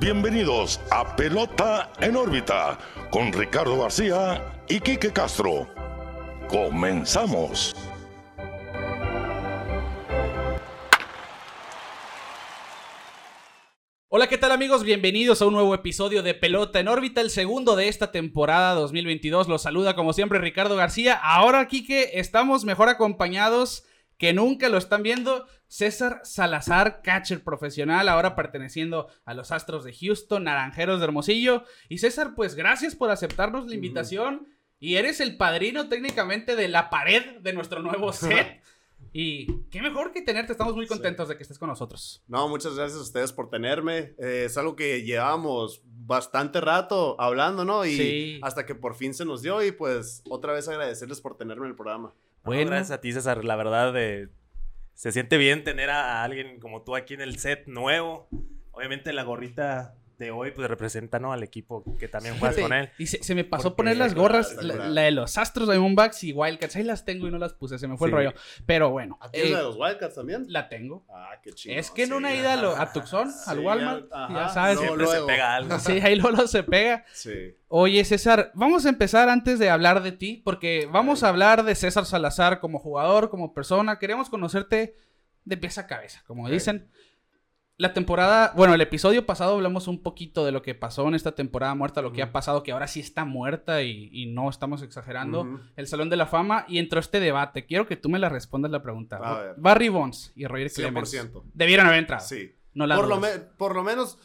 [0.00, 2.78] bienvenidos a Pelota en órbita
[3.10, 5.68] con Ricardo García y Quique Castro.
[6.48, 7.76] Comenzamos.
[14.08, 14.84] Hola, ¿qué tal amigos?
[14.84, 19.48] Bienvenidos a un nuevo episodio de Pelota en órbita, el segundo de esta temporada 2022.
[19.48, 21.20] Los saluda como siempre Ricardo García.
[21.22, 23.84] Ahora, Quique, estamos mejor acompañados
[24.20, 25.46] que nunca lo están viendo.
[25.66, 31.64] César Salazar, catcher profesional, ahora perteneciendo a los Astros de Houston, Naranjeros de Hermosillo.
[31.88, 34.46] Y César, pues gracias por aceptarnos la invitación.
[34.78, 38.60] Y eres el padrino técnicamente de la pared de nuestro nuevo set.
[39.14, 42.22] Y qué mejor que tenerte, estamos muy contentos de que estés con nosotros.
[42.28, 44.14] No, muchas gracias a ustedes por tenerme.
[44.18, 47.86] Eh, es algo que llevábamos bastante rato hablando, ¿no?
[47.86, 48.40] Y Sí.
[48.42, 51.70] hasta que por fin se nos dio y pues otra vez agradecerles por tenerme en
[51.70, 52.12] el programa.
[52.42, 52.58] Bueno.
[52.60, 53.44] Bueno, gracias a ti, César.
[53.44, 54.28] La verdad, eh,
[54.94, 58.28] se siente bien tener a, a alguien como tú aquí en el set nuevo.
[58.72, 61.32] Obviamente la gorrita de hoy pues representa ¿no?
[61.32, 62.90] al equipo que también juegas Sí, con él.
[62.98, 66.32] Y se, se me pasó Porque- poner las gorras, la, de los Astros, Diamondbacks y
[66.32, 66.76] Wildcats.
[66.76, 68.10] Ahí las tengo y no las puse, se me fue Sí.
[68.12, 68.34] el rollo.
[68.66, 70.44] Pero bueno, ¿A ti es eh, la de los Wildcats también?
[70.48, 71.04] la tengo.
[71.12, 71.74] Ah, qué chido.
[71.74, 74.76] Es que en una ida a, lo- a Tucson, al Walmart, ajá, ya sabes.
[74.76, 75.20] no, Siempre luego.
[75.26, 75.78] se pega algo.
[75.80, 77.04] Sí, ahí Lolo se pega.
[77.12, 77.54] Sí.
[77.68, 81.74] Oye, César, vamos a empezar antes de hablar de ti, porque vamos a hablar de
[81.74, 83.98] César Salazar como jugador, como persona.
[83.98, 84.96] Queremos conocerte
[85.46, 86.90] de pies a cabeza, como dicen.
[87.80, 91.32] La temporada, bueno, el episodio pasado hablamos un poquito de lo que pasó en esta
[91.32, 94.82] temporada muerta, lo que ha pasado, que ahora sí está muerta y, y no estamos
[94.82, 95.58] exagerando.
[95.76, 97.64] El Salón de la Fama y entró este debate.
[97.64, 99.16] Quiero que tú me la respondas la pregunta.
[99.16, 99.54] A ver.
[99.56, 101.42] Barry Bonds y Roger Clemens 100%.
[101.54, 102.22] debieron haber entrado.
[102.22, 102.54] Sí.
[102.74, 103.08] No la lo,
[103.56, 104.18] por lo menos,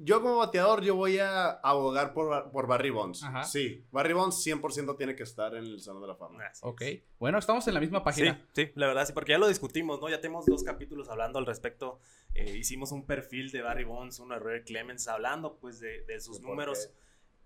[0.00, 3.24] yo como bateador, yo voy a abogar por, por Barry Bonds.
[3.24, 3.42] Ajá.
[3.42, 6.46] Sí, Barry Bonds 100% tiene que estar en el Salón de la Fama.
[6.46, 6.82] Así Ok.
[7.18, 8.46] Bueno, estamos en la misma página.
[8.54, 10.08] sí, la verdad sí, porque ya lo discutimos, ¿no?
[10.08, 11.98] Ya tenemos dos capítulos hablando al respecto.
[12.34, 16.20] Eh, hicimos un perfil de Barry Bonds, uno de Roger Clemens, hablando pues de, de
[16.20, 16.90] sus ¿De por números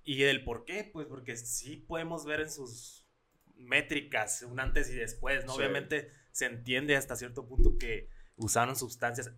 [0.04, 3.06] y del por qué, pues porque sí podemos ver en sus
[3.54, 5.52] métricas un antes y después, ¿no?
[5.52, 5.58] Sí.
[5.58, 9.32] Obviamente se entiende hasta cierto punto que usaron sustancias,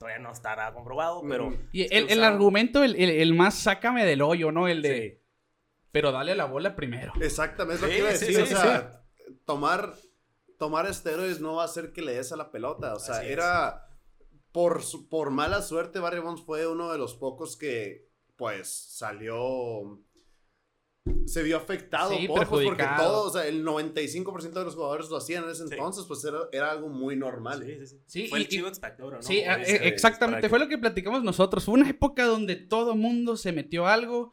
[0.00, 1.50] todavía no estará comprobado, pero...
[1.50, 1.56] Mm.
[1.72, 4.66] Y el, el argumento, el, el- el más sácame del hoyo, ¿no?
[4.66, 5.20] El de.
[5.20, 5.26] Sí.
[5.92, 7.12] Pero dale a la bola primero.
[7.20, 8.34] Exactamente, es lo Sí, que iba a decir.
[8.34, 9.02] sí, o sea,
[9.44, 9.92] tomar,
[10.58, 12.94] tomar esteroides no va a hacer que le des a la pelota.
[12.94, 13.32] O sea, Así es.
[13.32, 13.86] era.
[14.52, 14.80] Por,
[15.10, 20.00] por mala suerte, Barry Bonds fue uno de los pocos que, pues, salió.
[21.24, 25.08] Se vio afectado Sí, por, pues, porque todo, o sea, el 95% de los jugadores
[25.08, 25.72] lo hacían en ese Sí.
[25.72, 27.62] entonces, pues era, era algo muy normal.
[27.64, 28.00] Sí, sí, sí.
[28.06, 29.22] Sí, Fue y- el chivo expiatorio, ¿no?
[29.22, 30.48] Sí, eh, exactamente.
[30.50, 31.64] Fue que- lo que platicamos nosotros.
[31.64, 34.32] Fue una época donde todo mundo se metió algo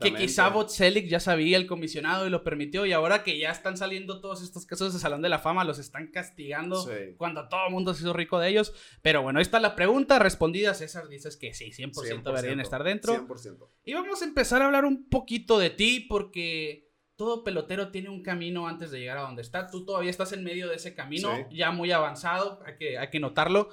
[0.00, 2.86] que quizá Botzelic ya sabía el comisionado y lo permitió.
[2.86, 5.78] Y ahora que ya están saliendo todos estos casos de Salón de la Fama, los
[5.78, 7.14] están castigando Sí.
[7.16, 8.72] cuando todo el mundo se hizo rico de ellos.
[9.02, 10.74] Pero bueno, ahí está la pregunta respondida.
[10.74, 11.92] César dices que sí, 100%,
[12.22, 13.12] 100%, deberían estar dentro.
[13.14, 13.68] 100%.
[13.84, 18.22] Y vamos a empezar a hablar un poquito de ti porque todo pelotero tiene un
[18.22, 19.68] camino antes de llegar a donde está.
[19.70, 21.56] Tú todavía estás en medio de ese camino, Sí.
[21.56, 23.68] ya muy avanzado, hay que, hay que notarlo.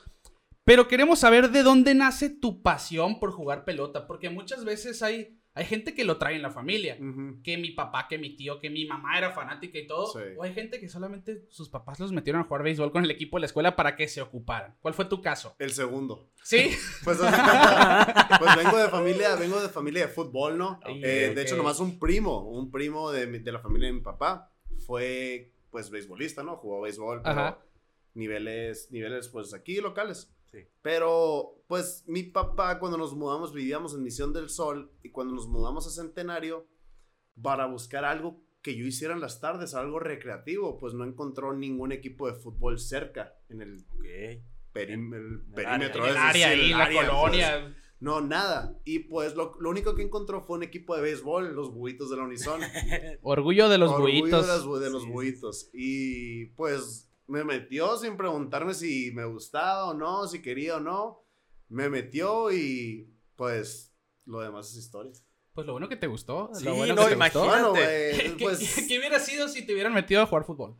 [0.63, 5.40] Pero queremos saber de dónde nace tu pasión por jugar pelota, porque muchas veces hay,
[5.53, 6.97] hay gente que lo trae en la familia.
[7.43, 10.07] Que mi papá, que mi tío, que mi mamá era fanática y todo.
[10.07, 10.19] Sí.
[10.37, 13.37] O hay gente que solamente sus papás los metieron a jugar béisbol con el equipo
[13.37, 14.77] de la escuela para que se ocuparan.
[14.81, 15.55] ¿Cuál fue tu caso?
[15.59, 16.29] El segundo.
[16.43, 16.71] Sí.
[17.03, 17.17] Pues,
[18.39, 20.79] pues vengo de familia, vengo de familia de fútbol, ¿no?
[20.87, 21.31] Eh.
[21.35, 24.51] De hecho, nomás un primo, un primo de, mi- de la familia de mi papá
[24.85, 26.57] fue, pues, beisbolista, ¿no?
[26.57, 27.59] Jugó béisbol, pero Ajá.
[28.13, 30.31] niveles, niveles, pues, aquí locales.
[30.51, 30.59] Sí.
[30.81, 35.47] Pero, pues, mi papá, cuando nos mudamos, vivíamos en Misión del Sol, y cuando nos
[35.47, 36.67] mudamos a Centenario,
[37.41, 41.91] para buscar algo que yo hiciera en las tardes, algo recreativo, pues no encontró ningún
[41.91, 44.05] equipo de fútbol cerca, en el, Ok.
[44.73, 46.03] perim- el el perímetro.
[46.05, 47.09] En el área el la área, pues.
[47.11, 47.75] colonia.
[48.01, 48.77] No, nada.
[48.83, 52.17] Y pues lo, lo único que encontró fue un equipo de béisbol, los buitos de
[52.17, 52.59] la Unison.
[53.21, 54.47] Orgullo de los Orgullo buitos.
[54.47, 55.69] De los, de los Sí, sí, buitos.
[55.73, 61.23] Y pues me metió sin preguntarme si me gustaba o no, si quería o no.
[61.69, 63.93] Me metió y pues
[64.25, 65.11] lo demás es historia.
[65.53, 66.49] Pues lo bueno que te gustó.
[66.53, 67.39] Sí, lo bueno no, que te imagínate.
[67.39, 67.71] gustó.
[67.71, 68.85] Bueno, ¿Qué, güey, qué- pues...
[68.87, 70.75] qué hubiera sido si te hubieran metido a jugar fútbol?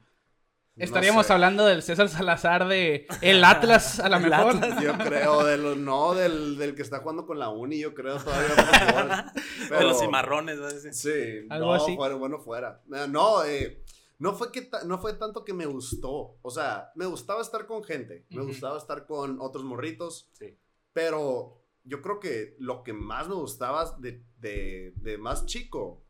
[0.73, 1.33] no Estaríamos sé.
[1.33, 4.55] hablando del César Salazar de el Atlas, a lo El mejor.
[4.55, 4.81] Atlas.
[4.81, 8.17] Yo creo, de lo, no, del, del que está jugando con la uni, yo creo
[8.17, 8.49] todavía.
[8.55, 9.09] fútbol.
[9.09, 10.69] De Pero- los cimarrones, ¿no?
[10.71, 10.93] Sí.
[10.93, 11.95] Sí, Algo no, así.
[11.95, 12.81] fuera, bueno, fuera.
[13.09, 13.83] No, eh,
[14.21, 16.37] no, fue que ta- no fue tanto que me gustó.
[16.41, 20.57] O sea, me gustaba estar con gente, me gustaba estar con otros morritos, Sí.
[20.93, 26.05] pero yo creo que lo que más me gustaba de, de, de más chico,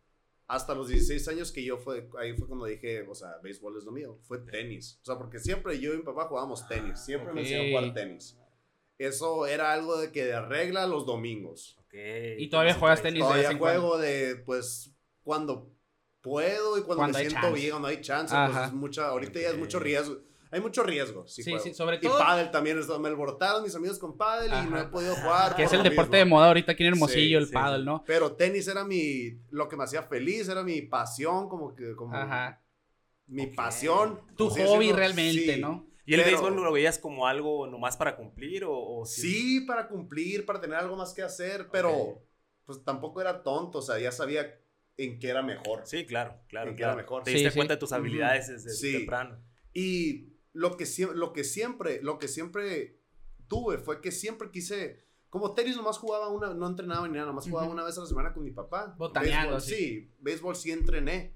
[0.47, 3.85] hasta los 16 años que yo fue, ahí fue cuando dije, o sea, béisbol es
[3.85, 4.99] lo mío, fue tenis.
[5.01, 7.93] O sea, porque siempre yo y mi papá jugábamos tenis, siempre me enseñaron a jugar
[7.93, 8.37] tenis.
[8.97, 11.77] Eso era algo de que de regla los domingos.
[11.85, 11.93] Ok.
[12.37, 13.81] Y todavía juegas tenis de vez Todavía en cuando.
[13.81, 14.93] juego de, pues,
[15.23, 15.71] cuando
[16.21, 17.59] puedo y cuando, Cuando me siento chance.
[17.59, 18.35] bien, cuando hay chance.
[18.35, 18.51] Ajá.
[18.51, 20.17] Pues es mucha, ahorita ya es mucho riesgo.
[20.53, 21.25] Hay mucho riesgo.
[21.27, 21.63] Sí, Sí, juego.
[21.63, 22.77] sí, sobre Y todo- pádel también.
[22.99, 24.81] Me alborotaron mis amigos con pádel y no Ajá.
[24.81, 25.55] he podido jugar.
[25.55, 26.17] Que es el deporte mismo.
[26.17, 27.85] de moda ahorita aquí en Hermosillo, Sí, el sí, paddle, sí.
[27.85, 28.03] ¿no?
[28.05, 32.13] Pero tenis era mi, lo que me hacía feliz, era mi pasión, como que, como
[32.17, 32.61] Ajá.
[33.27, 33.55] mi Ok.
[33.55, 34.19] pasión.
[34.35, 34.95] Tu hobby decirlo.
[34.97, 35.61] realmente, Sí.
[35.61, 35.87] ¿no?
[36.05, 39.87] ¿Y el pero- béisbol lo veías como algo nomás para cumplir o, o Sí, para
[39.87, 42.21] cumplir, para tener algo más que hacer, pero
[42.65, 44.59] pues tampoco era tonto, o sea, ya sabía
[45.05, 45.81] en qué era mejor.
[45.85, 46.69] Sí, claro, claro.
[46.71, 47.23] En que era mejor.
[47.23, 47.55] Te diste sí.
[47.55, 48.93] cuenta de tus habilidades desde Sí.
[48.93, 49.37] temprano.
[49.73, 52.99] Y lo que, lo que siempre, lo que siempre
[53.47, 57.47] tuve fue que siempre quise, como tenis nomás jugaba una, no entrenaba ni nada, nomás
[57.49, 58.95] jugaba una vez a la semana con mi papá.
[58.97, 59.75] Botaneando, Béisbol, sí.
[59.75, 61.35] Sí, béisbol sí entrené.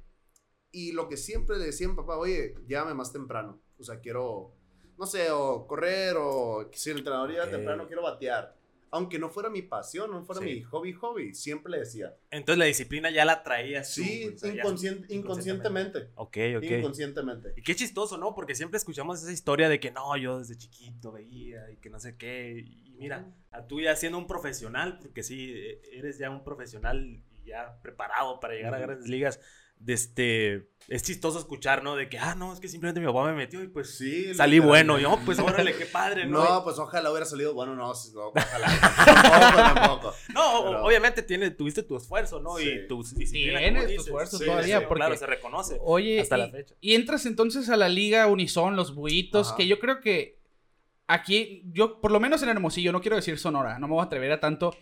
[0.72, 3.62] Y lo que siempre le decía a mi papá, oye, llámame más temprano.
[3.78, 4.54] O sea, quiero,
[4.98, 7.52] no sé, o correr, o si el entrenador llega Ok.
[7.52, 8.55] temprano, quiero batear.
[8.96, 10.48] Aunque no fuera mi pasión, no fuera Sí.
[10.48, 12.16] mi hobby, hobby, siempre le decía.
[12.32, 14.64] Entonces la disciplina ya la traías tú, Sí, ya-
[15.10, 16.10] inconscientemente.
[16.16, 16.64] Ok, ok.
[16.64, 17.54] Inconscientemente.
[17.58, 18.34] Y qué chistoso, ¿no?
[18.34, 22.00] Porque siempre escuchamos esa historia de que no, yo desde chiquito veía y que no
[22.00, 22.64] sé qué.
[22.66, 27.04] Y mira, a tú ya siendo un profesional, porque sí, e- eres ya un profesional
[27.06, 29.40] y ya preparado para llegar a grandes ligas,
[29.78, 31.96] de este, es chistoso escuchar, ¿no?
[31.96, 34.60] De que, ah, no, es que simplemente mi papá me metió y pues Sí, salí
[34.60, 35.00] bueno.
[35.00, 36.44] Yo, pues órale, qué padre, ¿no?
[36.44, 37.54] No, pues ojalá hubiera salido.
[37.54, 38.68] Bueno, no, no, ojalá.
[39.06, 40.14] tampoco, tampoco.
[40.34, 42.58] No, Pero- obviamente tiene, tuviste tu esfuerzo, ¿no?
[42.58, 42.70] Sí.
[42.70, 43.60] Y tu disciplina.
[43.60, 45.00] Tienes tu esfuerzo Sí, todavía, sí, porque...
[45.02, 45.78] Claro, se reconoce.
[45.82, 46.76] Oye, hasta y, la fecha.
[46.82, 49.58] y entras entonces a la liga Unison, los buitos, Ajá.
[49.58, 50.40] que yo creo que
[51.08, 54.06] aquí, yo, por lo menos en Hermosillo, no quiero decir Sonora, no me voy a
[54.06, 54.76] atrever a tanto,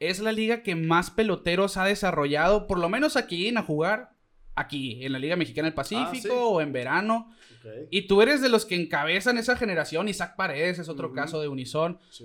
[0.00, 4.12] es la liga que más peloteros ha desarrollado, por lo menos aquí en a jugar,
[4.60, 6.28] aquí, en la Liga Mexicana del Pacífico Ah, sí.
[6.30, 7.30] o en verano.
[7.90, 11.48] Y tú eres de los que encabezan esa generación, Isaac Paredes es otro caso de
[11.48, 11.98] Unison.
[12.10, 12.24] sí.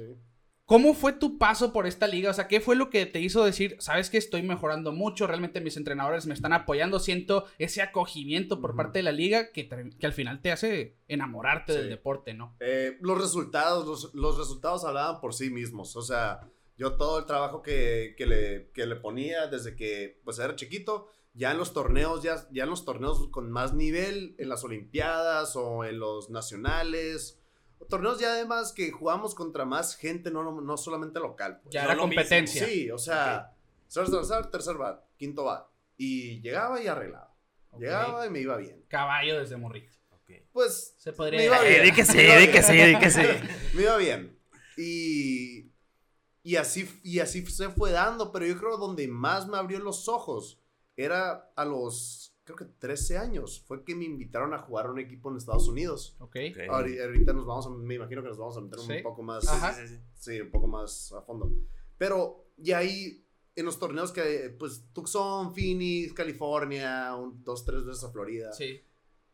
[0.65, 2.31] ¿Cómo fue tu paso por esta liga?
[2.31, 5.59] O sea, ¿qué fue lo que te hizo decir, sabes que estoy mejorando mucho, realmente
[5.59, 10.05] mis entrenadores me están apoyando, siento ese acogimiento por parte de la liga que, que
[10.05, 12.55] al final te hace enamorarte del deporte, ¿no?
[12.61, 15.97] Eh, los resultados, los, los resultados hablaban por sí mismos.
[15.97, 16.39] O sea,
[16.77, 21.09] yo todo el trabajo que, que le, que le ponía desde que pues era chiquito,
[21.33, 25.55] ya en los torneos, ya, ya en los torneos con más nivel, en las Olimpiadas
[25.55, 27.39] o en los nacionales.
[27.89, 31.59] Torneos ya además que jugamos contra más gente, no, no, no solamente local.
[31.61, 31.73] pues.
[31.73, 32.07] Ya no era mismo.
[32.07, 32.65] competencia.
[32.65, 33.53] Sí, o sea,
[33.91, 35.67] tercer, tercer, tercer bat, quinto bat.
[35.97, 37.35] Y llegaba y arreglaba.
[37.79, 38.85] Llegaba y me iba bien.
[38.87, 39.91] Caballo desde morrito.
[40.11, 40.31] Ok.
[40.51, 43.21] Pues Se podría Me iba di que sí, di que sí, di que sí.
[43.73, 44.39] me iba bien.
[44.77, 45.71] Y,
[46.43, 50.07] y, así, y así se fue dando, pero yo creo donde más me abrió los
[50.07, 50.62] ojos
[50.95, 53.63] era a los, creo que 13 años.
[53.67, 56.15] Fue que me invitaron a jugar a un equipo en Estados Unidos.
[56.19, 56.35] Ok.
[56.51, 56.57] Ok.
[56.69, 58.91] Ahori- Ahorita nos vamos a, me imagino que nos vamos a meter Sí.
[58.97, 59.73] un poco más, Ajá.
[59.73, 60.01] Sí, sí, sí.
[60.15, 61.51] sí, un poco más a fondo.
[61.97, 63.25] Pero, y ahí,
[63.55, 68.81] en los torneos que, pues, Tucson, Phoenix, California, un, dos, tres veces a Florida, Sí.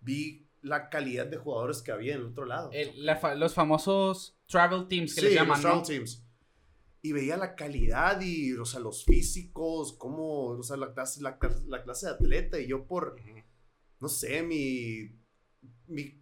[0.01, 2.69] vi la calidad de jugadores que había en el otro lado.
[2.73, 5.85] El- la fa- los famosos travel teams que sí, les llaman, los travel ¿no?
[5.85, 6.25] teams.
[7.01, 11.39] Y veía la calidad y, o sea, los físicos, cómo, o sea, la clase, la,
[11.39, 12.59] clas- la clase de atleta.
[12.59, 13.15] Y yo por,
[14.01, 15.09] no sé, mi,
[15.87, 16.21] mi,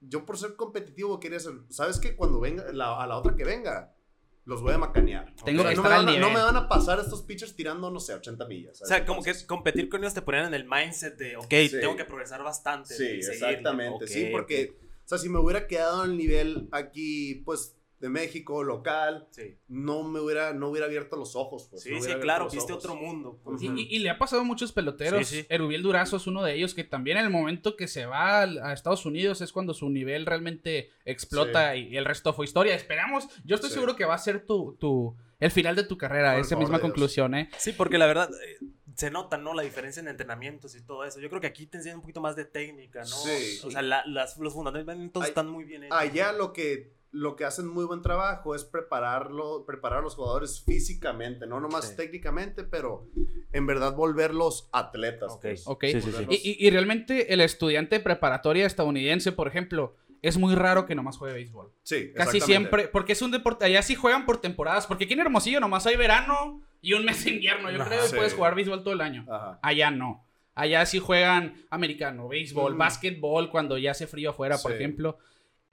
[0.00, 2.16] yo por ser competitivo quería ser, ¿sabes qué?
[2.16, 3.94] Cuando venga, la- a la otra que venga,
[4.44, 5.32] los voy a macanear.
[5.44, 7.22] Tengo O sea, que no, estar me al a, no me van a pasar estos
[7.22, 8.82] pitchers tirando, no sé, 80 millas.
[8.82, 11.80] O sea, como que competir con ellos te ponían en el mindset de, ok, Sí.
[11.80, 12.94] tengo que progresar bastante.
[12.94, 17.76] Sí, exactamente, sí, porque, o sea, si me hubiera quedado en el nivel aquí, pues,
[17.98, 21.68] de México, local, Sí, no me hubiera, no hubiera abierto los ojos.
[21.70, 22.84] Pues, sí, no sí, claro, viste ojos.
[22.84, 23.40] otro mundo.
[23.42, 23.62] pues.
[23.62, 23.78] Y, Ujú.
[23.78, 25.26] y- y le ha pasado a muchos peloteros.
[25.26, 25.46] Sí, sí.
[25.48, 28.72] Erubiel Durazo es uno de ellos que también en el momento que se va a
[28.74, 32.74] Estados Unidos es cuando su nivel realmente explota y el resto fue historia.
[32.74, 33.74] Esperamos, yo estoy Sí.
[33.74, 36.78] seguro que va a ser tu, tu el final de tu carrera, Por esa misma
[36.80, 37.50] conclusión, ¿eh?
[37.58, 38.58] Sí, porque la verdad eh,
[38.94, 39.52] se nota, ¿no?
[39.52, 41.20] La diferencia en entrenamientos y todo eso.
[41.20, 43.06] Yo creo que aquí te enseñan un poquito más de técnica, ¿no?
[43.16, 43.58] Sí.
[43.64, 45.98] O sea, la- las- los fundamentos Ay- están muy bien hechos.
[45.98, 50.62] Allá lo que, lo que hacen muy buen trabajo es prepararlo, preparar a los jugadores
[50.64, 51.96] físicamente, no nomás Sí.
[51.96, 53.06] técnicamente, pero
[53.52, 55.32] en verdad volverlos atletas.
[55.32, 55.40] Ok.
[55.42, 55.66] pues.
[55.66, 55.84] Ok.
[55.86, 56.26] Sí, sí, sí.
[56.30, 56.34] Y,
[56.64, 61.16] y- y realmente el estudiante de preparatoria estadounidense, por ejemplo, es muy raro que nomás
[61.16, 61.70] juegue béisbol.
[61.82, 65.20] Sí, Casi siempre, porque es un deporte, allá sí juegan por temporadas, porque aquí en
[65.20, 67.90] Hermosillo nomás hay verano y un mes de invierno, yo Ajá.
[67.90, 68.16] creo, Sí.
[68.16, 69.24] puedes jugar béisbol todo el año.
[69.30, 69.58] Ajá.
[69.62, 70.24] Allá no.
[70.54, 72.78] Allá sí juegan americano, béisbol, Mm.
[72.78, 75.18] básquetbol cuando ya hace frío afuera, por ejemplo.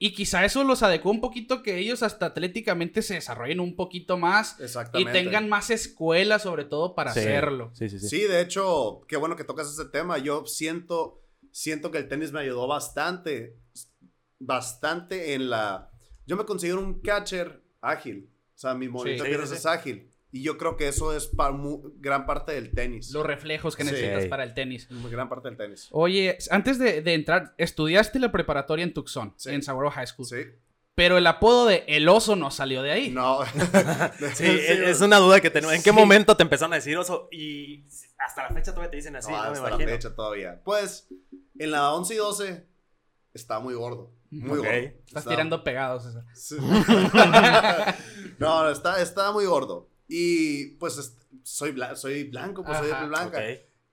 [0.05, 4.17] Y quizá eso los adecuó un poquito que ellos hasta atléticamente se desarrollen un poquito
[4.17, 4.57] más
[4.95, 7.22] y tengan más escuelas sobre todo para Sí.
[7.22, 7.72] hacerlo.
[7.74, 8.10] Sí, sí, sí.
[8.10, 10.17] Sí, de hecho, qué bueno que tocas ese tema.
[10.17, 11.22] Yo siento,
[11.53, 13.55] siento que el tenis me ayudó bastante,
[14.39, 15.89] bastante en la...
[16.25, 18.29] Yo me conseguí un catcher ágil.
[18.55, 19.29] O sea, mi movimiento Sí.
[19.29, 20.12] de piernas Sí, sí, es ágil.
[20.35, 21.55] Y yo creo que eso es pa-
[21.99, 23.11] gran parte del tenis.
[23.11, 23.91] Los reflejos que Sí.
[23.91, 24.87] necesitas para el tenis.
[25.11, 25.87] Gran parte del tenis.
[25.91, 29.51] Oye, antes de, de entrar, estudiaste la preparatoria en Tucson, Sí.
[29.51, 30.25] en Saguaro High School.
[30.27, 30.37] Sí.
[30.95, 33.09] Pero el apodo de El Oso no salió de ahí.
[33.11, 33.39] No.
[34.33, 35.75] Sí, es es una duda que tenemos.
[35.75, 35.95] ¿En qué Sí.
[35.95, 37.27] momento te empezaron a decir oso?
[37.31, 37.83] Y
[38.17, 39.91] hasta la fecha todavía te dicen así, No, no, me hasta la imagino.
[39.91, 40.61] fecha todavía.
[40.63, 41.07] Pues,
[41.59, 42.65] en la 11 y 12
[43.35, 44.11] estaba muy gordo.
[44.31, 44.71] Muy gordo.
[44.71, 46.05] Estás Estaba- tirando pegados.
[46.07, 46.25] esa.
[46.33, 46.57] Sí.
[48.39, 49.89] no, está, estaba muy gordo.
[50.07, 53.01] Y pues soy, bla- soy blanco, pues soy de Ajá.
[53.01, 53.38] piel blanca.
[53.39, 53.43] Ok.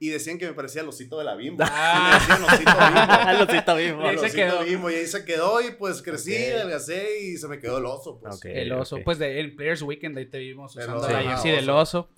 [0.02, 1.62] Y decían que me parecía el osito de la bimbo.
[1.66, 2.18] Ah.
[2.28, 3.32] Me decían osito bimbo.
[3.38, 4.02] Lo siento mismo.
[4.02, 4.64] Y ahí El se osito quedó.
[4.64, 4.90] bimbo.
[4.90, 8.18] Y ahí se quedó y pues crecí, adelgacé y se me quedó el oso.
[8.18, 8.36] Pues.
[8.36, 8.46] Ok.
[8.46, 8.98] El oso.
[9.04, 11.10] Pues de, en Players Weekend ahí te vimos El usando oso.
[11.12, 12.08] la Ajá, jersey del oso.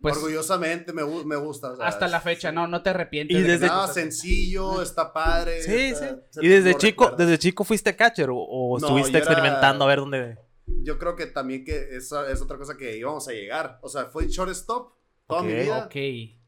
[0.00, 1.72] Pues Orgullosamente me, me gusta.
[1.72, 3.36] o sea, hasta la fecha, no, no te arrepientes.
[3.36, 5.62] Y de desde- Nada, sencillo, está padre.
[5.62, 6.40] Sí, está- sí.
[6.42, 7.18] ¿Y desde chico, recuerdas.
[7.28, 10.38] desde chico fuiste catcher o, o No, estuviste yo era- experimentando a ver dónde?
[10.82, 13.78] Yo creo que también que esa es otra cosa que íbamos a llegar.
[13.82, 14.92] O sea, fue shortstop
[15.26, 15.86] toda mi vida.
[15.86, 15.96] Ok.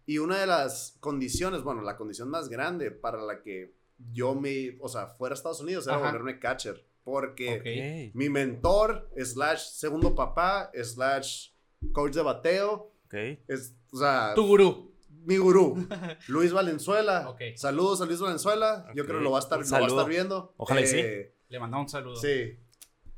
[0.07, 3.75] Y una de las condiciones, bueno, la condición más grande para la que
[4.13, 6.07] yo me, o sea, fuera a Estados Unidos era Ajá.
[6.07, 6.85] volverme catcher.
[7.05, 11.49] Porque mi mentor, slash segundo papá, slash
[11.93, 13.15] coach de bateo, Ok.
[13.49, 14.95] es, o sea, Tu gurú.
[15.25, 15.77] mi gurú,
[16.29, 17.29] Luis Valenzuela.
[17.29, 17.41] Ok.
[17.57, 18.87] Saludos a Luis Valenzuela.
[18.95, 20.55] Yo creo que lo va a estar, lo va a estar viendo.
[20.57, 20.99] Ojalá y sí.
[20.99, 22.17] Eh, Le mandamos un saludo.
[22.17, 22.57] Sí.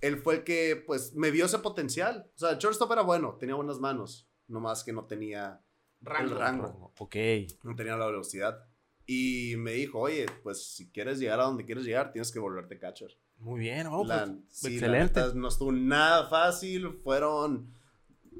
[0.06, 2.30] Él fue el que, pues, me vio ese potencial.
[2.34, 4.28] O sea, el shortstop era bueno, tenía buenas manos.
[4.48, 5.60] Nomás que no tenía,
[6.00, 6.32] Rango.
[6.34, 6.92] El rango.
[6.98, 7.16] Ok.
[7.62, 8.64] no tenía la velocidad.
[9.06, 12.78] Y me dijo, oye, pues, si quieres llegar a donde quieres llegar, tienes que volverte
[12.78, 13.18] catcher.
[13.38, 13.86] Muy bien.
[13.86, 15.20] oh, La- pues, sí, la excelente.
[15.20, 16.92] neta, no estuvo nada fácil.
[17.02, 17.72] Fueron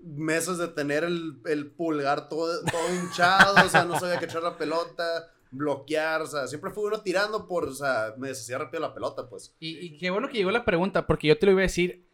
[0.02, 3.64] meses de tener el, el pulgar todo, todo hinchado.
[3.66, 6.23] o sea, no sabía que echar la pelota, bloquear.
[6.23, 9.54] O sea, siempre fue uno tirando por, o sea, me deshacía rápido la pelota, pues.
[9.61, 12.06] Y, y qué bueno que llegó la pregunta, porque yo te lo iba a decir.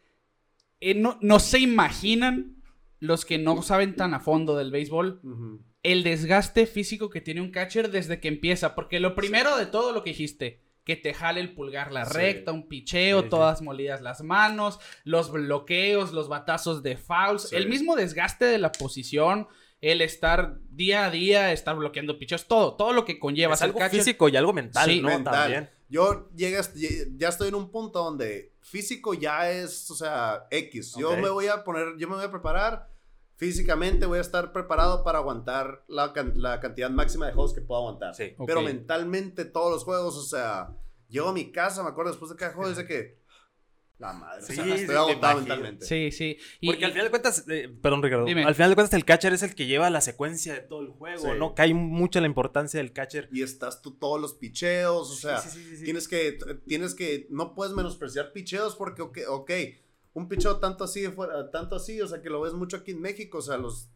[0.80, 2.56] Eh, no, no se imaginan
[3.00, 5.20] los que no saben tan a fondo del béisbol
[5.82, 8.74] el desgaste físico que tiene un catcher desde que empieza.
[8.74, 12.14] Porque lo primero de todo lo que dijiste, que te jale el pulgar la Sí.
[12.16, 17.68] recta, un picheo, Sí, todas molidas las manos, los bloqueos, los batazos de fouls, el
[17.68, 19.48] mismo desgaste de la posición,
[19.80, 23.78] el estar día a día, estar bloqueando picheos, todo, todo lo que conlleva Es algo
[23.78, 24.00] catcher.
[24.00, 25.08] físico y algo mental, Sí, ¿no?
[25.08, 25.32] mental.
[25.34, 25.70] También.
[25.88, 30.94] Yo llegas, ya estoy en un punto donde físico ya es, o sea, X.
[30.98, 32.88] Yo me voy a poner, yo me voy a preparar
[33.36, 37.80] físicamente, voy a estar preparado para aguantar la, la cantidad máxima de juegos que puedo
[37.80, 38.14] aguantar.
[38.14, 38.34] Sí.
[38.36, 38.46] Ok.
[38.46, 40.76] Pero mentalmente todos los juegos, o sea,
[41.08, 43.18] llego a mi casa, me acuerdo después de cada juego, dice que
[44.00, 45.84] la madre, Sí, o sea, sí, estoy agotado mentalmente.
[45.86, 46.36] Sí, sí.
[46.60, 48.44] Y- Porque al final de cuentas, eh, perdón Ricardo, Dime.
[48.44, 50.88] al final de cuentas el catcher es el que lleva la secuencia de todo el
[50.88, 51.38] juego, Sí.
[51.38, 51.54] ¿no?
[51.54, 53.28] Cae mucho la importancia del catcher.
[53.32, 55.84] Y estás tú todos los picheos, o sea, Sí, sí, sí, sí.
[55.84, 59.50] Tienes que, tienes que, no puedes menospreciar picheos porque, ok, ok,
[60.14, 62.92] un picheo tanto así, de fuera, tanto así, o sea, que lo ves mucho aquí
[62.92, 63.90] en México, o sea, los,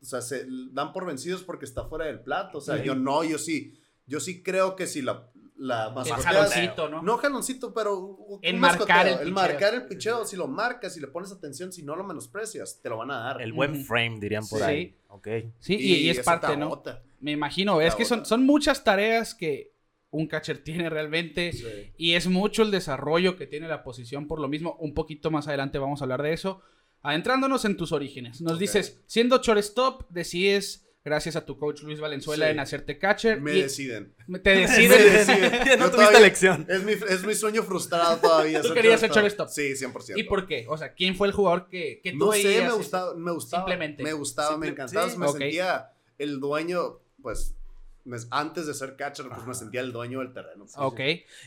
[0.00, 2.84] o sea, se dan por vencidos porque está fuera del plato, o sea, Sí.
[2.84, 7.02] yo no, yo sí, yo sí creo que si la, la el mascoteas- jaloncito, ¿no?
[7.02, 11.06] no jaloncito, pero un marcar el el marcar el picheo, si lo marcas, si le
[11.06, 13.42] pones atención, si no lo menosprecias, te lo van a dar.
[13.42, 14.64] El buen frame, dirían por Sí.
[14.64, 14.96] ahí.
[15.08, 15.28] Ok.
[15.60, 16.82] Sí, y, y es parte, te ¿no?
[17.20, 19.72] Me imagino, es que son, son muchas tareas que
[20.10, 21.52] un catcher tiene realmente.
[21.52, 21.92] Sí.
[21.96, 24.76] Y es mucho el desarrollo que tiene la posición por lo mismo.
[24.80, 26.60] Un poquito más adelante vamos a hablar de eso.
[27.02, 28.40] Adentrándonos en tus orígenes.
[28.40, 32.52] Nos dices, siendo shortstop, decides, gracias a tu coach Luis Valenzuela, Sí.
[32.52, 33.40] en hacerte catcher.
[33.40, 34.14] Me y deciden.
[34.42, 35.26] te Me decides.
[35.26, 35.52] deciden.
[35.66, 36.66] Ya no tuviste elección.
[36.68, 38.62] Es mi, es mi sueño frustrado todavía.
[38.62, 39.48] Tú querías ser shortstop.
[39.48, 40.14] Sí, 100%.
[40.16, 40.66] ¿Y por qué?
[40.68, 43.62] O sea, ¿quién fue el jugador que, que tú No sé, me gustaba, me gustaba.
[43.64, 44.02] Simplemente.
[44.02, 45.10] Me gustaba, me encantaba.
[45.10, 45.18] sí.
[45.18, 47.54] me sentía el dueño, pues,
[48.04, 50.64] me- antes de ser catcher, pues me sentía el dueño del terreno.
[50.64, 50.74] pues.
[50.76, 51.00] Ok.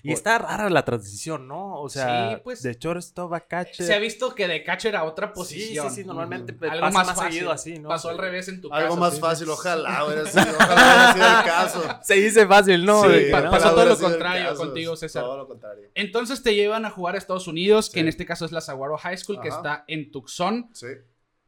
[0.03, 1.79] Y está rara la transición, ¿no?
[1.81, 3.85] O sea, Sí, pues, de shortstop a catcher.
[3.85, 5.89] Se ha visto que de catcher a otra Sí, posición.
[5.89, 6.59] sí, sí, normalmente Ujú.
[6.59, 7.31] pues, Algo pasa más, más, fácil.
[7.33, 7.89] seguido así, ¿no?
[7.89, 8.13] Pasó Sí.
[8.15, 8.99] al revés en tu Algo caso.
[8.99, 9.19] más sí.
[9.21, 11.99] fácil, ojalá hubiera sido, ojalá hubiera sido el caso.
[12.03, 13.03] Se dice fácil, ¿no?
[13.03, 15.23] Sí, pasó todo lo contrario caso, contigo, César.
[15.23, 15.89] Todo lo contrario.
[15.93, 18.09] Entonces te llevan a jugar a Estados Unidos, que en Sí.
[18.09, 19.57] este caso es la Saguaro High School, que Ajá.
[19.57, 20.69] está en Tucson.
[20.73, 20.87] Sí.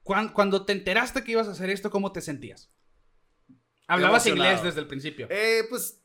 [0.04, 2.70] Cuan- Cuando te enteraste que ibas a hacer esto, ¿cómo te sentías?
[3.90, 4.52] Hablabas Emocionado.
[4.56, 5.28] inglés desde el principio.
[5.30, 6.02] Eh, pues,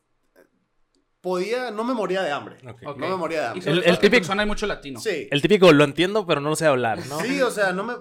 [1.21, 2.57] podía, no me moría de hambre.
[2.61, 3.71] No me moría de hambre.
[3.71, 4.99] El- el típico- hay mucho latino.
[4.99, 5.27] Sí.
[5.31, 7.19] El típico lo entiendo, pero no lo sé hablar, ¿no?
[7.21, 7.93] Sí, o sea, no me.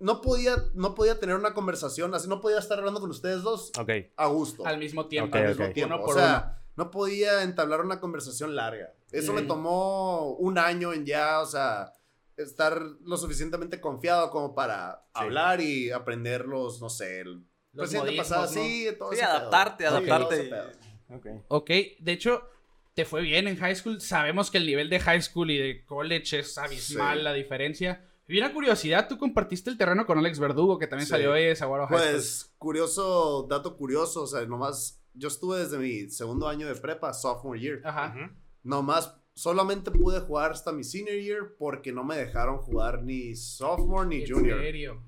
[0.00, 3.72] No podía, no podía tener una conversación así, no podía estar hablando con ustedes dos
[4.16, 4.66] a gusto.
[4.66, 5.36] Al mismo tiempo.
[5.36, 5.94] Al mismo tiempo.
[5.96, 8.92] Uno O sea, no podía entablar una conversación larga.
[9.12, 11.92] Eso me tomó un año en ya, o sea,
[12.36, 17.44] estar lo suficientemente confiado como para hablar y aprender los, no sé, el
[17.74, 18.52] Los presidente modismos, pasado, ¿no?
[18.62, 19.28] sí, todo Sí, pedo.
[19.30, 20.34] adaptarte, Sí, adaptarte.
[20.40, 20.70] ese pedo.
[21.10, 21.26] Ok.
[21.48, 22.48] Ok, de hecho,
[22.94, 24.00] te fue bien en high school.
[24.00, 27.24] Sabemos que el nivel de high school y de college es abismal Sí.
[27.24, 28.08] la diferencia.
[28.26, 31.10] Y una curiosidad, tú compartiste el terreno con Alex Verdugo, que también Sí.
[31.10, 32.10] salió de Saguaro High School.
[32.12, 37.12] Pues, curioso, dato curioso, o sea, nomás, yo estuve desde mi segundo año de prepa,
[37.12, 37.80] sophomore year.
[37.84, 38.14] Ajá.
[38.62, 44.08] Nomás, solamente pude jugar hasta mi senior year porque no me dejaron jugar ni sophomore
[44.08, 44.60] ni ¿En junior.
[44.60, 45.02] serio?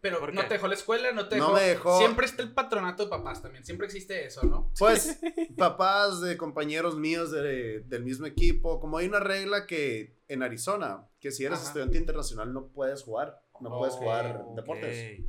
[0.00, 0.48] Pero ¿Por no qué?
[0.48, 1.54] te dejó la escuela, no te No dejó...
[1.56, 1.98] me dejó.
[1.98, 4.70] Siempre está el patronato de papás también, siempre existe eso, ¿no?
[4.78, 5.18] Pues,
[5.58, 11.06] papás de compañeros míos de- del mismo equipo, como hay una regla que en Arizona,
[11.20, 11.68] que si eres Ajá.
[11.68, 14.56] estudiante internacional no puedes jugar, no puedes jugar Ok.
[14.56, 15.20] deportes.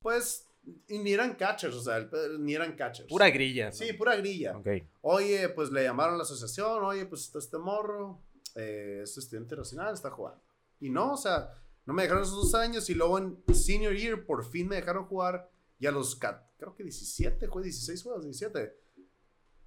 [0.00, 0.46] Pues,
[0.86, 3.08] y ni eran catchers, o sea, ni eran catchers.
[3.08, 3.66] Pura grilla.
[3.66, 3.72] ¿no?
[3.72, 4.56] Sí, pura grilla.
[4.56, 4.68] Ok.
[5.02, 8.22] Oye, pues le llamaron a la asociación, oye, pues está este morro,
[8.54, 10.40] eh, es estudiante nacional, está jugando.
[10.80, 11.52] Y no, o sea,
[11.88, 15.06] no me dejaron esos dos años y luego en senior year por fin me dejaron
[15.06, 18.76] jugar y a los, creo que 17, fue 16 juegos, 17.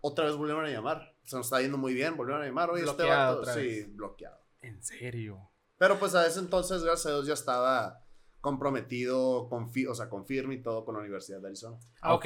[0.01, 1.15] Otra vez volvieron a llamar.
[1.23, 3.59] Se nos está yendo muy bien, volvieron a llamar, oye, este Bloqueado vato, otra sí,
[3.67, 3.95] vez.
[3.95, 4.39] bloqueado.
[4.61, 5.49] En serio.
[5.79, 8.03] Pero pues a ese entonces, gracias a Dios, ya estaba
[8.39, 11.77] comprometido, con fi- o sea, con firme y todo con la Universidad de Arizona.
[12.01, 12.25] Ah, ok.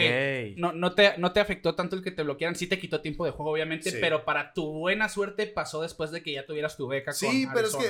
[0.57, 3.23] No, no, te, no te afectó tanto el que te bloquearan, sí te quitó tiempo
[3.25, 3.97] de juego, obviamente, Sí.
[4.01, 7.53] pero para tu buena suerte pasó después de que ya tuvieras tu beca Sí, con
[7.53, 7.89] pero es que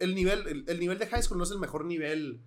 [0.00, 2.42] el nivel, el, el nivel de high school no es el mejor nivel,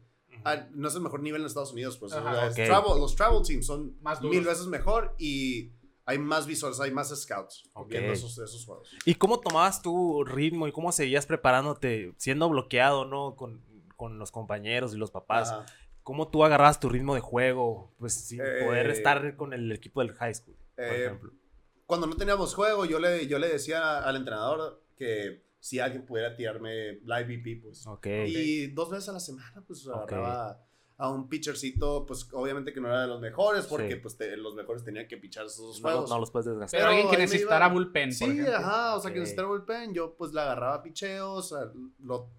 [0.74, 2.14] no es el mejor nivel en Estados Unidos, pues.
[2.14, 2.50] Ajá.
[2.52, 5.72] travel- los travel teams son Más mil veces mejor y
[6.06, 7.90] hay más visuales, hay más scouts Ok.
[7.90, 8.90] viendo esos, esos juegos.
[9.06, 13.36] ¿Y cómo tomabas tu ritmo y cómo seguías preparándote, siendo bloqueado, ¿no?
[13.36, 13.64] Con,
[13.96, 15.52] con los compañeros y los papás.
[15.52, 15.66] Ajá.
[16.04, 17.94] ¿Cómo tú agarrabas tu ritmo de juego?
[18.00, 21.32] Pues sin Eh, poder estar con el equipo del high school, por Eh, ejemplo.
[21.86, 26.36] Cuando no teníamos juego, yo le, yo le decía al entrenador que si alguien pudiera
[26.36, 27.86] tirarme live VP, pues.
[27.88, 28.08] Ok.
[28.28, 30.60] Y dos veces a la semana, pues agarraba
[30.98, 34.00] a un pitchercito, pues obviamente que no era de los mejores, porque Sí.
[34.02, 36.10] pues te- los mejores tenían que pichar esos No, juegos.
[36.10, 36.80] no los puedes desgastar.
[36.80, 38.56] Pero alguien que necesitara iba- bullpen, por Sí, ejemplo.
[38.58, 41.72] ajá, o sea, que necesitara bullpen, yo pues le agarraba picheos, o sea,
[42.04, 42.30] lo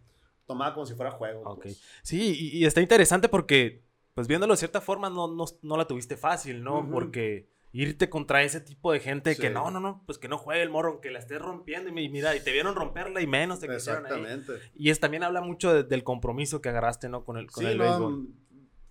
[0.46, 1.42] tomaba como si fuera juego.
[1.44, 1.62] Ok.
[1.62, 1.80] pues.
[2.02, 3.82] Sí, y, y está interesante porque,
[4.14, 6.88] pues viéndolo de cierta forma, no, no, no la tuviste fácil, ¿no?
[6.90, 9.52] Porque irte contra ese tipo de gente que Sí.
[9.54, 12.08] no, no, no, pues que no juegue el morro, aunque la estés rompiendo y mi-
[12.10, 14.12] mira, y te vieron romperla y menos te quisieron ahí.
[14.12, 14.70] Exactamente.
[14.74, 17.24] Y es también habla mucho de- del compromiso que agarraste, ¿no?
[17.24, 18.28] Con el, con Sí, el no, béisbol.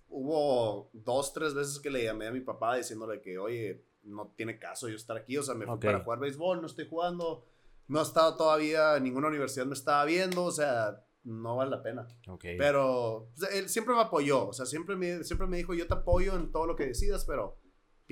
[0.08, 4.58] hubo dos, tres veces que le llamé a mi papá diciéndole que, oye, no tiene
[4.58, 5.84] caso yo estar aquí, o sea, me fui Ok.
[5.84, 7.46] para jugar béisbol, no estoy jugando,
[7.88, 12.08] no he estado todavía, ninguna universidad me estaba viendo, o sea, no vale la pena.
[12.28, 12.44] Ok.
[12.58, 15.94] Pero sea, él siempre me apoyó, o sea, siempre me, siempre me dijo, yo te
[15.94, 17.58] apoyo en todo lo que decidas, pero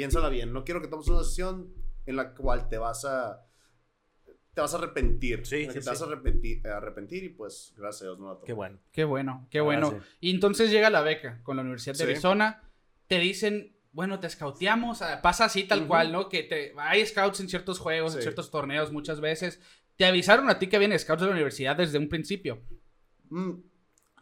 [0.01, 1.75] piénsala bien, no quiero que tomes una decisión
[2.07, 3.45] en la cual te vas a...
[4.55, 5.45] Te vas a arrepentir.
[5.47, 8.47] Sí, te vas a arrepentir, a arrepentir y pues gracias a Dios no la tomé.
[8.47, 8.79] Qué bueno.
[8.91, 10.01] Qué bueno, qué Ah, bueno.
[10.21, 12.05] Y entonces llega la beca con la Universidad de Sí.
[12.05, 12.63] Arizona.
[13.09, 15.03] Te dicen, bueno, te scouteamos.
[15.03, 16.31] ah, Pasa así tal cual, ¿no?
[16.31, 19.61] Que te, hay scouts en ciertos juegos, en ciertos torneos muchas veces.
[19.97, 22.63] Te avisaron a ti que habían scouts de la universidad desde un principio.
[23.29, 23.53] Mm,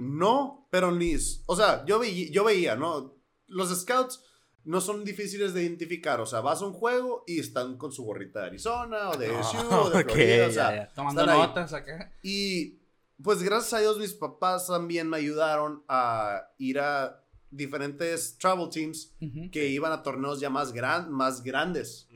[0.01, 1.15] no, pero ni...
[1.47, 3.17] O sea, yo, veía, yo veía, ¿no?
[3.47, 4.23] Los scouts
[4.69, 6.21] no son difíciles de identificar.
[6.21, 9.29] O sea, vas a un juego y están con su gorrita de Arizona o de
[9.35, 10.45] Ah, SU o de ok, Florida.
[10.47, 10.93] o ya, sea, ya.
[10.95, 12.13] Tomando notas acá.
[12.23, 12.79] Y
[13.23, 19.15] pues gracias a Dios mis papás también me ayudaron a ir a diferentes travel teams
[19.51, 22.07] que iban a torneos ya más, gran, más grandes,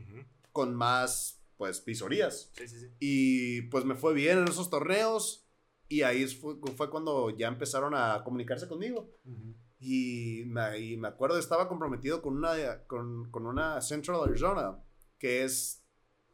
[0.53, 2.51] con más, pues, visorías.
[2.57, 2.87] Sí, sí, sí.
[3.01, 5.47] Y pues me fue bien en esos torneos
[5.89, 9.11] y ahí fue, fue cuando ya empezaron a comunicarse conmigo.
[9.25, 9.55] Ujú.
[9.85, 14.79] Y me, y me acuerdo, estaba comprometido con una, con, con una Central Arizona,
[15.19, 15.83] que es,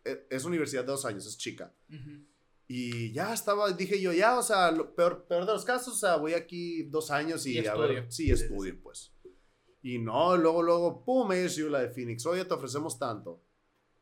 [0.05, 1.73] e- es universidad de dos años, es chica.
[1.89, 2.27] Ujú.
[2.67, 5.97] Y ya estaba, dije yo, ya, o sea, lo peor, peor de los casos, o
[5.97, 9.15] sea, voy aquí dos años y, Y a ver, sí, estudio, pues.
[9.81, 13.43] Y no, luego, luego, pum, dice la de Phoenix, oye, te ofrecemos tanto.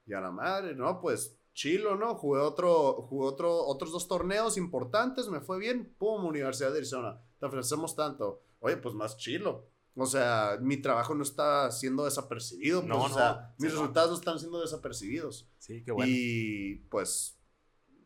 [0.07, 2.17] Y a la madre, no, pues, chilo, ¿no?
[2.17, 7.23] Jugué otro, jugué otro, otros dos torneos importantes, me fue bien, pum, Universidad de Arizona,
[7.39, 8.43] te ofrecemos tanto.
[8.61, 9.69] Oye, pues más chilo.
[9.99, 13.73] O sea, mi trabajo no está siendo desapercibido, pues, No, o no, sea, sí, mis
[13.73, 13.81] no.
[13.81, 15.49] resultados no están siendo desapercibidos.
[15.59, 16.13] Sí, qué bueno.
[16.15, 17.39] Y pues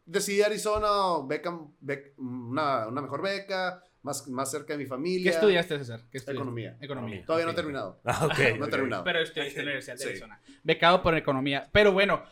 [0.06, 1.50] decidí Arizona, beca,
[1.82, 5.30] bec- una, una mejor beca, más, más cerca de mi ¿Qué familia.
[5.32, 6.00] estudiaste, César?
[6.10, 6.32] ¿Qué estudiaste?
[6.32, 6.78] Economía.
[6.80, 7.24] Economía.
[7.26, 7.58] Todavía no Ok.
[7.58, 8.00] he terminado.
[8.04, 9.04] Ah, ok, no he terminado.
[9.04, 10.08] Pero estudiaste en la Universidad de Sí.
[10.08, 10.40] Arizona.
[10.62, 11.68] Becado por economía.
[11.72, 12.22] Pero bueno,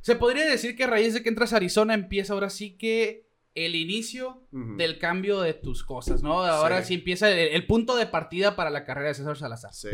[0.00, 3.23] se podría decir que a raíz de que entras a Arizona empieza ahora sí que
[3.54, 6.42] el inicio del cambio de tus cosas, ¿no?
[6.42, 6.94] Ahora sí, Sí.
[6.94, 9.72] empieza el, el punto de partida para la carrera de César Salazar.
[9.72, 9.88] Sí.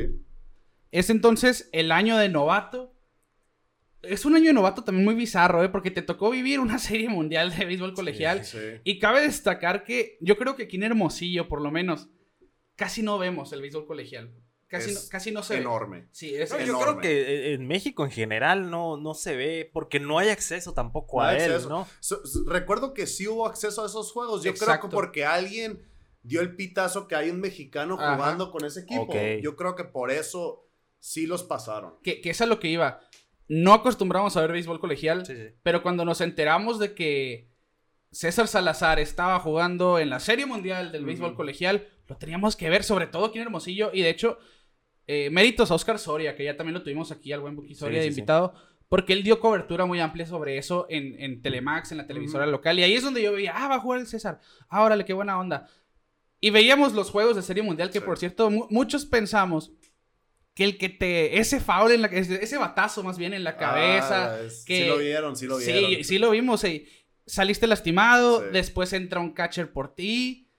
[0.91, 2.95] Es entonces el año de novato.
[4.03, 5.69] Es un año de novato también muy bizarro, ¿eh?
[5.69, 8.45] Porque te tocó vivir una serie mundial de béisbol colegial.
[8.47, 8.59] Sí.
[8.83, 12.09] Y cabe destacar que yo creo que aquí en Hermosillo, por lo menos,
[12.77, 14.33] casi no vemos el béisbol colegial.
[14.71, 15.61] Casi, Es no, casi no se ve.
[15.63, 16.07] Enorme.
[16.13, 16.85] Sí, es No, yo enorme.
[16.85, 20.73] creo que eh, en México en general no, no se ve porque no hay acceso
[20.75, 21.69] tampoco No a él, acceso.
[21.69, 21.89] ¿no?
[21.99, 24.45] So- so- recuerdo que sí hubo acceso a esos juegos.
[24.45, 25.83] Yo creo que porque alguien
[26.23, 28.15] dio el pitazo que hay un mexicano Ajá.
[28.15, 29.13] jugando con ese equipo.
[29.43, 30.69] Yo creo que por eso
[31.01, 31.95] sí los pasaron.
[32.05, 33.01] Que, que es a lo que iba.
[33.49, 35.49] No acostumbramos a ver béisbol colegial, Sí, sí.
[35.65, 37.51] pero cuando nos enteramos de que
[38.13, 42.85] César Salazar estaba jugando en la Serie Mundial del béisbol colegial, lo teníamos que ver,
[42.85, 43.91] sobre todo aquí en Hermosillo.
[43.93, 44.39] Y de hecho,
[45.13, 48.01] eh, méritos a Oscar Soria, que ya también lo tuvimos aquí al buen Buki Soria
[48.01, 48.19] Sí, de sí.
[48.21, 48.55] invitado,
[48.89, 52.79] porque él dio cobertura muy amplia sobre eso en, en Telemax, en la televisora local.
[52.79, 54.41] Y ahí es donde yo veía, ah, va a jugar el César.
[54.69, 55.69] Ah, órale, qué buena onda.
[56.41, 59.73] Y veíamos los juegos de Serie Mundial, que por cierto, mu- muchos pensamos
[60.55, 61.39] que el que te.
[61.39, 64.35] Ese foul en la ese, ese batazo más bien en la cabeza.
[64.35, 65.91] Ah, es- que- Sí lo vieron, sí lo vieron.
[65.99, 66.65] Sí, sí lo vimos.
[67.27, 68.47] Saliste lastimado, Sí.
[68.53, 70.50] después entra un catcher por ti.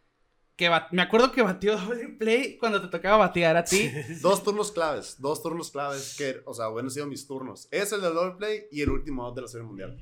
[0.62, 3.90] Que me acuerdo que batió doble play cuando te tocaba batear a ti.
[4.22, 7.68] Dos turnos claves, dos turnos claves que, o sea, hubieran sido mis turnos.
[7.72, 9.98] Es el del doble play y el último out de la Serie Mundial.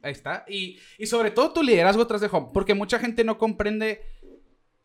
[0.00, 0.44] Ahí está.
[0.46, 2.50] Y, y sobre todo tu liderazgo tras de home.
[2.54, 4.00] Porque mucha gente no comprende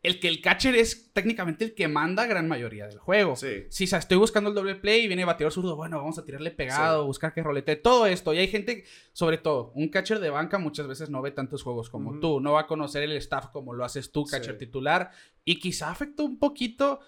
[0.04, 3.34] el que el catcher es técnicamente el que manda gran mayoría del juego.
[3.34, 3.64] Sí.
[3.70, 6.24] Si o sea, estoy buscando el doble play y viene bateador zurdo, bueno, vamos a
[6.24, 7.06] tirarle pegado, Sí.
[7.06, 8.32] buscar que rolete, todo esto.
[8.34, 11.90] Y hay gente, sobre todo, un catcher de banca muchas veces no ve tantos juegos
[11.90, 14.58] como tú, no va a conocer el staff como lo haces tú, catcher Sí.
[14.66, 15.10] titular.
[15.44, 17.00] Y quizá afectó un poquito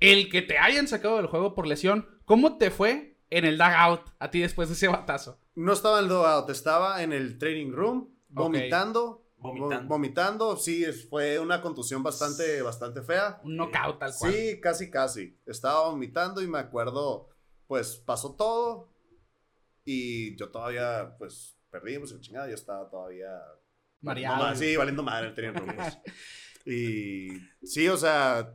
[0.00, 2.08] el que te hayan sacado del juego por lesión.
[2.24, 5.38] ¿Cómo te fue en el dugout a ti después de ese batazo?
[5.54, 9.24] No estaba en el dugout, estaba en el training room, vomitando.
[9.38, 9.76] Vomitando.
[9.84, 10.56] vo- vomitando.
[10.56, 13.40] Sí, fue una contusión bastante, bastante fea.
[13.44, 14.32] Un knockout tal cual.
[14.32, 15.38] Sí, casi, casi.
[15.46, 17.28] Estaba vomitando y me acuerdo,
[17.66, 18.88] pues pasó todo
[19.84, 23.30] y yo todavía, pues perdimos en chingada, yo estaba todavía...
[24.00, 24.48] Mareado.
[24.48, 25.98] No, sí, valiendo madre el pues.
[26.66, 27.28] y
[27.66, 28.54] sí, o sea,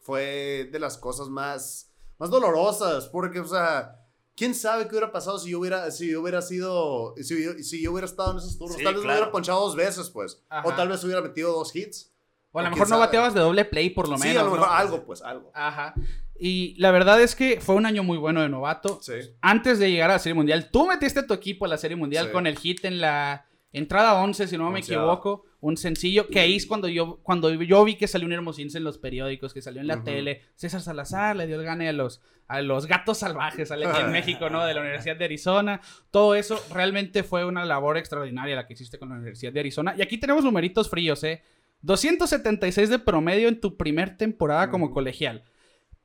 [0.00, 3.98] fue de las cosas más, más dolorosas, porque, o sea...
[4.34, 7.82] ¿Quién sabe qué hubiera pasado si yo hubiera, si yo hubiera sido, si yo, si
[7.82, 8.76] yo hubiera estado en esos turnos?
[8.78, 10.42] Sí, tal vez me hubiera ponchado dos veces, pues.
[10.48, 10.66] Ajá.
[10.68, 12.10] O tal vez hubiera metido dos hits.
[12.50, 13.00] O a lo mejor no sabe.
[13.06, 14.42] bateabas de doble play por lo sí, menos.
[14.42, 14.56] a lo ¿no?
[14.56, 15.50] mejor algo, pues, algo.
[15.54, 15.94] Ajá.
[16.38, 18.98] Y la verdad es que fue un año muy bueno de novato.
[19.02, 19.12] Sí.
[19.40, 21.96] Antes de llegar a la Serie Mundial, tú metiste a tu equipo a la Serie
[21.96, 22.32] Mundial Sí.
[22.32, 25.44] con el hit en la entrada 11, si no me equivoco.
[25.60, 28.84] Un sencillo, que ahí es cuando yo, cuando yo vi que salió un Hermosillense en
[28.84, 30.42] los periódicos, que salió en la tele.
[30.56, 34.10] César Salazar le dio el gane a los, a los gatos salvajes sale aquí en
[34.12, 34.64] México, ¿no?
[34.66, 35.80] De la Universidad de Arizona.
[36.10, 39.94] Todo eso realmente fue una labor extraordinaria la que hiciste con la Universidad de Arizona.
[39.96, 41.42] Y aquí tenemos numeritos fríos, ¿eh?
[41.82, 45.44] 276 de promedio en tu primer temporada como colegial.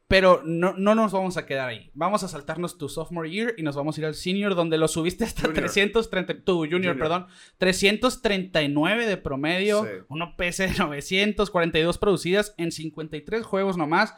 [0.08, 1.92] Pero no, no nos vamos a quedar ahí.
[1.94, 4.88] Vamos a saltarnos tu sophomore year y nos vamos a ir al senior, donde lo
[4.88, 5.66] subiste hasta Junior.
[5.66, 6.46] 330.
[6.46, 6.98] Tu junior, Junior.
[6.98, 7.28] perdón.
[7.58, 9.84] 339 de promedio.
[9.84, 9.90] Sí.
[10.08, 14.14] Uno PC de 942 producidas en 53 juegos nomás.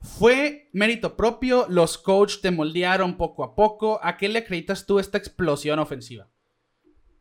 [0.00, 1.66] Fue mérito propio.
[1.68, 3.98] Los coach te moldearon poco a poco.
[4.02, 6.28] ¿A qué le acreditas tú esta explosión ofensiva?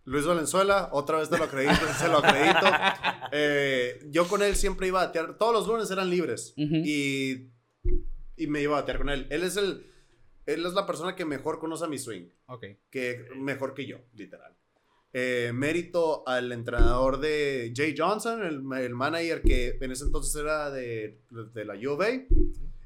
[0.08, 2.66] Luis Valenzuela, otra vez te lo acredito, se lo acredito.
[3.34, 7.50] Eh, yo con él siempre iba a batear, todos los lunes eran libres y,
[8.38, 9.28] y me iba a batear con él.
[9.30, 9.86] Él es el,
[10.46, 12.66] él es la persona que mejor conoce a mi swing, Ok.
[12.90, 14.56] que mejor que yo, literal.
[15.14, 20.70] Eh, mérito al entrenador de Jay Johnson, el, el manager que en ese entonces era
[20.70, 21.22] de,
[21.54, 22.10] de la U of A.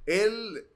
[0.06, 0.68] Él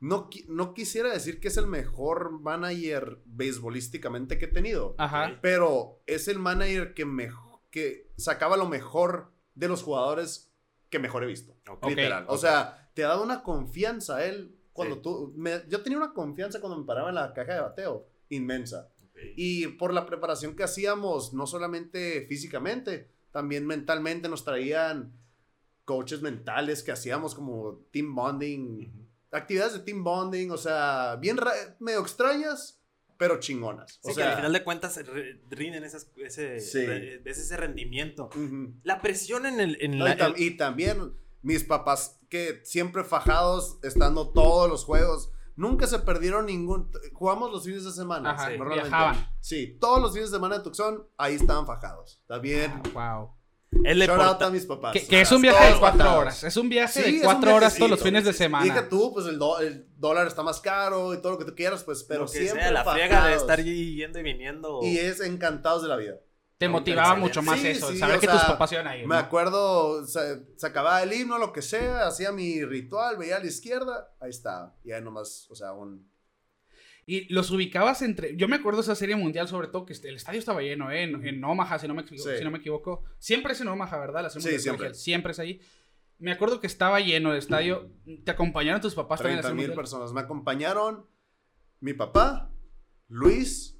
[0.00, 4.94] no, no quisiera decir que es el mejor manager beisbolísticamente que he tenido.
[4.98, 5.38] Ajá.
[5.42, 10.52] Pero es el manager que, mejo- que sacaba lo mejor de los jugadores
[10.88, 11.56] que mejor he visto.
[11.68, 11.88] Ok.
[11.88, 12.24] Literal.
[12.24, 12.30] Ok.
[12.32, 15.00] O sea, te daba una confianza a él cuando Sí.
[15.02, 15.32] tú...
[15.36, 18.08] me- yo tenía una confianza cuando me paraba en la caja de bateo.
[18.30, 18.88] Inmensa.
[19.04, 19.18] Ok.
[19.36, 25.12] Y por la preparación que hacíamos, no solamente físicamente, también mentalmente nos traían
[25.84, 29.06] coaches mentales que hacíamos como team bonding, Ujú.
[29.30, 31.36] actividades de team bonding, o sea, bien
[31.78, 32.80] medio extrañas,
[33.18, 33.98] pero chingonas.
[34.02, 34.98] O Sí, que sea, al final de cuentas
[35.50, 36.84] rinden esas, ese, Sí.
[36.86, 38.30] re- ese rendimiento.
[38.34, 38.72] ujú.
[38.84, 39.76] La presión en el...
[39.82, 41.12] En No, la, y, tam- el- y también
[41.46, 46.90] mis papás que siempre fajados, estando todos los juegos, nunca se perdieron ningún.
[47.12, 48.32] Jugamos los fines de semana.
[48.32, 49.30] Ajá, sí, viajaban.
[49.40, 52.18] Sí, todos los fines de semana de Tucson, ahí estaban fajados.
[52.22, 52.82] Está bien.
[52.92, 53.30] Wow.
[53.84, 54.92] el Shout out deporta- a mis papás.
[54.92, 56.42] Que, que es un viaje de cuatro horas.
[56.42, 58.88] Es un viaje Sí, de cuatro horas todos los fines de Dije semana.
[58.88, 61.84] tú, pues el, do- el dólar está más caro y todo lo que tú quieras,
[61.84, 64.80] pues, pero lo que siempre sea, la friega de estar yendo y viniendo.
[64.82, 66.14] Y es encantados de la vida.
[66.58, 69.06] Te motivaba mucho más sí, eso, sí, saber que sea, tus papás iban a ir.
[69.06, 69.20] Me ¿no?
[69.20, 73.46] acuerdo, se, se acababa el himno, lo que sea, hacía mi ritual, veía a la
[73.46, 74.74] izquierda, ahí estaba.
[74.82, 76.10] Y ahí nomás, o sea, un...
[77.08, 78.36] Y los ubicabas entre.
[78.36, 81.04] Yo me acuerdo esa serie mundial, sobre todo que este- el estadio estaba lleno, ¿eh?
[81.04, 82.16] En, en Omaha, si no, me, Sí.
[82.18, 83.04] si no me equivoco.
[83.18, 84.22] Siempre es en Omaha, ¿verdad?
[84.24, 84.92] La serie siempre.
[84.92, 85.60] Siempre es ahí.
[86.18, 87.92] Me acuerdo que estaba lleno el estadio.
[88.24, 90.12] ¿Te acompañaron tus papás también a la 30 serie mil personas.
[90.12, 91.06] Me acompañaron
[91.78, 92.50] mi papá,
[93.06, 93.75] Luis,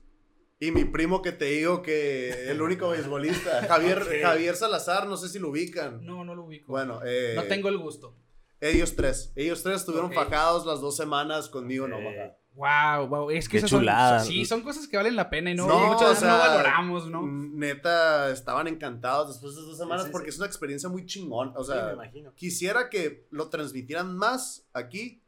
[0.59, 4.03] Y mi primo que te digo que el único beisbolista, Javier.
[4.23, 6.05] Javier Salazar, no sé si lo ubican.
[6.05, 6.73] No, no lo ubico.
[6.73, 8.17] Bueno, eh, no tengo el gusto.
[8.61, 9.33] ellos tres.
[9.37, 11.99] Ellos tres estuvieron fajados las dos semanas conmigo en Ok.
[12.01, 12.37] Omaha.
[12.55, 13.31] Wow, wow.
[13.31, 14.21] Es que Qué son- chulada.
[14.21, 17.07] sí, son cosas que valen la pena y no, Sí, muchas o veces no valoramos,
[17.11, 17.21] ¿no?
[17.27, 20.37] Neta, estaban encantados después de esas dos semanas sí, porque sí.
[20.37, 21.53] es una experiencia muy chingón.
[21.55, 22.33] O Sí, me sea, imagino.
[22.35, 25.23] quisiera que lo transmitieran más aquí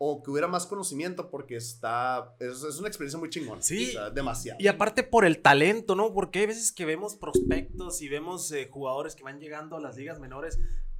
[0.00, 2.34] o que hubiera más conocimiento porque está.
[2.38, 3.60] Es, es una experiencia muy chingona.
[3.62, 3.88] Sí.
[3.88, 4.58] O sea, demasiado.
[4.60, 6.12] Y aparte por el talento, ¿no?
[6.14, 9.96] Porque hay veces que vemos prospectos y vemos eh, jugadores que van llegando a las
[9.96, 10.58] ligas menores,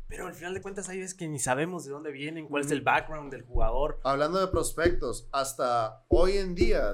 [0.09, 2.71] pero al final de cuentas hay veces que ni sabemos de dónde vienen, cuál es
[2.73, 4.01] el background del jugador.
[4.05, 6.91] Hablando de prospectos, hasta hoy en día,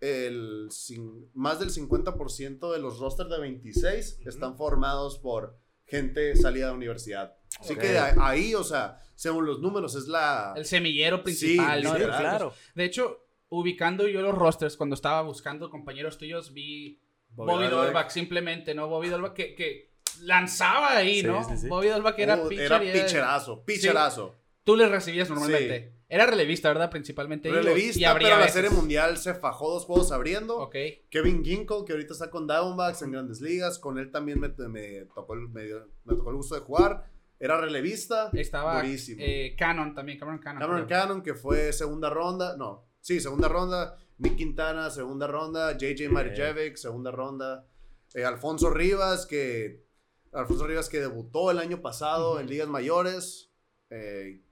[0.00, 4.28] el, cin- más del 50% de los rosters de 26 Ujú.
[4.28, 7.36] están formados por gente salida de universidad.
[7.58, 7.80] Así Ok.
[7.80, 10.54] que ahí, o sea, según los números, es la.
[10.56, 11.94] El semillero principal, Sí, ¿no?
[11.94, 12.52] De claro.
[12.76, 17.00] De hecho, ubicando yo los rosters, cuando estaba buscando compañeros tuyos, vi
[17.30, 17.66] Bobby Bobby.
[17.68, 18.86] Dolbach simplemente, ¿no?
[18.88, 19.90] Bobby Dolbach que, que
[20.22, 21.48] lanzaba ahí, Sí, ¿no?
[21.48, 21.68] sí, sí.
[21.68, 22.64] Bobby Dolbach era Uh, pitcher.
[22.66, 24.36] era y era- picherazo, picherazo.
[24.64, 25.94] Tú le recibías normalmente.
[26.10, 26.90] Era relevista, ¿verdad?
[26.90, 27.48] Principalmente.
[27.48, 28.54] y Relevista, abría pero la veces.
[28.54, 30.56] serie mundial se fajó dos juegos abriendo.
[30.58, 30.74] Ok.
[31.10, 35.04] Kevin Ginkle, que ahorita está con Diamondbacks en grandes ligas, con él también me, me
[35.14, 35.64] tocó, el, me,
[36.04, 37.04] me tocó el gusto de jugar.
[37.40, 38.30] Era relevista.
[38.32, 39.20] Estaba durísimo.
[39.22, 40.60] eh, Canon también, Cameron Canon.
[40.60, 41.00] Cameron creo.
[41.00, 42.56] Cannon, que fue segunda ronda.
[42.56, 43.96] No, sí, segunda ronda.
[44.18, 45.76] Nick Quintana, segunda ronda.
[45.76, 47.66] JJ Marijevic, segunda ronda.
[48.14, 49.86] Eh, Alfonso Rivas, que.
[50.32, 53.50] Alfonso Rivas, que debutó el año pasado en ligas mayores.
[53.90, 54.42] eh,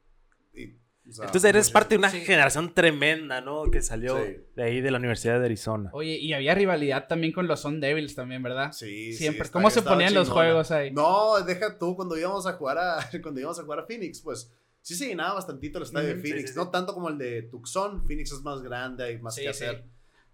[0.55, 0.77] y,
[1.09, 2.21] o sea, Entonces eres parte de una Sí.
[2.21, 3.71] generación tremenda, ¿no?
[3.71, 4.37] Que salió Sí.
[4.57, 5.90] de ahí de la Universidad de Arizona.
[5.92, 8.73] Oye, y había rivalidad también con los Sun Devils también, ¿verdad?
[8.73, 9.42] Sí, sí, Siempre.
[9.45, 10.90] está- ¿Cómo se ponían los juegos ahí?
[10.90, 14.53] No, deja tú cuando íbamos a jugar a cuando íbamos a jugar a Phoenix, pues
[14.83, 16.59] sí se llenaba bastantito el estadio de sí, Phoenix, sí, sí.
[16.59, 19.64] no tanto como el de Tucson, Phoenix es más grande, hay más Sí, que sí.
[19.64, 19.85] hacer.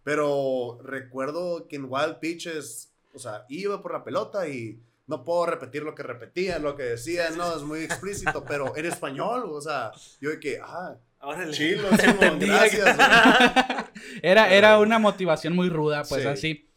[0.05, 5.47] Pero recuerdo que en Wild Pitches, o sea, iba por la pelota y no puedo
[5.47, 9.61] repetir lo que repetían, lo que decían, no, es muy explícito, pero en español, o
[9.61, 11.53] sea, yo de que, ah, Órale.
[11.53, 11.89] chilo,
[12.41, 12.97] que- gracias.
[14.23, 16.29] Era, era una motivación muy ruda, pues Sí.
[16.29, 16.69] así.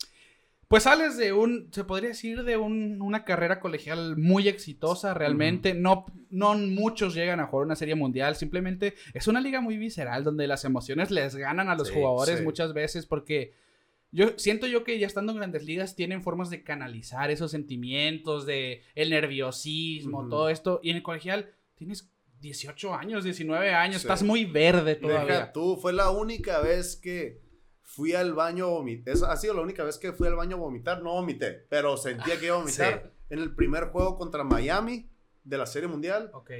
[0.68, 5.74] Pues sales de un, se podría decir, de un- una carrera colegial muy exitosa realmente.
[5.76, 8.36] no, no muchos llegan a jugar una serie mundial.
[8.36, 12.40] Simplemente es una liga muy visceral donde las emociones les ganan a los Sí, jugadores
[12.40, 12.44] sí.
[12.44, 13.54] muchas veces porque
[14.16, 18.46] yo siento yo que ya estando en grandes ligas tienen formas de canalizar esos sentimientos,
[18.46, 20.80] de el nerviosismo, todo esto.
[20.82, 24.08] Y en el colegial tienes 18 años, 19 años, Sí.
[24.08, 25.34] estás muy verde todavía.
[25.34, 27.42] Deja tú, fue la única vez que
[27.82, 29.14] fui al baño a vomitar.
[29.14, 31.02] Esa ha sido la única vez que fui al baño a vomitar.
[31.04, 33.12] No vomité, pero sentía que iba a vomitar.
[33.30, 35.10] En el primer juego contra Miami
[35.44, 36.52] de la Serie Mundial, Ok.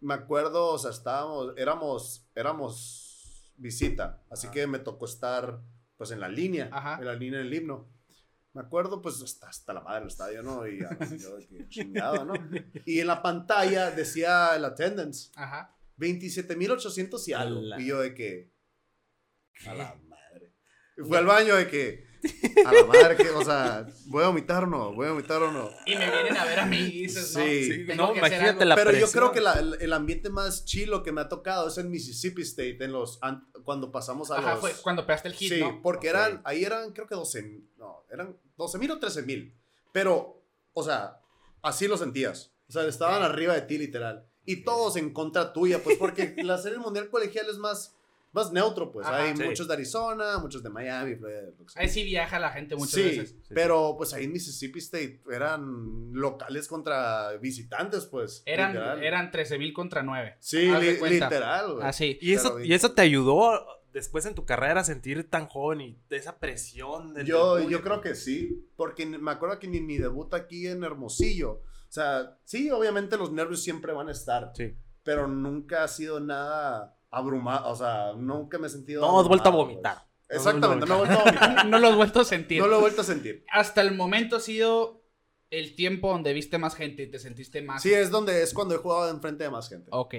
[0.00, 4.20] me acuerdo, o sea, estábamos, éramos, éramos visita.
[4.28, 5.60] Así que me tocó estar,
[5.98, 6.98] pues, en la línea, Ajá.
[6.98, 7.86] en la línea del himno.
[8.54, 10.66] Me acuerdo, pues, hasta, hasta la madre del estadio, ¿no?
[10.66, 12.32] Y ya, yo de que chingado, ¿no?
[12.86, 15.30] Y en la pantalla decía el attendance.
[15.36, 15.76] Ajá.
[15.98, 17.60] 27.800 y algo.
[17.78, 18.50] Y yo de que.
[19.66, 20.54] A la madre.
[20.96, 22.07] Y fui al baño de que.
[22.64, 24.92] A la madre, que, o sea, ¿voy a vomitar o no?
[24.92, 25.70] ¿Voy a vomitar o no?
[25.86, 27.44] Y me vienen a ver a mí y dices, ¿no?
[27.44, 27.64] Sí.
[27.64, 28.64] Sí, Tengo no, que hacer imagínate algo.
[28.64, 29.10] la Pero yo presión.
[29.22, 32.42] creo que la- el, el ambiente más chilo que me ha tocado es en Mississippi
[32.42, 34.60] State, en los, an- cuando pasamos a Ajá, los.
[34.60, 35.80] fue cuando pegaste el hit, sí, ¿no?
[35.82, 36.14] porque Ok.
[36.14, 39.54] eran, ahí eran, creo que 12, no, eran 12 mil o 13 mil.
[39.92, 41.20] Pero, o sea,
[41.62, 42.52] así lo sentías.
[42.68, 43.30] O sea, estaban Ok.
[43.30, 44.26] arriba de ti, literal.
[44.44, 47.94] Y todos en contra tuya, pues, porque la serie mundial colegial es más,
[48.32, 49.06] más neutro, pues.
[49.06, 49.42] Ajá, Hay sí.
[49.42, 51.42] muchos de Arizona, muchos de Miami, Florida.
[51.76, 53.36] Ahí sí viaja la gente muchas sí, veces.
[53.48, 58.42] pero pues ahí en Mississippi State eran locales contra visitantes, pues.
[58.46, 59.02] Eran, literal.
[59.02, 60.36] eran 13 mil contra 9.
[60.40, 61.86] Sí, li- literal, güey.
[61.86, 62.18] Así.
[62.20, 65.98] Y eso, y eso te ayudó después en tu carrera a sentir tan joven y
[66.10, 70.32] esa presión del Yo, yo creo que sí, porque me acuerdo que ni mi debut
[70.34, 74.76] aquí en Hermosillo, o sea, sí, obviamente los nervios siempre van a estar, Sí.
[75.02, 79.00] pero nunca ha sido nada abrumado, o sea, nunca me he sentido...
[79.02, 80.06] No has vuelto a vomitar.
[80.26, 80.38] pues.
[80.38, 81.66] Exactamente, no he vuelto a vomitar.
[81.66, 82.60] No lo he vuelto a sentir.
[82.60, 83.44] no lo he vuelto a sentir.
[83.50, 85.02] Hasta el momento ha sido
[85.50, 87.82] el tiempo donde viste más gente y te sentiste más.
[87.82, 89.88] Sí, es donde es cuando he jugado enfrente de más gente.
[89.92, 90.14] Ok.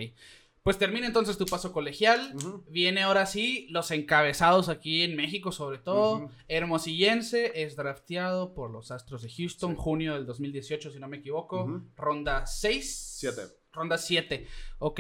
[0.64, 2.34] Pues termina entonces tu paso colegial.
[2.68, 6.30] Viene ahora sí los encabezados aquí en México, sobre todo.
[6.48, 9.78] Hermosillense es drafteado por los Astros de Houston, Sí.
[9.80, 11.82] junio del 2018, si no me equivoco.
[11.96, 13.16] Ronda 6.
[13.20, 13.42] Siete.
[13.72, 14.48] Ronda 7.
[14.80, 15.00] Ok.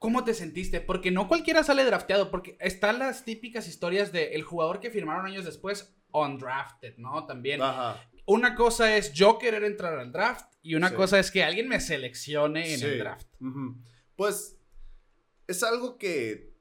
[0.00, 0.80] ¿Cómo te sentiste?
[0.80, 5.26] Porque no cualquiera sale drafteado, porque están las típicas historias de el jugador que firmaron
[5.26, 7.26] años después, undrafted, ¿no?
[7.26, 7.60] También.
[7.60, 8.02] Ajá.
[8.24, 10.94] Una cosa es yo querer entrar al draft y una Sí.
[10.94, 12.86] cosa es que alguien me seleccione en Sí.
[12.86, 13.26] el draft.
[13.42, 13.76] Ujú.
[14.16, 14.56] Pues
[15.46, 16.54] es algo que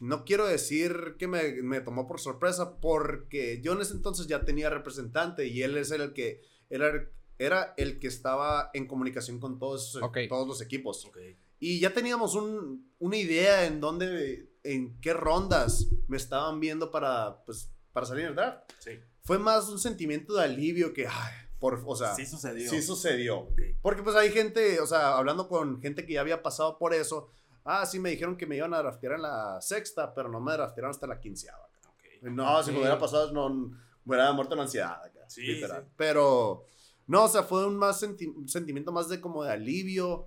[0.00, 4.44] no quiero decir que me, me tomó por sorpresa porque yo en ese entonces ya
[4.44, 6.90] tenía representante y él es el que era,
[7.38, 9.96] era el que estaba en comunicación con todos,
[10.28, 11.04] todos los equipos.
[11.04, 11.18] Ok.
[11.58, 17.42] Y ya teníamos un- una idea en dónde, en qué rondas me estaban viendo para,
[17.44, 18.70] pues, para salir en el draft.
[18.78, 18.92] Sí.
[19.22, 22.68] Fue más un sentimiento de alivio que, ay, por, o sea, Sí sucedió.
[22.70, 23.38] sí sucedió.
[23.40, 23.60] Ok.
[23.80, 27.28] Porque pues hay gente, o sea, hablando con gente que ya había pasado por eso,
[27.64, 30.52] ah, sí me dijeron que me iban a draftear en la sexta, pero no me
[30.52, 31.66] draftearon hasta la quinceava.
[31.88, 32.22] Ok.
[32.22, 32.74] No, si Ok.
[32.74, 35.02] me hubiera pasado, no, me hubiera muerto la ansiedad.
[35.02, 35.84] acá, Sí, literal.
[35.84, 35.90] sí.
[35.96, 36.66] Pero,
[37.06, 40.26] no, o sea, fue un más senti- un sentimiento más de como de alivio,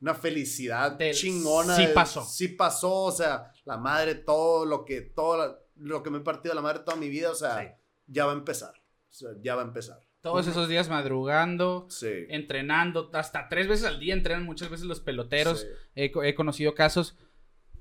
[0.00, 1.74] una felicidad Del chingona.
[1.76, 2.24] sí de- pasó.
[2.24, 6.52] Sí pasó, o sea, la madre, todo lo que, todo lo que me he partido
[6.52, 7.68] de la madre toda mi vida, o sea, Sí.
[8.06, 8.72] ya va a empezar.
[8.74, 10.00] O sea, ya va a empezar.
[10.20, 12.08] Todos esos días madrugando, Sí.
[12.28, 15.60] entrenando, hasta tres veces al día entrenan muchas veces los peloteros.
[15.60, 15.66] Sí.
[15.94, 17.16] He, co- he conocido casos.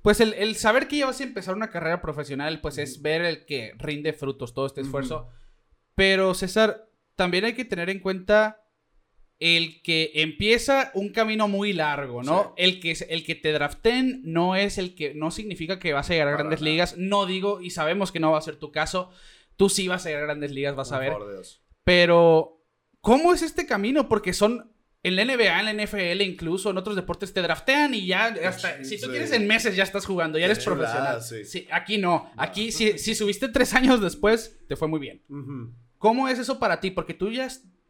[0.03, 3.21] Pues el, el saber que ya vas a empezar una carrera profesional, pues es ver
[3.23, 5.27] el que rinde frutos todo este esfuerzo.
[5.95, 8.63] Pero César, también hay que tener en cuenta
[9.39, 12.54] el que empieza un camino muy largo, ¿no?
[12.58, 12.63] Sí.
[12.63, 16.13] El, que, el que te draften no es el que, no significa que vas a
[16.13, 16.71] llegar a Para grandes nada.
[16.71, 16.97] ligas.
[16.97, 19.12] No digo, y sabemos que no va a ser tu caso.
[19.56, 21.12] Tú sí vas a llegar a grandes ligas, vas a ver.
[21.12, 21.62] favor Dios.
[21.84, 22.63] Pero,
[23.02, 24.08] ¿cómo es este camino?
[24.10, 24.71] Porque son.
[25.04, 28.84] En la NBA, en la NFL, incluso en otros deportes te draftean y ya hasta.
[28.84, 29.12] Si tú Sí.
[29.12, 31.21] quieres en meses ya estás jugando, ya eres profesional.
[31.71, 32.30] aquí no.
[32.36, 35.23] Aquí, si, si subiste tres años después, te fue muy bien.
[35.97, 36.91] ¿Cómo es eso para ti?
[36.91, 37.47] Porque tú ya,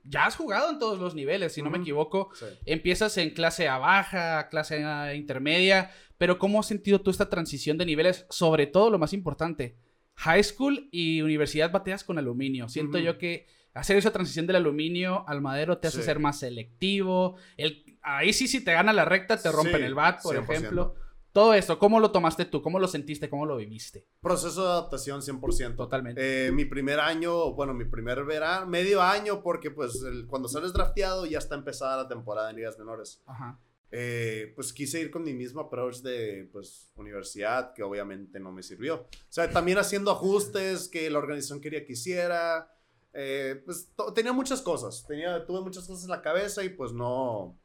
[0.08, 2.30] ya has jugado en todos los niveles, si no me equivoco.
[2.34, 2.46] Sí.
[2.66, 7.78] Empiezas en clase A baja, clase A intermedia, pero ¿cómo has sentido tú esta transición
[7.78, 8.26] de niveles?
[8.30, 9.78] Sobre todo lo más importante,
[10.16, 12.70] high school y universidad bateas con aluminio.
[12.70, 16.04] Siento yo que hacer esa transición del aluminio al madero te hace Sí.
[16.06, 17.36] ser más selectivo.
[17.58, 20.52] El, ahí sí, si te gana la recta, te rompen Sí, el bat, por 100%.
[20.52, 20.96] ejemplo.
[21.38, 22.64] Todo esto, ¿cómo lo tomaste tú?
[22.64, 23.30] ¿Cómo lo sentiste?
[23.30, 24.08] ¿Cómo lo viviste?
[24.22, 25.76] Proceso de adaptación 100%.
[25.76, 26.48] Totalmente.
[26.48, 30.74] Eh, mi primer año, bueno, mi primer verano, medio año, porque pues el- cuando sales
[30.74, 33.22] drafteado ya está empezada la temporada en ligas menores.
[33.28, 33.60] Ajá.
[33.92, 38.64] Eh, pues quise ir con mi mismo approach de pues universidad, que obviamente no me
[38.64, 39.02] sirvió.
[39.02, 42.74] O sea, también haciendo ajustes que la organización quería que hiciera.
[43.14, 47.56] Eh, pues tenía muchas cosas, tenía, tuve muchas cosas en la cabeza y pues no,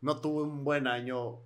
[0.00, 1.40] no tuve un buen año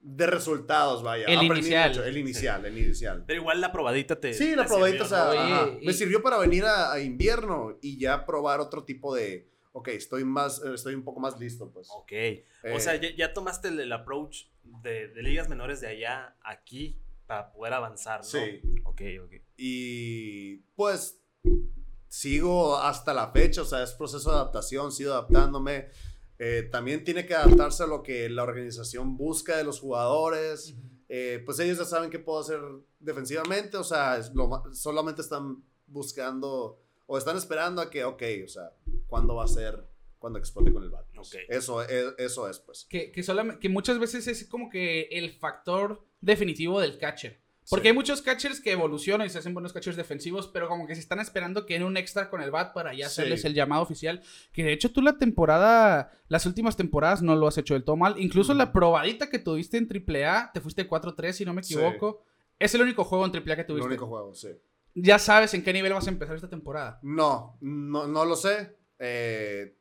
[0.00, 1.24] de resultados, vaya.
[1.26, 1.90] El Aprendí inicial.
[1.90, 3.24] mucho, el inicial, el inicial.
[3.26, 4.32] Pero igual la probadita te.
[4.34, 5.30] Sí, la te probadita, o sea, ¿no?
[5.30, 5.68] Oye, ajá.
[5.80, 9.88] y- me sirvió para venir a, a invierno y ya probar otro tipo de, ok,
[9.88, 11.88] estoy más, eh, estoy un poco más listo, pues.
[11.90, 12.12] Ok.
[12.12, 14.44] Eh, O sea, ya, ya tomaste el, el approach
[14.82, 18.24] de, de ligas menores de allá aquí para poder avanzar, ¿no?
[18.24, 18.60] Sí.
[18.84, 19.32] Ok, ok.
[19.56, 21.20] y pues
[22.08, 25.88] sigo hasta la fecha, o sea, es proceso de adaptación, sigo adaptándome.
[26.38, 30.74] Eh, también tiene que adaptarse a lo que la organización busca de los jugadores.
[31.08, 32.60] Eh, pues ellos ya saben qué puedo hacer
[33.00, 38.22] defensivamente, o sea, es lo ma- solamente están buscando o están esperando a que, ok,
[38.44, 38.72] o sea,
[39.06, 39.84] ¿cuándo va a ser?
[40.18, 41.06] Cuando explote con el bat.
[41.16, 41.34] Ok.
[41.48, 42.86] Eso, es, eso es, pues.
[42.90, 47.40] que, que, solamente- que muchas veces es como que el factor definitivo del catcher.
[47.70, 47.88] Porque Sí.
[47.88, 51.00] hay muchos catchers que evolucionan y se hacen buenos catchers defensivos, pero como que se
[51.00, 53.20] están esperando que en un extra con el bat para ya Sí.
[53.20, 54.22] hacerles el llamado oficial.
[54.52, 57.96] Que de hecho tú la temporada, las últimas temporadas no lo has hecho del todo
[57.96, 58.14] mal.
[58.18, 61.74] Incluso la probadita que tuviste en AAA, te fuiste 4-3 si no me Sí.
[61.74, 62.22] equivoco.
[62.58, 63.86] Es el único juego en AAA que El tuviste.
[63.88, 64.48] único juego, sí.
[64.94, 66.98] Ya sabes en qué nivel vas a empezar esta temporada.
[67.02, 68.76] No, no, no lo sé.
[68.98, 69.76] Eh,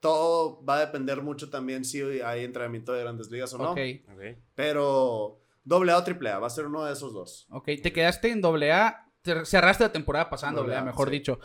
[0.00, 3.72] todo va a depender mucho también si hay entrenamiento de grandes ligas o no.
[3.72, 3.78] Ok,
[4.12, 4.22] Ok.
[4.54, 7.46] Pero doble A o triple A, va a ser uno de esos dos.
[7.50, 7.66] ok.
[7.82, 11.14] Te quedaste en AA, te cerraste la temporada pasada en Doble A, mejor sí.
[11.16, 11.40] dicho.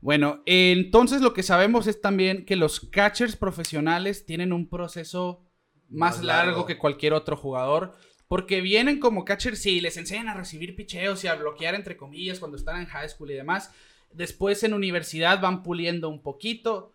[0.00, 5.46] Bueno, entonces lo que sabemos es también que los catchers profesionales tienen un proceso
[5.88, 6.50] más, Más largo.
[6.52, 6.66] largo.
[6.66, 7.92] que cualquier otro jugador.
[8.26, 12.38] Porque vienen como catchers, sí, les enseñan a recibir picheos y a bloquear entre comillas
[12.38, 13.72] cuando están en high school y demás.
[14.12, 16.94] Después en universidad van puliendo un poquito.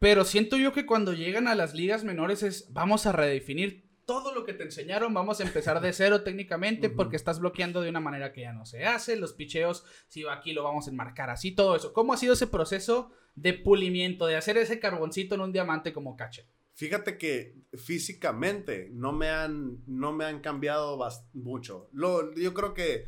[0.00, 4.32] Pero siento yo que cuando llegan a las ligas menores es, vamos a redefinir todo
[4.34, 8.00] lo que te enseñaron, vamos a empezar de cero técnicamente porque estás bloqueando de una
[8.00, 11.28] manera que ya no se hace, los picheos, si va aquí lo vamos a enmarcar
[11.28, 11.92] así, todo eso.
[11.92, 16.16] ¿Cómo ha sido ese proceso de pulimiento, de hacer ese carboncito en un diamante como
[16.16, 16.46] catcher?
[16.72, 20.98] Fíjate que físicamente no me han, no me han cambiado
[21.34, 21.90] mucho.
[21.92, 23.04] Lo, yo creo que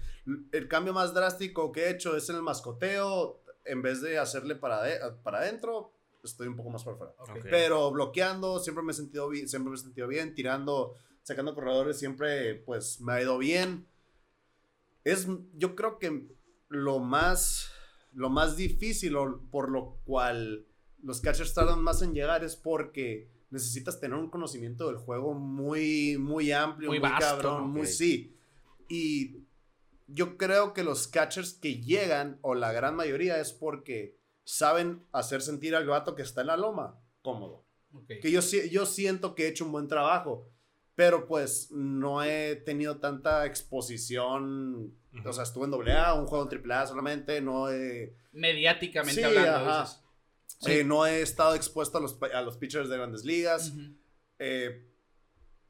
[0.52, 3.42] el cambio más drástico que he hecho es en el mascoteo.
[3.64, 5.92] En vez de hacerle para, ade- para adentro,
[6.22, 7.14] estoy un poco más por fuera.
[7.18, 7.40] Ok.
[7.50, 11.98] Pero bloqueando, siempre me he sentido bien, siempre me he sentido bien, tirando, sacando corredores,
[11.98, 13.86] siempre pues me ha ido bien.
[15.04, 16.28] Es, yo creo que
[16.68, 17.70] lo más,
[18.12, 20.66] lo más difícil o por lo cual
[21.02, 26.16] los catchers tardan más en llegar es porque necesitas tener un conocimiento del juego muy,
[26.18, 28.36] muy amplio, Muy muy, vasto, cabrón, muy sí.
[28.88, 29.44] Y
[30.06, 35.42] yo creo que los catchers que llegan, o la gran mayoría, es porque saben hacer
[35.42, 37.66] sentir al vato que está en la loma cómodo.
[38.06, 40.48] Que yo, yo siento que he hecho un buen trabajo,
[40.94, 44.94] pero pues no he tenido tanta exposición.
[45.12, 45.28] Ujú.
[45.28, 49.50] O sea, estuve en AA, un juego en AAA solamente, no he, Mediáticamente Sí, hablando,
[49.70, 49.82] ajá.
[49.82, 50.02] dices.
[50.60, 50.72] Sí.
[50.72, 53.72] eh, no he estado expuesto a los, a los pitchers de grandes ligas.
[54.38, 54.86] Eh,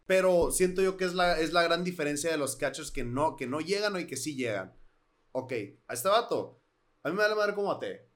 [0.07, 3.37] pero siento yo que es la, es la gran diferencia de los catchers que no,
[3.37, 4.75] que no llegan y que sí llegan.
[5.33, 5.53] Ok,
[5.87, 6.61] a este vato,
[7.03, 8.10] a mí me da la madre como bate.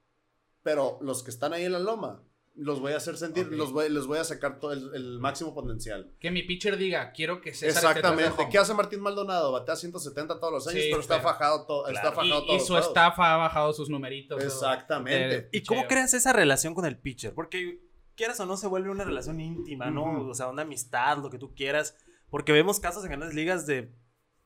[0.65, 2.23] Pero los que están ahí en la loma,
[2.55, 5.53] los voy a hacer sentir, los voy, les voy a sacar todo el, el máximo
[5.53, 6.11] potencial.
[6.19, 8.41] Que mi pitcher diga, quiero que César esté Exactamente.
[8.41, 8.49] home.
[8.49, 9.51] ¿Qué hace Martín Maldonado?
[9.51, 12.63] Batea 170 todos los años, Sí, pero está pero- fajado, todo, está fajado Y, todos
[12.63, 14.43] y su staff ha bajado sus numeritos.
[14.43, 15.41] Exactamente.
[15.41, 17.35] de ¿Y cómo creas esa relación con el pitcher?
[17.35, 17.81] Porque
[18.15, 20.27] quieras o no se vuelve una relación íntima, ¿no?
[20.27, 21.95] O sea, una amistad, lo que tú quieras.
[22.31, 23.93] Porque vemos casos en grandes ligas de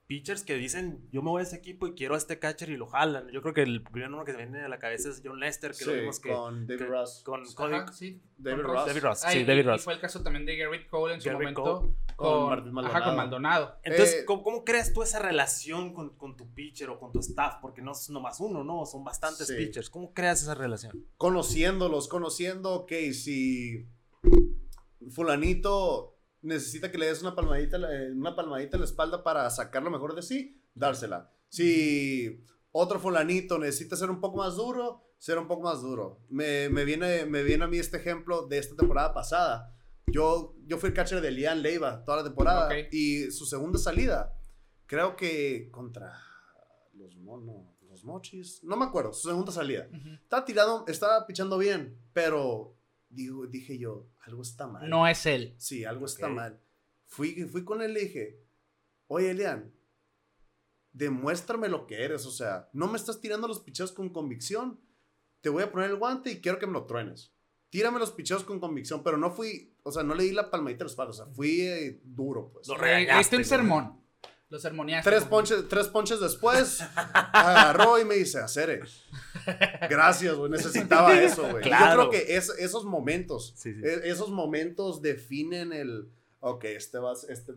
[0.10, 2.78] pitchers que dicen, yo me voy a ese equipo y quiero a este catcher y
[2.78, 3.30] lo jalan.
[3.30, 5.72] Yo creo que el primer nombre que se viene a la cabeza es John Lester,
[5.78, 6.30] que lo vimos que...
[6.32, 7.22] con David que- Ross.
[7.24, 8.20] Con, Ajá, con- sí.
[8.36, 8.86] David Con Ross.
[8.88, 9.84] David Ross, Ah, sí, y- David y Ross.
[9.84, 11.80] fue el caso también de Garrett Cole en su Garrett momento.
[11.82, 11.93] Cole.
[12.16, 13.05] Con Con, Martín ajá, Maldonado.
[13.05, 13.76] con Maldonado.
[13.84, 17.20] Entonces, Eh, ¿cómo, cómo creas tú esa relación con, con tu pitcher o con tu
[17.20, 17.57] staff?
[17.62, 18.88] Porque no es nomás uno, ¿no?
[18.88, 19.53] Son bastantes Sí.
[19.55, 19.91] pitchers.
[19.91, 21.05] ¿Cómo creas esa relación?
[21.18, 23.86] conociéndolos, conociendo, ok, si
[25.12, 29.83] fulanito necesita que le des una palmadita, eh, una palmadita en la espalda para sacar
[29.83, 31.31] lo mejor de sí, dársela.
[31.49, 36.21] Si otro fulanito necesita ser un poco más duro, ser un poco más duro.
[36.29, 39.75] Me, me viene, me viene a mí este ejemplo de esta temporada pasada.
[40.07, 44.35] Yo, yo fui el catcher de Lian Leiva toda la temporada y su segunda salida,
[44.85, 46.13] creo que contra
[46.93, 49.87] los monos, los mochis, no me acuerdo, su segunda salida.
[49.91, 50.09] Ujú.
[50.13, 52.78] Estaba tirado, estaba pichando bien, pero
[53.10, 54.89] digo, dije yo, algo está mal.
[54.89, 55.55] No es él.
[55.57, 56.62] Sí, algo está mal.
[57.05, 58.43] Fui, fui con él y le dije,
[59.07, 59.74] oye, Elian,
[60.91, 62.26] demuéstrame lo que eres.
[62.26, 64.80] O sea, no me estás tirando los picheos con convicción.
[65.41, 67.34] Te voy a poner el guante y quiero que me lo truenes.
[67.70, 70.84] Tírame los picheos con convicción, pero no fui, o sea, no le di la palmadita
[70.84, 72.68] a los palos, o sea, fui eh, duro, pues.
[72.68, 73.98] Lo regañaste, un sermón.
[74.49, 75.09] Lo sermoneaste.
[75.09, 78.81] Tres ponches, tres ponches después, agarró y me dice, Acere.
[79.89, 81.55] Gracias, güey, necesitaba eso, güey.
[81.55, 82.09] Yo Claro.
[82.09, 83.81] creo que es- esos momentos, Sí, sí.
[83.83, 87.53] e- esos momentos definen el, ok, este, va, este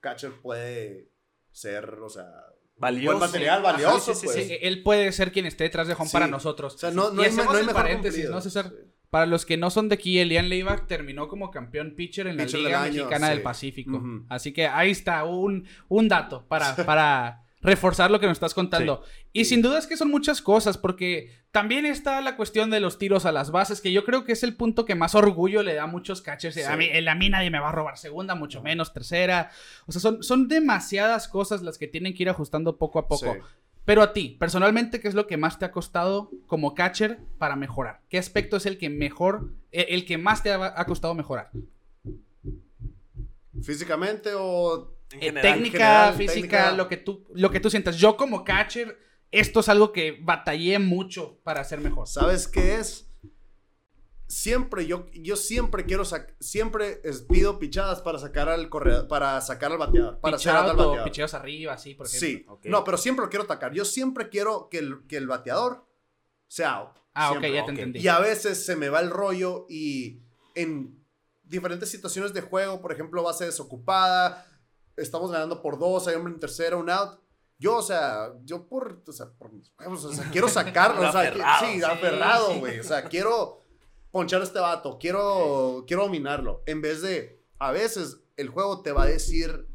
[0.00, 1.08] catcher puede
[1.50, 2.30] ser, o sea,
[2.76, 3.16] Valioso.
[3.16, 4.46] buen material Ajá, valioso, sí, sí, pues.
[4.46, 6.12] Sí, él puede ser quien esté detrás de home Sí.
[6.12, 6.74] para nosotros.
[6.74, 8.34] O sea, no, no Y hay, me- hacemos no hay el mejor paréntesis, cumplido.
[8.34, 8.72] ¿no, César?
[9.10, 12.44] Para los que no son de aquí, Elian Leiva terminó como campeón pitcher en la
[12.44, 13.32] Pitcher del Liga año, Mexicana sí.
[13.32, 14.02] del Pacífico.
[14.28, 19.02] Así que ahí está un, un dato para, para reforzar lo que nos estás contando.
[19.32, 22.98] Y sin duda es que son muchas cosas, porque también está la cuestión de los
[22.98, 25.74] tiros a las bases, que yo creo que es el punto que más orgullo le
[25.74, 26.54] da a muchos catchers.
[26.54, 26.62] Sí.
[26.62, 29.50] A, mí, a mí nadie me va a robar segunda, mucho menos tercera.
[29.86, 33.36] O sea, son, son demasiadas cosas las que tienen que ir ajustando poco a poco.
[33.84, 37.54] Pero a ti, personalmente, ¿qué es lo que más te ha costado como catcher para
[37.56, 38.00] mejorar?
[38.08, 41.50] ¿Qué aspecto es el que mejor, eh, el que más te ha, costado mejorar?
[43.62, 45.42] Físicamente o En Eh, general.
[45.54, 46.72] técnica, general, física, técnica.
[46.72, 47.96] lo que tú, lo que tú sientas.
[47.96, 48.98] Yo como catcher,
[49.30, 52.08] esto es algo que batallé mucho para hacer mejor.
[52.08, 53.03] ¿Sabes qué es?
[54.26, 59.38] Siempre, yo, yo siempre quiero sacar, siempre es- pido pichadas para sacar al corredor, para
[59.42, 61.04] sacar al bateador, para al bateador.
[61.04, 62.58] picheos arriba, así, por ejemplo.
[62.62, 63.72] Sí, no, pero siempre lo quiero atacar.
[63.72, 65.86] Yo siempre quiero que el, que el bateador
[66.48, 66.96] sea out.
[67.12, 68.00] Ah, ok, ya te entendí.
[68.00, 70.20] Y a veces se me va el rollo y
[70.54, 71.04] en
[71.42, 74.46] diferentes situaciones de juego, por ejemplo, base desocupada,
[74.96, 77.20] estamos ganando por dos, hay hombre en tercera, un out.
[77.58, 81.12] Yo, o sea, yo por, o sea, por mis huevos, o sea, quiero sacarlo, o
[81.12, 82.58] sea, que- Aferrado, sí, sí, aferrado, sí.
[82.60, 83.60] güey, o sea, quiero
[84.14, 88.92] ponchar a este vato, quiero, quiero dominarlo, en vez de, a veces el juego te
[88.92, 89.66] va a decir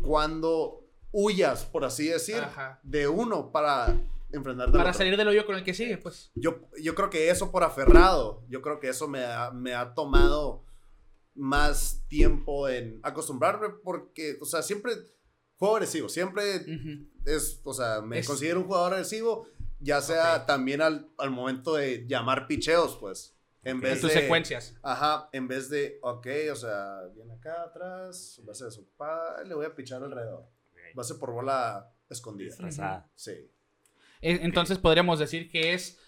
[0.00, 2.78] cuando huyas, por así decir, Ajá.
[2.84, 3.88] de uno para
[4.32, 4.98] enfrentarte al Para otro.
[4.98, 6.30] salir del hoyo con el que sigue, pues.
[6.36, 9.92] Yo, yo creo que eso por aferrado, yo creo que eso me ha, me ha
[9.94, 10.64] tomado
[11.34, 14.92] más tiempo en acostumbrarme porque, o sea, siempre
[15.58, 16.64] juego agresivo, siempre
[17.26, 19.46] es, o sea, me Es- considero un jugador agresivo,
[19.80, 24.20] ya sea también al, al momento de llamar picheos, pues, en vez tus de...
[24.20, 24.76] secuencias.
[24.82, 29.74] Ajá, en vez de, ok, o sea, viene acá atrás, base desocupada, le voy a
[29.74, 30.46] pichar alrededor,
[30.94, 32.48] base por bola escondida.
[32.50, 33.10] Disfrazada.
[33.14, 33.32] Sí.
[34.20, 35.98] Eh, Entonces podríamos decir que es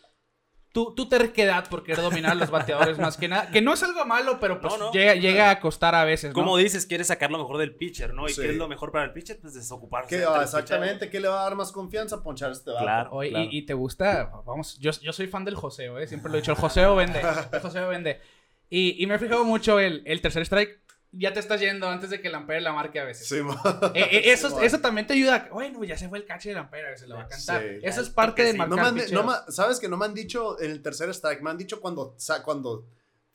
[0.77, 3.49] tu, tu terquedad por querer dominar a los bateadores más que nada.
[3.51, 4.93] Que no es algo malo, pero pues No, no.
[4.93, 6.35] llega, llega a costar a veces, ¿no?
[6.35, 8.27] Como dices, quieres sacar lo mejor del pitcher, ¿no?
[8.29, 8.43] ¿Y Sí.
[8.43, 9.39] qué es lo mejor para el pitcher?
[9.41, 10.14] Pues desocuparse.
[10.18, 12.22] ¿Qué, ah, exactamente, ¿qué le va a dar más confianza?
[12.22, 12.72] Ponchar este.
[12.79, 13.09] Claro.
[13.12, 13.49] Oye, claro.
[13.51, 16.07] y, y te gusta, vamos, yo, yo soy fan del joseo, ¿eh?
[16.07, 17.20] Siempre lo he dicho, el joseo vende,
[17.53, 18.20] el joseo vende.
[18.68, 20.81] Y, y me he fijado mucho el, el tercer strike,
[21.13, 23.27] ya te estás yendo antes de que el Ampere la marque a veces.
[23.29, 23.37] Sí.
[23.37, 23.43] Eh,
[24.13, 25.49] eh, eso, Sí, eso también te ayuda.
[25.53, 27.63] Bueno, ya se fue el catcher del Ampere, se lo va a cantar.
[27.63, 27.69] Sí.
[27.83, 30.15] eso es parte de marcar No me han- no me- ¿Sabes que no me han
[30.15, 31.41] dicho en el tercer strike?
[31.43, 32.85] Me han dicho cuando, cuando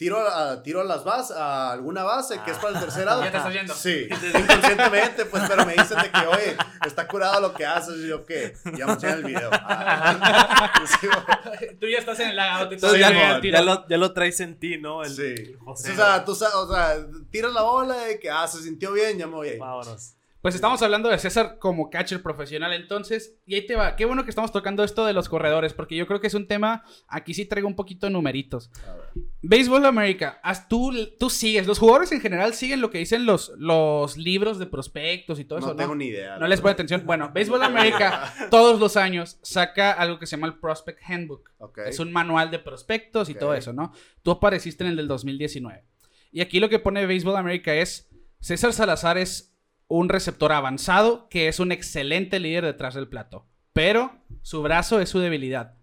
[0.01, 3.23] tiro, a, tiro a las bases, a alguna base, que es para el tercer out.
[3.23, 3.75] Ya te estás yendo.
[3.75, 7.97] Sí, inconscientemente, pues, pero me dicen de que, oye, está curado lo que haces.
[7.97, 8.55] Y yo, ¿qué?
[8.75, 9.51] Ya me enseñan el video.
[9.63, 10.73] Ah.
[10.99, 11.07] Sí.
[11.79, 12.39] Tú ya estás en el.
[12.39, 15.03] Entonces Sí, ya, lo, ya lo traes en ti, ¿no?
[15.03, 15.21] El, Sí.
[15.21, 16.95] el o sea, tú sabes, o sea,
[17.29, 19.59] tiras la bola de que, ah, se sintió bien, ya me voy a ir.
[19.59, 20.15] Vámonos.
[20.41, 24.23] Pues estamos hablando de César como catcher profesional entonces, y ahí te va, qué bueno
[24.23, 27.35] que estamos tocando esto de los corredores, porque yo creo que es un tema, aquí
[27.35, 28.71] sí traigo un poquito de numeritos.
[29.43, 34.17] Béisbol América, tú, tú sigues, los jugadores en general siguen lo que dicen los, los
[34.17, 35.97] libros de prospectos y todo No eso, tengo ¿no?
[35.97, 36.39] ni idea.
[36.39, 37.03] No les pone atención.
[37.05, 41.51] Bueno, Béisbol América todos los años saca algo que se llama el Prospect Handbook.
[41.59, 41.79] Ok.
[41.85, 43.93] Es un manual de prospectos y todo eso, ¿no?
[44.23, 45.83] Tú apareciste en el del 2019.
[46.31, 49.50] Y aquí lo que pone Baseball America es, César Salazar es
[49.91, 53.47] un receptor avanzado que es un excelente líder detrás del plato.
[53.73, 55.75] Pero su brazo es su debilidad.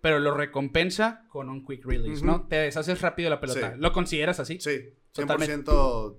[0.00, 2.48] Pero lo recompensa con un quick release, ¿no?
[2.48, 3.74] Te deshaces rápido la pelota.
[3.74, 3.80] Sí.
[3.80, 4.58] ¿Lo consideras así?
[4.60, 5.70] Sí, Totalmente.
[5.70, 6.18] 100%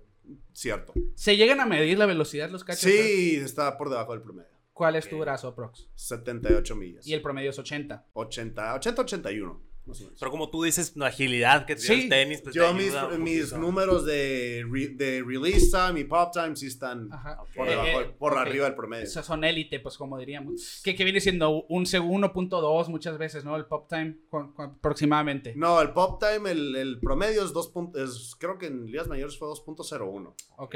[0.53, 0.93] cierto.
[1.15, 2.89] ¿Se llegan a medir la velocidad los cachos?
[2.89, 4.49] Sí, está por debajo del promedio.
[4.71, 5.89] ¿Cuál es tu brazo, Prox?
[5.95, 7.05] 78 millas.
[7.05, 8.07] Y el promedio es 80.
[8.13, 9.61] 80, 80, 81.
[9.85, 10.17] Más o menos.
[10.19, 12.03] Pero como tú dices, la agilidad que tiene Sí.
[12.03, 16.31] el tenis, pues Yo te mis, mis números de, re- de release time y pop
[16.31, 17.43] time sí están Ajá.
[17.53, 19.03] por, debajo, eh, por arriba del promedio.
[19.03, 20.81] Esos son élite, pues como diríamos.
[20.85, 23.57] Que, que viene siendo un segundo, 1.2 muchas veces, ¿no?
[23.57, 24.15] El pop time
[24.57, 25.53] aproximadamente.
[25.55, 27.67] No, el pop time, el, el promedio es 2.
[27.69, 30.33] punto- es- creo que en ligas mayores fue 2.01.
[30.57, 30.75] Ok.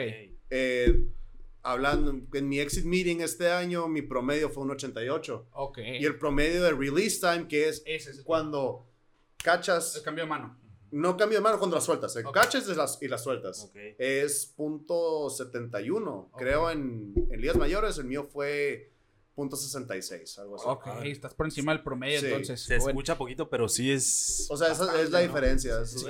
[0.49, 1.05] Eh,
[1.64, 5.47] hablando en mi exit meeting este año, mi promedio fue un 88.
[5.53, 5.80] Ok.
[5.99, 8.24] Y el promedio de release time, que es Ese es el,
[9.43, 10.57] cuando el cachas, cambio de mano.
[10.91, 13.63] no cambio de mano cuando las sueltas, eh, cachas y las, y las sueltas.
[13.69, 13.75] Ok.
[13.97, 16.29] Es punto 71.
[16.31, 16.38] Ok.
[16.38, 18.91] Creo en, en ligas mayores, el mío fue
[19.35, 20.65] punto 66, algo así.
[20.67, 22.25] Ok, estás por encima del promedio Sí.
[22.25, 22.59] entonces.
[22.61, 22.89] Se Bueno.
[22.89, 24.47] escucha poquito, pero sí es.
[24.49, 25.79] O sea, esa es la diferencia.
[25.81, 26.07] es- Sí.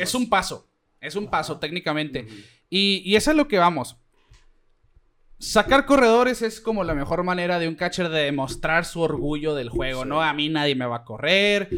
[0.00, 0.68] Es, un paso.
[1.00, 2.26] Es un paso técnicamente.
[2.70, 3.96] Y, y eso es lo que vamos.
[5.38, 9.68] Sacar corredores es como la mejor manera de un catcher de demostrar su orgullo del
[9.68, 10.08] juego, Sí.
[10.08, 10.22] ¿no?
[10.22, 11.68] A mí nadie me va a correr.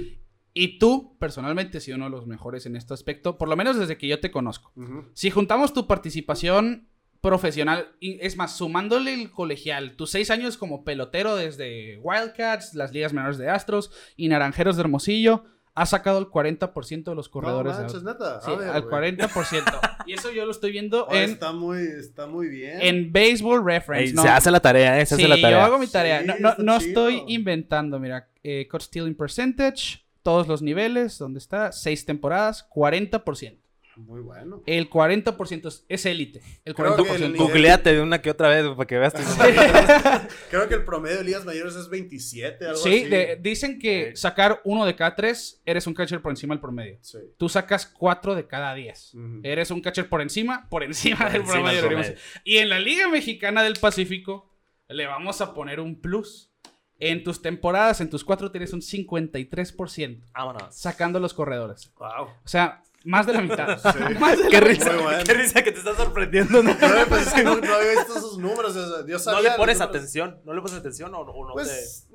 [0.59, 3.79] Y tú, personalmente, has sido uno de los mejores en este aspecto, por lo menos
[3.79, 4.73] desde que yo te conozco.
[4.75, 5.05] Ujú.
[5.13, 6.89] Si juntamos tu participación
[7.21, 12.91] profesional, y es más, sumándole el colegial, tus seis años como pelotero desde Wildcats, las
[12.91, 15.45] ligas menores de Astros y Naranjeros de Hermosillo,
[15.75, 17.73] has sacado el 40% de los corredores.
[17.73, 18.41] No de manches, neta.
[18.41, 19.15] Sí, ver, al güey.
[19.15, 20.05] 40%.
[20.07, 22.79] y eso yo lo estoy viendo Oye, en, está, muy, está muy bien.
[22.81, 24.07] en Baseball Reference.
[24.09, 24.23] Ey, ¿no?
[24.23, 25.05] Se hace la tarea, ¿eh?
[25.05, 25.59] Se sí, hace la tarea.
[25.59, 26.23] yo hago mi tarea.
[26.23, 28.31] Sí, no no, estoy inventando, mira.
[28.43, 31.71] Eh, cut stealing percentage, todos los niveles, ¿dónde está?
[31.71, 33.59] Seis temporadas, 40%.
[33.95, 34.61] Muy bueno.
[34.67, 36.43] El 40% es- es élite.
[36.65, 37.15] El Creo que 40%.
[37.27, 39.15] el nivel- Googleate de una que otra vez para que veas.
[39.15, 39.23] tu-
[40.51, 43.05] Creo que el promedio de ligas mayores es 27, algo Sí, así.
[43.09, 46.99] de- dicen que sacar uno de cada tres, eres un catcher por encima del promedio.
[47.03, 47.19] Sí.
[47.39, 49.13] Tú sacas cuatro de cada diez.
[49.45, 52.15] Eres un catcher por encima, por encima Por del encima promedio.
[52.45, 54.51] Y en la Liga Mexicana del Pacífico,
[54.89, 56.51] le vamos a poner un plus.
[56.99, 60.75] En tus temporadas, en tus cuatro, tienes un 53% Vámonos.
[60.75, 61.93] sacando los corredores.
[61.99, 62.25] Wow.
[62.45, 63.79] O sea, más de la mitad.
[63.79, 63.99] Sí.
[64.19, 65.23] Más de Qué la risa, bueno.
[65.25, 66.63] qué risa que te estás sorprendiendo.
[66.63, 68.75] No, No, pues no, no había visto esos números.
[68.75, 70.41] o sea, yo No le pones atención.
[70.45, 72.09] ¿No le pones atención o, o no Pues,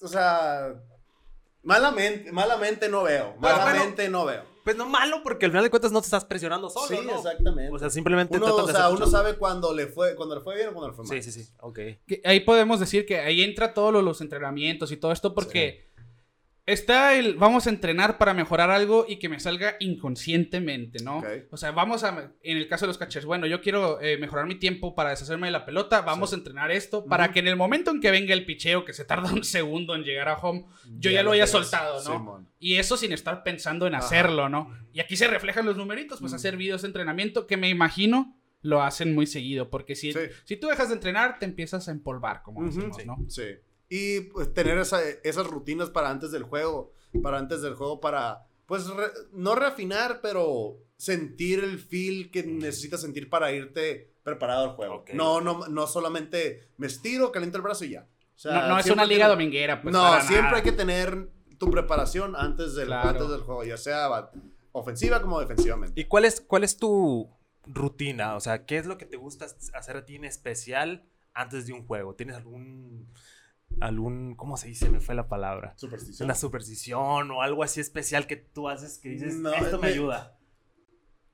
[0.00, 0.74] o sea,
[1.62, 3.34] malamente, malamente no veo.
[3.40, 4.44] Pero Malamente no veo.
[4.64, 7.16] Pues no malo, porque al final de cuentas no te estás presionando solo, sí, ¿no?
[7.16, 7.74] exactamente.
[7.74, 10.68] O sea, simplemente uno, o sea, uno sabe cuándo le fue, cuando le fue bien
[10.68, 11.22] o cuando le fue mal.
[11.22, 11.50] Sí, sí, sí.
[11.60, 11.78] Ok.
[12.06, 15.91] Que ahí podemos decir que ahí entra todos los entrenamientos y todo esto porque
[16.72, 21.22] está el vamos a entrenar para mejorar algo y que me salga inconscientemente, ¿no?
[21.50, 24.46] O sea, vamos a, en el caso de los catchers, bueno, yo quiero eh, mejorar
[24.46, 26.36] mi tiempo para deshacerme de la pelota, vamos Sí.
[26.36, 29.04] a entrenar esto para que en el momento en que venga el picheo, que se
[29.04, 30.64] tarda un segundo en llegar a home,
[30.98, 32.46] yo ya, Ya lo haya soltado, ¿no?
[32.58, 34.04] Y eso sin estar pensando en Ajá.
[34.06, 34.70] hacerlo, ¿no?
[34.92, 38.80] Y aquí se reflejan los numeritos, pues hacer videos de entrenamiento que me imagino lo
[38.82, 40.20] hacen muy seguido, porque si, Sí.
[40.44, 42.68] si tú dejas de entrenar, te empiezas a empolvar, como Ujú.
[42.68, 43.02] decimos, Sí.
[43.04, 43.16] ¿no?
[43.28, 43.42] Sí.
[43.94, 48.46] Y pues, tener esa- esas rutinas para antes del juego, para antes del juego, para,
[48.64, 54.76] pues, re- no reafinar, pero sentir el feel que necesitas sentir para irte preparado al
[54.76, 54.94] juego.
[54.96, 55.10] Ok.
[55.12, 58.06] No, no, no solamente me estiro, caliento el brazo y ya.
[58.34, 59.92] O sea, no, no es una liga dominguera, pues.
[59.92, 60.56] no, para siempre nada.
[60.56, 61.28] hay que tener
[61.58, 63.10] tu preparación antes del, Claro.
[63.10, 64.30] antes del juego, ya sea va-
[64.72, 66.00] ofensiva como defensivamente.
[66.00, 67.28] ¿Y cuál es, cuál es tu
[67.66, 68.36] rutina?
[68.36, 71.72] O sea, ¿qué es lo que te gusta hacer a ti en especial antes de
[71.74, 72.14] un juego?
[72.14, 73.06] ¿Tienes algún,
[73.80, 74.88] algún, ¿cómo se dice?
[74.90, 75.74] Me fue la palabra.
[75.76, 76.26] Superstición.
[76.26, 79.92] Una superstición o algo así especial que tú haces que dices, No, esto me me-
[79.94, 80.38] ayuda.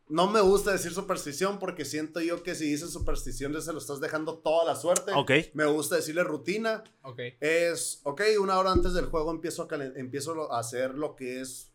[0.08, 3.78] no me gusta decir superstición porque siento yo que si dices superstición ya se lo
[3.78, 5.12] estás dejando toda la suerte.
[5.14, 5.30] Ok.
[5.54, 6.82] Me gusta decirle rutina.
[7.02, 7.20] Ok.
[7.40, 11.72] Es, ok, una hora antes del juego empiezo a, empiezo a hacer lo que es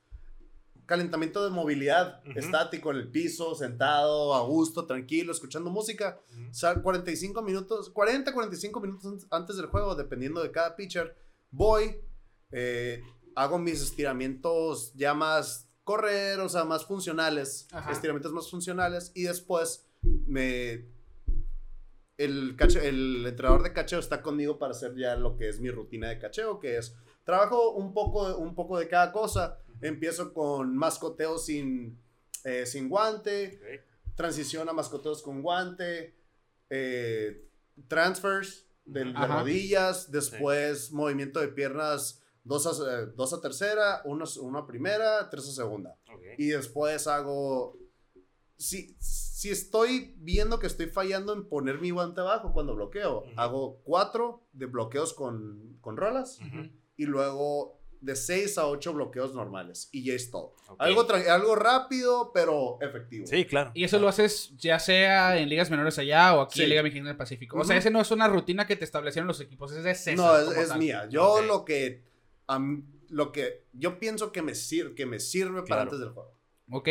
[0.86, 6.20] calentamiento de movilidad, estático en el piso, sentado, a gusto, tranquilo, escuchando música.
[6.50, 11.16] O sea, 45 minutos, 40, 45 minutos an- antes del juego, dependiendo de cada pitcher,
[11.52, 12.02] voy,
[12.52, 13.02] eh,
[13.36, 17.92] hago mis estiramientos ya más correr, o sea, más funcionales, Ajá.
[17.92, 19.86] estiramientos más funcionales, y después
[20.28, 20.86] me...
[22.18, 25.72] El, cache- el entrenador de cacheo está conmigo para hacer ya lo que es mi
[25.72, 29.58] rutina de cacheo, que es trabajo un poco, un poco de cada cosa.
[29.84, 32.00] Empiezo con mascoteo sin,
[32.44, 33.60] eh, sin guante,
[34.16, 36.16] transición a mascoteos con guante,
[36.70, 37.48] eh,
[37.88, 44.60] transfers de, rodillas, después movimiento de piernas, dos a, eh, dos a tercera, uno, uno
[44.60, 45.98] a primera, tres a segunda.
[46.38, 47.78] Y después hago...
[48.58, 53.32] Si, si estoy viendo que estoy fallando en poner mi guante abajo cuando bloqueo, Ujú.
[53.36, 56.40] hago cuatro de bloqueos con, con rolas
[56.96, 59.88] y luego de seis a ocho bloqueos normales.
[59.92, 60.56] Y ya es todo.
[60.78, 63.26] Algo, algo rápido, pero efectivo.
[63.28, 63.72] Sí, claro.
[63.74, 66.64] Y eso lo haces ya sea en ligas menores allá o aquí Sí.
[66.64, 67.58] en Liga Mexicana del Pacífico.
[67.58, 70.16] O sea, ese no es una rutina que te establecieron los equipos, es de César.
[70.18, 71.08] No, es, es mía.
[71.10, 72.04] Yo lo que
[73.10, 76.36] lo que yo pienso que me sirve, que me sirve para antes del juego.
[76.72, 76.90] Ok.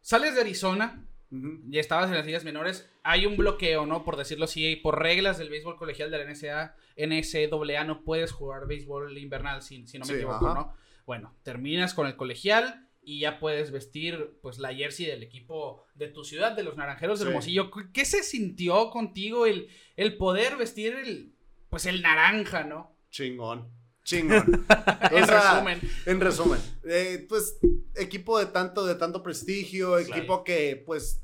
[0.00, 2.90] Sales de Arizona, Ya estabas en las ligas menores.
[3.02, 4.02] Hay un bloqueo, ¿no?
[4.04, 8.66] Por decirlo así, por reglas del béisbol colegial de la NCAA, NCAA no puedes jugar
[8.66, 10.54] béisbol invernal, si, si no me Sí, equivoco, ajá.
[10.54, 10.74] ¿no?
[11.06, 16.08] Bueno, terminas con el colegial y ya puedes vestir pues la jersey del equipo de
[16.08, 17.28] tu ciudad, de los Naranjeros de Sí.
[17.28, 17.70] Hermosillo.
[17.92, 21.34] ¿Qué se sintió contigo el, el poder vestir el,
[21.70, 22.94] pues el naranja, ¿no?
[23.10, 23.68] Chingón.
[24.08, 24.66] Chingón.
[25.10, 25.80] En resumen.
[26.06, 27.58] En resumen, eh, pues
[27.94, 31.22] equipo de tanto, de tanto prestigio, equipo que pues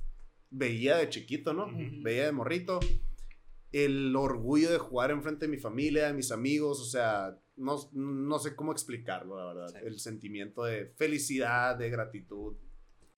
[0.51, 1.71] veía de chiquito, ¿no?
[2.03, 2.81] Veía de morrito.
[3.73, 8.39] El orgullo de jugar enfrente de mi familia, de mis amigos, o sea, no, no
[8.39, 9.69] sé cómo explicarlo, la verdad.
[9.69, 9.87] Sí.
[9.87, 12.57] El sentimiento de felicidad, de gratitud.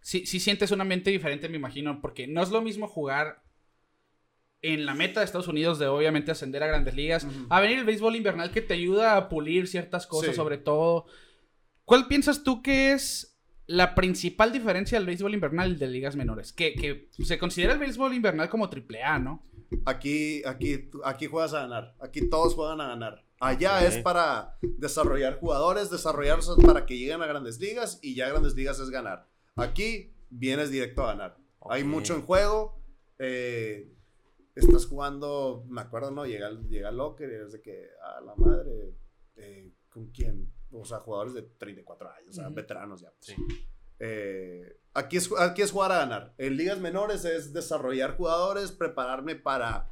[0.00, 3.42] Sí, sí sientes un ambiente diferente, me imagino, porque no es lo mismo jugar
[4.72, 7.46] en la meta de Estados Unidos de obviamente ascender a grandes ligas, Ujú.
[7.50, 10.36] a venir el béisbol invernal que te ayuda a pulir ciertas cosas, Sí.
[10.36, 11.06] sobre todo.
[11.84, 16.52] ¿Cuál piensas tú que es la principal diferencia del béisbol invernal de ligas menores?
[16.52, 19.42] Que, que se considera el béisbol invernal como triple A, ¿no?
[19.84, 21.94] Aquí, aquí, aquí juegas a ganar.
[22.00, 23.24] Aquí todos juegan a ganar.
[23.38, 28.54] Allá es para desarrollar jugadores, desarrollarlos para que lleguen a grandes ligas y ya grandes
[28.54, 29.28] ligas es ganar.
[29.56, 31.36] Aquí vienes directo a ganar.
[31.68, 32.80] Hay mucho en juego.
[33.18, 33.88] eh,
[34.60, 36.26] estás jugando, me acuerdo, ¿no?
[36.26, 38.94] Llega, el- llega Locker y es de que, a la madre,
[39.36, 40.52] eh, ¿con quién?
[40.72, 43.10] O sea, jugadores de 34 años, o sea, veteranos ya.
[43.10, 43.26] pues.
[43.26, 43.34] Sí.
[43.98, 46.34] Eh, aquí, es, aquí es jugar a ganar.
[46.38, 49.90] En ligas menores es desarrollar jugadores, prepararme para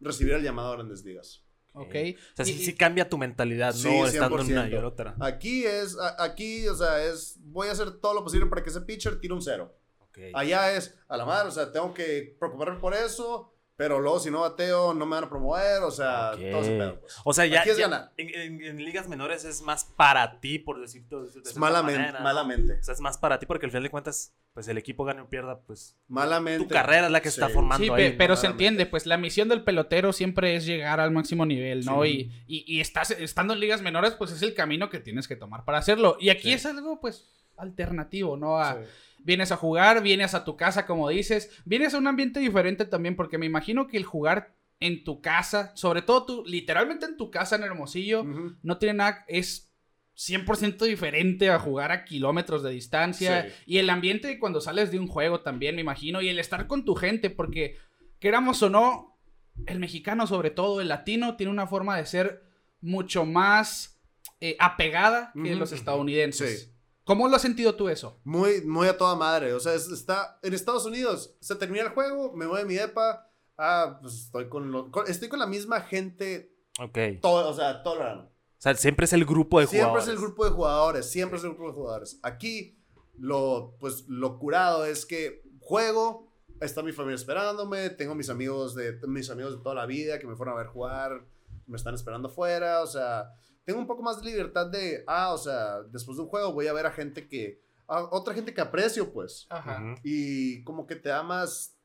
[0.00, 1.44] recibir el llamado a grandes ligas.
[1.74, 1.94] Ok.
[2.32, 4.78] O sea, sí, Y- sí cambia tu mentalidad, Sí, no estando en una y 100%.
[4.78, 5.16] en otra.
[5.20, 8.70] Aquí es, a- aquí, o sea, es, voy a hacer todo lo posible para que
[8.70, 9.74] ese pitcher tire un cero.
[10.34, 14.30] Allá es, a la madre, o sea, tengo que preocuparme por eso, pero luego si
[14.30, 17.14] no bateo no me van a promover, o sea, todo ese pedo, pues.
[17.24, 18.12] O sea, ya, Aquí es ya ganar.
[18.16, 22.24] En, en- en ligas menores es más para ti, por decirte de Malamente, manera, ¿no?
[22.24, 22.74] malamente.
[22.78, 25.22] O sea, es más para ti porque al final de cuentas, pues el equipo gane
[25.22, 26.64] o pierda, pues Malamente.
[26.66, 27.40] tu carrera es la que Sí.
[27.40, 28.14] está formando Sí, ahí.
[28.18, 32.02] pero se entiende, pues la misión del pelotero siempre es llegar al máximo nivel, ¿no?
[32.04, 32.30] Sí.
[32.46, 35.34] Y, y, y estás, estando en ligas menores, pues es el camino que tienes que
[35.36, 36.18] tomar para hacerlo.
[36.20, 36.52] Y aquí Sí.
[36.52, 38.58] es algo, pues, alternativo, ¿no?
[38.58, 38.80] A- Sí.
[39.24, 43.16] Vienes a jugar, vienes a tu casa, como dices, vienes a un ambiente diferente también,
[43.16, 47.30] porque me imagino que el jugar en tu casa, sobre todo tú, literalmente en tu
[47.30, 48.24] casa en Hermosillo,
[48.62, 49.72] no tiene nada, es
[50.16, 53.44] 100% diferente a jugar a kilómetros de distancia.
[53.44, 53.54] Sí.
[53.66, 56.20] Y el ambiente de cuando sales de un juego también, me imagino.
[56.20, 57.76] Y el estar con tu gente, porque
[58.18, 59.18] queramos o no,
[59.66, 62.42] el mexicano sobre todo, el latino, tiene una forma de ser
[62.80, 64.00] mucho más
[64.40, 66.62] eh, apegada que los estadounidenses.
[66.62, 66.71] Sí.
[67.04, 68.20] ¿Cómo lo has sentido tú eso?
[68.24, 69.52] Muy, muy a toda madre.
[69.54, 71.34] O sea, es- está en Estados Unidos.
[71.40, 73.28] Se termina el juego, me voy a mi depa.
[73.58, 76.98] Ah, pues estoy con, lo- con- estoy con la misma gente Ok.
[77.20, 78.18] todo, o sea, todo el.
[78.18, 80.06] O sea, siempre es el grupo de Siempre jugadores.
[80.08, 82.20] es el grupo de jugadores, siempre es el grupo de jugadores.
[82.22, 82.78] Aquí,
[83.18, 88.98] lo, pues, lo curado es que juego, está mi familia esperándome, tengo mis amigos de,
[89.08, 91.26] mis amigos de toda la vida que me fueron a ver jugar,
[91.66, 93.32] me están esperando afuera, o sea,
[93.64, 96.66] tengo un poco más de libertad de, ah, o sea, después de un juego voy
[96.66, 99.94] a ver a gente que, a otra gente que aprecio, pues, Ajá.
[100.02, 101.76] Y como que te da más,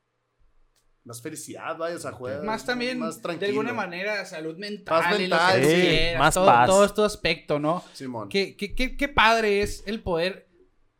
[1.03, 3.49] más felicidad, vaya, o sea, juegas Más también, más de tranquilo.
[3.51, 5.01] alguna manera, salud mental.
[5.03, 6.67] Paz y lo que mental, sí, quieras, más todo, paz.
[6.67, 7.84] todo este aspecto, ¿no?
[7.93, 8.28] Simón.
[8.30, 10.47] Qué, qué, qué- qué padre es el poder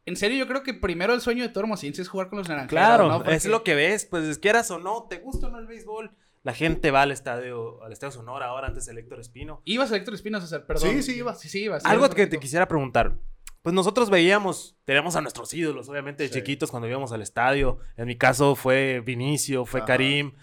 [0.06, 2.48] en serio, yo creo que primero el sueño de todo hermosillense es jugar con los
[2.48, 2.70] naranjeros.
[2.70, 3.18] Claro, ¿no?
[3.18, 6.16] Porque- es lo que ves, pues quieras o no, te gusta o no el béisbol.
[6.48, 9.62] La gente va al estadio, al estadio Sonora ahora antes el Héctor Espino.
[9.66, 10.92] Ibas a Héctor Espino, César, perdón.
[10.92, 11.36] Sí, sí, iba.
[11.36, 11.84] Sí, sí, ibas.
[11.84, 13.18] Algo ibas, que te quisiera preguntar.
[13.62, 16.36] Pues nosotros veíamos, teníamos a nuestros ídolos, obviamente, de Sí.
[16.36, 17.80] chiquitos cuando íbamos al estadio.
[17.98, 19.88] En mi caso fue Vinicio, fue Ajá.
[19.88, 20.36] Karim.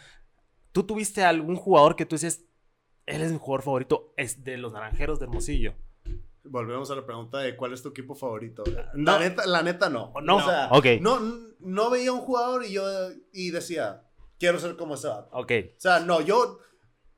[0.72, 2.44] ¿Tú tuviste algún jugador que tú dices,
[3.06, 5.72] él es mi jugador favorito, es de los naranjeros de Hermosillo?
[6.42, 8.62] Volvemos a la pregunta de cuál es tu equipo favorito.
[8.92, 9.12] No.
[9.12, 10.12] La neta, la neta no.
[10.22, 10.68] No, O sea,
[11.00, 11.18] no,
[11.60, 12.84] no veía un jugador y yo
[13.32, 14.03] y decía,
[14.38, 15.28] quiero ser como ese vato.
[15.32, 16.58] Ok, O sea, no, yo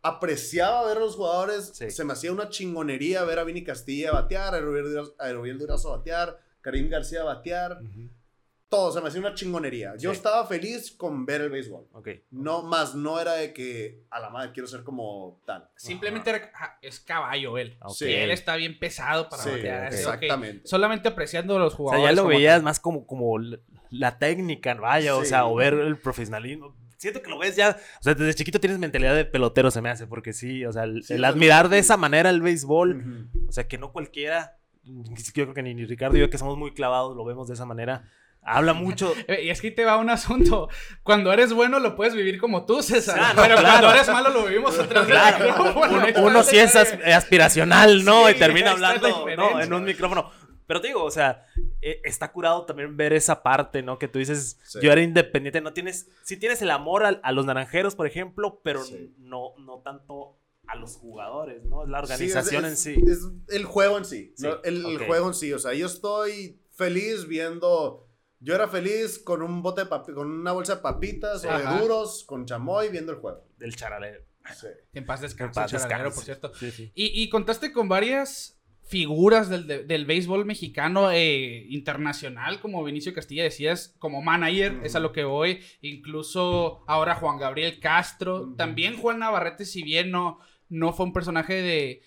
[0.03, 1.73] apreciaba ver a los jugadores.
[1.75, 1.91] Sí.
[1.91, 6.89] Se me hacía una chingonería ver a Vini Castilla batear, a Aerobiel Durazo- batear, Karim
[6.89, 7.81] García batear.
[8.69, 9.95] Todo, se me hacía una chingonería.
[9.97, 10.17] Yo Sí.
[10.17, 11.87] estaba feliz con ver el béisbol.
[11.93, 12.09] ok.
[12.33, 15.71] No, más no era de que a la madre quiero ser como tal.
[15.77, 16.51] Simplemente era-
[16.83, 17.77] es caballo él.
[17.81, 17.95] Ok.
[17.95, 18.13] Sí.
[18.13, 19.85] Él está bien pesado para Sí, batear.
[19.87, 20.15] así, ok.
[20.15, 20.67] exactamente.
[20.67, 22.03] Solamente apreciando a los O jugadores.
[22.07, 22.63] sea, ya lo como veías tal.
[22.65, 23.39] más como, como
[23.91, 26.75] la técnica, vaya, o sea, o ver el profesionalismo.
[26.99, 29.91] Siento que lo ves ya, o sea, desde chiquito tienes mentalidad de pelotero, se me
[29.91, 33.53] hace, porque sí, o sea, el, Sí, el admirar de esa manera el béisbol, o
[33.53, 36.73] sea, que no cualquiera, yo creo que ni, ni Ricardo y yo que somos muy
[36.73, 38.09] clavados lo vemos de esa manera,
[38.43, 39.13] habla mucho.
[39.29, 40.69] Eh, Y es que te va un asunto.
[41.03, 43.19] Cuando eres bueno lo puedes vivir como tú, César.
[43.21, 43.81] Ah, no, pero claro.
[43.81, 45.97] cuando eres malo lo vivimos atrás Claro, micrófono.
[45.97, 47.13] uno, uno sí es detalle.
[47.13, 48.27] aspiracional, ¿no?
[48.29, 49.29] Sí, y termina hablando
[49.61, 50.31] en un micrófono.
[50.67, 51.47] Pero te digo, o sea,
[51.81, 53.99] eh, está curado también ver esa parte, ¿no?
[53.99, 54.81] Que tú dices, Sí.
[54.83, 58.83] yo era independiente, no tienes, sí tienes el amor a, los naranjeros, por ejemplo, pero
[58.83, 59.15] Sí.
[59.19, 61.85] no, no tanto a los jugadores, ¿no?
[61.85, 63.11] Es la Sí, organización es- en es- sí.
[63.11, 64.35] Es el juego en sí.
[64.37, 64.61] Sí, ¿no?
[64.65, 65.53] El, juego en sí.
[65.53, 68.03] O sea, yo estoy feliz viendo.
[68.41, 71.75] Yo era feliz con un bote de papi- con una bolsa de papitas o Ajá.
[71.75, 73.47] de duros, con chamoy, viendo el juego.
[73.57, 74.23] Del charalero.
[74.61, 74.67] Sí.
[74.93, 76.11] En paz descanse, En paz descanse.
[76.15, 76.53] por cierto.
[76.55, 76.93] Sí, sí.
[76.95, 78.56] Y, y contaste con varias
[78.87, 84.95] figuras del, de- del béisbol mexicano eh, internacional, como Vinicio Castilla decías, como manager, es
[84.95, 85.61] a lo que voy.
[85.83, 88.55] Incluso ahora Juan Gabriel Castro.
[88.57, 92.03] También Juan Navarrete, si bien no, no fue un personaje de,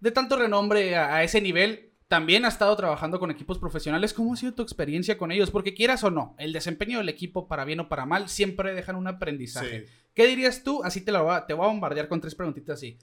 [0.00, 4.12] de tanto renombre a, a ese nivel, también ha estado trabajando con equipos profesionales.
[4.12, 5.50] ¿Cómo ha sido tu experiencia con ellos?
[5.50, 8.96] Porque quieras o no, el desempeño del equipo, para bien o para mal, siempre dejan
[8.96, 9.86] un aprendizaje.
[9.86, 9.92] Sí.
[10.14, 10.82] ¿Qué dirías tú?
[10.82, 12.96] Así te, te voy a bombardear con tres preguntitas así.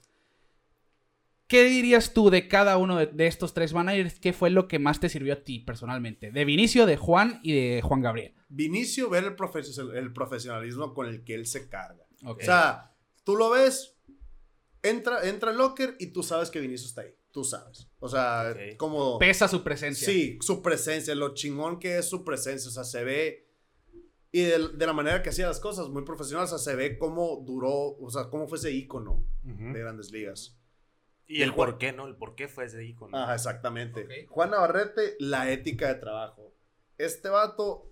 [1.54, 4.18] ¿Qué dirías tú de cada uno de, de estos tres managers?
[4.18, 6.32] ¿Qué fue lo que más te sirvió a ti personalmente?
[6.32, 8.34] De Vinicio, de Juan y de Juan Gabriel.
[8.48, 12.04] Vinicio, ver el, profes- el profesionalismo con el que él se carga.
[12.24, 12.40] Ok.
[12.42, 12.92] O sea,
[13.22, 13.96] tú lo ves,
[14.82, 17.14] entra, entra el locker y tú sabes que Vinicio está ahí.
[17.30, 17.88] Tú sabes.
[18.00, 18.76] O sea, Ok.
[18.76, 19.18] como.
[19.18, 20.06] Pesa su presencia.
[20.06, 23.48] Sí, su presencia, lo chingón que es su presencia, o sea, se ve
[24.32, 26.98] y de, de la manera que hacía las cosas, muy profesional, o sea, se ve
[26.98, 29.72] cómo duró, o sea, cómo fue ese ícono Ujú.
[29.72, 30.58] de Grandes Ligas.
[31.34, 32.06] Y el el por qué, ¿no?
[32.06, 33.16] El por qué fue ese ícono.
[33.16, 34.04] Ajá, exactamente.
[34.04, 34.28] Ok.
[34.30, 36.54] Juan Navarrete, la ética de trabajo.
[36.98, 37.90] Este vato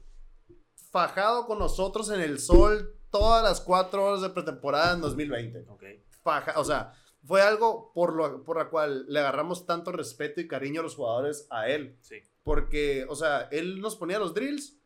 [0.90, 5.64] fajado con nosotros en el sol todas las cuatro horas de pretemporada en 2020.
[5.68, 5.84] Ok.
[6.22, 6.92] Faja, o sea,
[7.24, 10.94] fue algo por, lo, por la cual le agarramos tanto respeto y cariño a los
[10.94, 11.96] jugadores a él.
[12.02, 12.16] Sí.
[12.42, 14.78] Porque, o sea, él nos ponía los drills,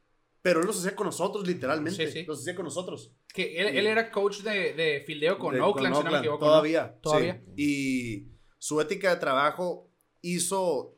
[0.43, 2.07] pero él los hacía con nosotros, literalmente.
[2.07, 2.25] Sí, sí.
[2.27, 3.13] Los hacía con nosotros.
[3.33, 6.25] Que él, él era coach de, de fildeo con De- Oakland, si no me Oakland,
[6.25, 6.45] equivoco.
[6.45, 6.51] ¿no?
[6.51, 6.99] Todavía.
[7.01, 7.43] Todavía.
[7.45, 7.53] sí.
[7.57, 8.36] Y
[8.67, 9.89] su ética de trabajo
[10.23, 10.97] hizo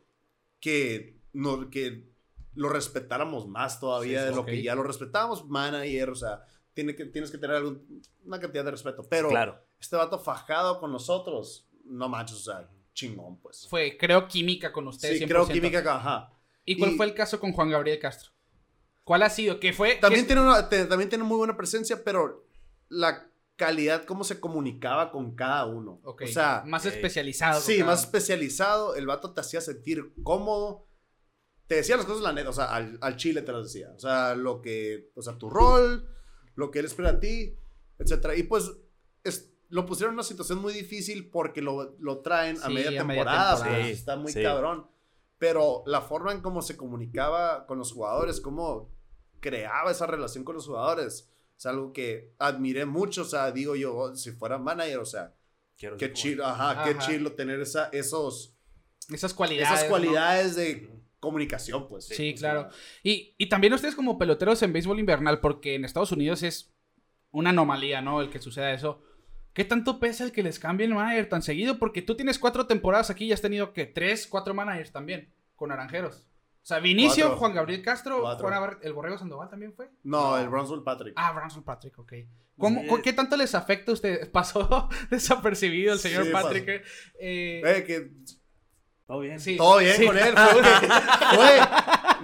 [0.59, 2.09] que, no, que
[2.55, 6.97] lo respetáramos más todavía Sí, de lo que ya lo respetábamos, manager, o sea, tiene
[6.97, 9.07] que, tienes que tener algún- una cantidad de respeto.
[9.11, 9.61] Pero Claro.
[9.79, 13.67] este vato fajado con nosotros, no manches, o sea, chingón, pues.
[13.69, 15.19] Fue, creo, química con ustedes.
[15.19, 15.29] Sí, 100%.
[15.29, 16.33] creo química, ajá.
[16.65, 18.31] ¿Y cuál y- fue el caso con Juan Gabriel Castro?
[19.05, 19.61] ¿Cuál ha sido?
[19.61, 19.97] ¿Qué fue?
[19.97, 22.47] También ¿Qué- tiene, una, te- también tiene muy buena presencia, pero
[22.89, 26.01] la calidad, cómo se comunicaba con cada uno.
[26.05, 26.93] Ok, O sea, más ok.
[26.93, 27.61] especializado.
[27.61, 28.95] sí, más especializado.
[28.95, 30.87] El vato te hacía sentir cómodo.
[31.67, 33.91] Te decía las cosas la neta, o sea, al, al chile te las decía.
[33.95, 36.09] O sea, lo que, o sea, tu rol,
[36.55, 37.59] lo que él espera de ti,
[37.99, 38.35] etcétera.
[38.37, 38.71] Y pues,
[39.25, 43.01] es- lo pusieron en una situación muy difícil porque lo, lo traen a Sí, media
[43.01, 43.55] a media temporada.
[43.57, 43.83] temporada.
[43.83, 44.43] pues, está muy Sí.
[44.43, 44.87] cabrón.
[45.37, 48.91] Pero la forma en cómo se comunicaba con los jugadores, cómo
[49.41, 53.23] creaba esa relación con los jugadores, es algo que admiré mucho.
[53.23, 55.35] O sea, digo yo, si fuera manager, o sea,
[55.77, 58.57] Quiero qué chido, ajá, qué chido tener esa, esos,
[59.13, 59.69] Esas cualidades.
[59.71, 59.91] esas ¿no?
[59.91, 60.91] cualidades de
[61.21, 62.07] comunicación, pues.
[62.07, 62.69] Sí, claro.
[63.03, 66.75] Y, y también ustedes como peloteros en béisbol invernal, porque en Estados Unidos es
[67.31, 68.21] una anomalía, ¿no?
[68.21, 69.03] El que suceda eso.
[69.53, 71.79] ¿Qué tanto pesa el que les cambie el manager tan seguido?
[71.79, 75.71] Porque tú tienes cuatro temporadas aquí y has tenido que tres, cuatro managers también, con
[75.71, 76.28] naranjeros.
[76.69, 77.39] O sea, Vinicio, Cuatro.
[77.39, 78.47] Juan Gabriel Castro, Cuatro.
[78.47, 79.89] Juan Navarrete- el Borrego Sandoval también fue.
[80.03, 81.15] No, el Brownsville Patrick.
[81.17, 82.13] Ah, Branson Patrick, ok.
[82.59, 83.03] ¿Cómo, Sí.
[83.03, 84.29] ¿Qué tanto les afecta a ustedes?
[84.33, 86.69] Pasó desapercibido el señor Sí, Patrick.
[86.69, 88.11] eh, Eh, que
[89.07, 89.41] Todo bien.
[89.41, 89.57] Sí.
[89.57, 90.05] Todo bien Sí.
[90.05, 90.35] con él.
[91.35, 91.59] Fue,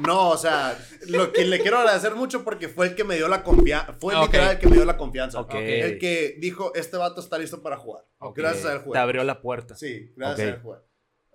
[0.07, 0.77] no, o sea,
[1.09, 3.95] lo que le quiero agradecer mucho porque fue el que me dio la confianza.
[3.95, 4.27] Fue Ok.
[4.27, 5.41] literal el que me dio la confianza.
[5.41, 5.55] Ok.
[5.55, 8.05] El que dijo, este vato está listo para jugar.
[8.19, 8.37] Ok.
[8.37, 9.03] Gracias a él Te jugar.
[9.05, 9.75] abrió la puerta.
[9.75, 10.53] Sí, gracias Ok.
[10.53, 10.83] a él jugar.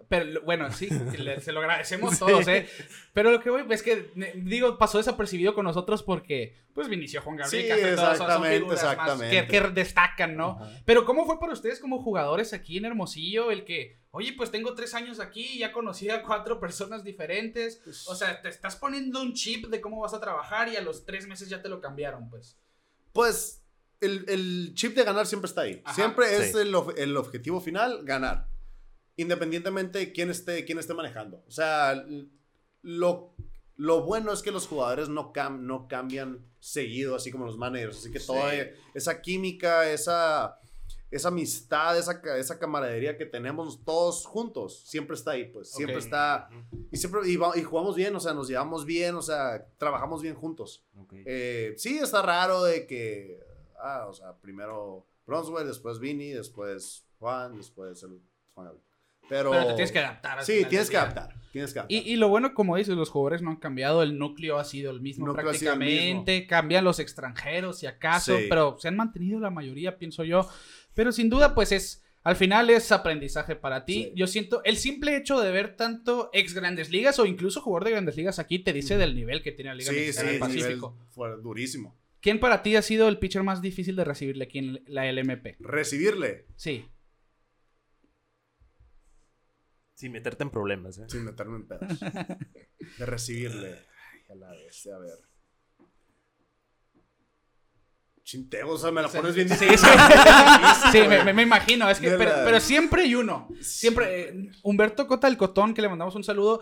[0.10, 2.68] Pero lo- bueno, sí, le- se lo agradecemos todos, ¿eh?
[3.14, 7.38] Pero lo que voy es que, digo, pasó desapercibido con nosotros porque, pues, Vinicio Juan
[7.38, 9.41] Gabriel, Sí, Castro, todos son- son exactamente, más exactamente.
[9.41, 10.57] Que, que destacan, ¿no?
[10.60, 10.82] Ajá.
[10.86, 14.74] Pero ¿cómo fue para ustedes como jugadores aquí en Hermosillo el que, oye, pues tengo
[14.74, 17.80] tres años aquí y ya conocí a cuatro personas diferentes?
[18.07, 21.05] O sea, te estás poniendo un chip de cómo vas a trabajar y a los
[21.05, 22.57] tres meses ya te lo cambiaron, pues.
[23.14, 23.64] Pues
[24.01, 25.82] el, el chip de ganar siempre está ahí.
[25.86, 25.93] Ajá.
[25.93, 26.57] siempre es Sí.
[26.57, 28.47] el, el objetivo final, ganar.
[29.22, 31.43] Independientemente de quién esté, quién esté manejando.
[31.47, 32.05] O sea,
[32.82, 33.34] lo,
[33.76, 37.97] lo bueno es que los jugadores no, cam- no cambian seguido, así como los managers.
[37.97, 38.28] Así que Sí.
[38.28, 38.51] toda
[38.93, 40.59] esa química, esa,
[41.11, 45.72] esa amistad, esa, esa camaradería que tenemos todos juntos, siempre está ahí, pues.
[45.72, 46.49] Siempre está.
[46.91, 50.86] Y siempre y, jugamos bien, o sea, nos llevamos bien, o sea, trabajamos bien juntos.
[51.26, 53.39] Eh, sí, está raro de que,
[53.82, 58.22] ah, o sea, primero Bronswell, después Vini, después Juan, después el
[58.53, 58.72] Juan.
[59.30, 60.43] Pero, Pero te tienes que adaptar.
[60.43, 61.36] Sí, tienes que adaptar.
[61.51, 61.97] Tienes que adaptar.
[61.97, 64.91] Y, y lo bueno, como dices, los jugadores no han cambiado, el núcleo ha sido
[64.91, 68.45] el mismo Núcleo el prácticamente, cambian los extranjeros si acaso, Sí.
[68.49, 70.47] pero se han mantenido la mayoría, pienso yo.
[70.93, 74.05] Pero sin duda, pues es, al final es aprendizaje para ti.
[74.05, 74.11] Sí.
[74.15, 77.91] Yo siento, el simple hecho de ver tanto ex grandes ligas o incluso jugador de
[77.91, 80.39] grandes ligas aquí te dice del nivel que tiene la Liga sí, Mexicana sí, del
[80.39, 80.97] Pacífico.
[81.11, 81.95] fue durísimo.
[82.21, 85.55] ¿Quién para ti ha sido el pitcher más difícil de recibirle aquí en la LMP?
[85.59, 86.86] Recibirle Sí.
[89.99, 91.03] Sin meterte en problemas, ¿eh?
[91.09, 91.99] sin meterme en pedos.
[92.97, 93.73] De recibirle.
[94.13, 95.17] Ay, a la vez, a ver.
[98.23, 99.89] Chinteo, o sea, me la pones bien Sí, sí, difícil.
[100.93, 101.89] Sí, me, me- me imagino.
[101.89, 103.49] Es que, pero, siempre hay uno.
[103.59, 104.29] Siempre.
[104.29, 106.61] eh, Humberto Cota del Cotón, que le mandamos un saludo,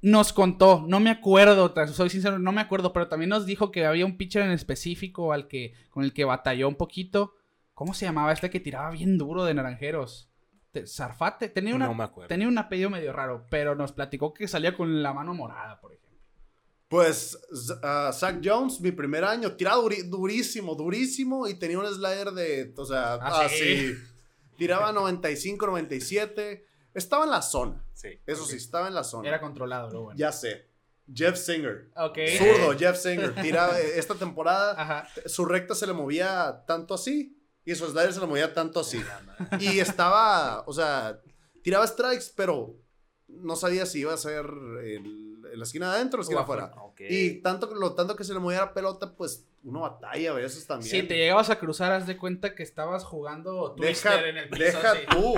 [0.00, 0.84] nos contó.
[0.86, 4.16] No me acuerdo, soy sincero, no me acuerdo, pero también nos dijo que había un
[4.16, 7.34] pitcher en específico al que, con el que batalló un poquito.
[7.74, 10.30] ¿Cómo se llamaba este que tiraba bien duro de naranjeros?
[10.80, 11.48] Te- Zarfate.
[11.48, 12.28] Tenía, una, No me acuerdo.
[12.28, 15.92] tenía un apellido medio raro, pero nos platicó que salía con la mano morada, por
[15.92, 16.06] ejemplo.
[16.88, 17.36] Pues
[17.82, 22.72] ah, Zach Jones, mi primer año, tiraba duri- durísimo, durísimo y tenía un slider de,
[22.76, 23.56] o sea, Ah, así.
[23.88, 23.94] ¿sí?
[24.56, 26.64] Tiraba 95, 97.
[26.94, 27.84] Estaba en la zona.
[27.92, 28.08] Sí.
[28.24, 29.28] Eso sí, estaba en la zona.
[29.28, 30.18] Era controlado, lo bueno.
[30.18, 30.66] Ya sé.
[31.12, 31.90] Jeff Singer.
[31.96, 32.18] Ok.
[32.38, 33.34] Zurdo, Jeff Singer.
[33.34, 34.80] Tiraba eh, esta temporada.
[34.80, 35.08] Ajá.
[35.26, 37.35] Su recta se le movía tanto así.
[37.66, 39.02] Y su slider se le movía tanto así.
[39.60, 41.20] Y estaba, o sea,
[41.62, 42.74] tiraba strikes, pero
[43.28, 44.46] no sabía si iba a ser
[44.82, 46.72] el- en la esquina de adentro o la esquina afuera.
[46.98, 50.64] Y tanto, lo tanto que se le movía la pelota, pues uno batalla a veces
[50.66, 50.90] también.
[50.90, 54.48] Si te llegabas a cruzar, haz de cuenta que estabas jugando Twister Deja, en el
[54.48, 54.62] piso.
[54.62, 55.00] deja sí.
[55.10, 55.34] tú,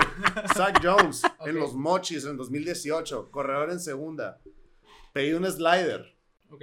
[0.55, 4.39] Zach Jones, en los Mochis en 2018, corredor en segunda.
[5.13, 6.15] Pedí un slider.
[6.51, 6.61] Ok.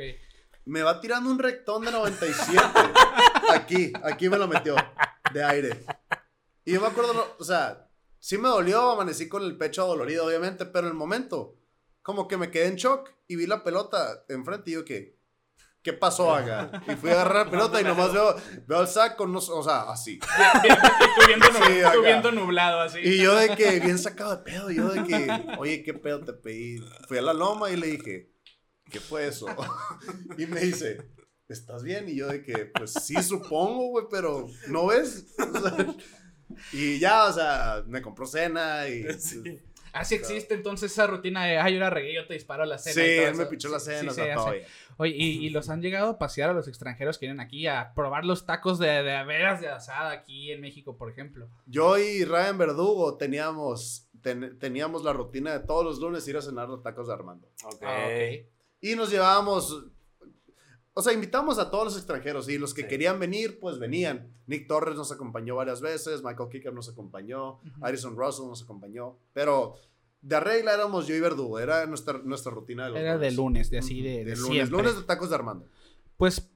[0.65, 2.61] Me va tirando un rectón de 97.
[3.51, 4.75] aquí, aquí me lo metió,
[5.33, 5.85] de aire.
[6.65, 10.67] Y yo me acuerdo, o sea, sí me dolió, amanecí con el pecho dolorido, obviamente,
[10.67, 11.57] pero en el momento,
[12.03, 15.17] como que me quedé en shock y vi la pelota enfrente y yo que,
[15.83, 16.83] ¿qué pasó acá?
[16.89, 18.35] Y fui a agarrar la pelota y nomás veo,
[18.67, 20.19] veo al saco, unos, o sea, así.
[20.19, 22.99] Tú viendo, Sí, viendo nublado así.
[22.99, 26.33] Y yo de que, bien sacado de pedo, yo de que, oye, ¿qué pedo te
[26.33, 26.79] pedí?
[27.07, 28.33] Fui a la loma y le dije,
[28.91, 29.47] ¿qué fue eso?
[30.39, 31.09] Y me dice,
[31.49, 32.09] ¿estás bien?
[32.09, 35.35] Y yo de que, pues sí, supongo, güey, pero ¿no ves?
[35.39, 35.95] O sea,
[36.73, 39.05] y ya, o sea, me compró cena y...
[39.19, 39.61] Sí.
[39.93, 42.93] Así existe entonces esa rutina de, ay, yo la regué, yo te disparo la cena.
[42.93, 44.37] Sí, y todo él me pichó la cena, sí, o sea.
[44.99, 47.95] Oye, y, y los han llegado a pasear a los extranjeros que vienen aquí a
[47.95, 51.49] probar los tacos de, de veras de asada aquí en México, por ejemplo.
[51.65, 56.43] Yo y Ryan Verdugo teníamos, ten- teníamos la rutina de todos los lunes ir a
[56.43, 57.49] cenar los tacos de Armando.
[57.65, 57.83] Ok.
[57.83, 58.47] Ah, ok.
[58.83, 59.83] Y nos llevábamos,
[60.99, 62.89] o sea, invitamos a todos los extranjeros y los que Sí.
[62.89, 64.33] querían venir, pues venían.
[64.47, 67.61] Nick Torres nos acompañó varias veces, Michael Kicker nos acompañó.
[67.83, 69.75] Addison Russell nos acompañó, pero
[70.23, 73.69] de regla éramos yo y Verdugo, era nuestra, nuestra rutina de los Era de lunes,
[73.71, 74.77] de así, de, de lunes, siempre.
[74.79, 75.67] lunes de tacos de Armando.
[76.17, 76.51] Pues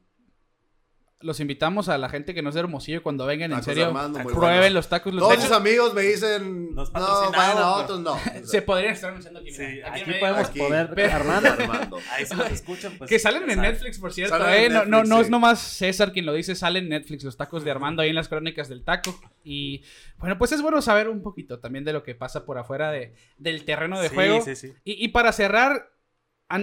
[1.23, 3.87] los invitamos a la gente que no es de Hermosillo cuando vengan, en Tacos serio,
[3.89, 5.13] Armando, prueben los tacos.
[5.13, 8.17] Los Todos hecho, amigos me dicen, Nos no, vayan a otros, no.
[8.45, 9.51] Se podrían estar anunciando aquí.
[9.53, 10.59] Sí, aquí podemos aquí.
[10.61, 11.51] poner Pero- Armando.
[11.51, 11.99] Armando.
[12.13, 13.11] Ahí si nos escuchan, pues.
[13.11, 13.61] Que salen en.
[13.61, 14.71] Netflix, por cierto, ¿eh?
[14.71, 17.71] No, no, no es nomás César quien lo dice, salen en Netflix los tacos de
[17.71, 19.15] Armando ahí en las crónicas del taco.
[19.45, 19.83] Y
[20.17, 23.15] bueno, pues es bueno saber un poquito también de lo que pasa por afuera de,
[23.37, 24.41] del terreno de Sí, juego.
[24.43, 24.73] Sí, sí.
[24.85, 25.91] Y, y para cerrar,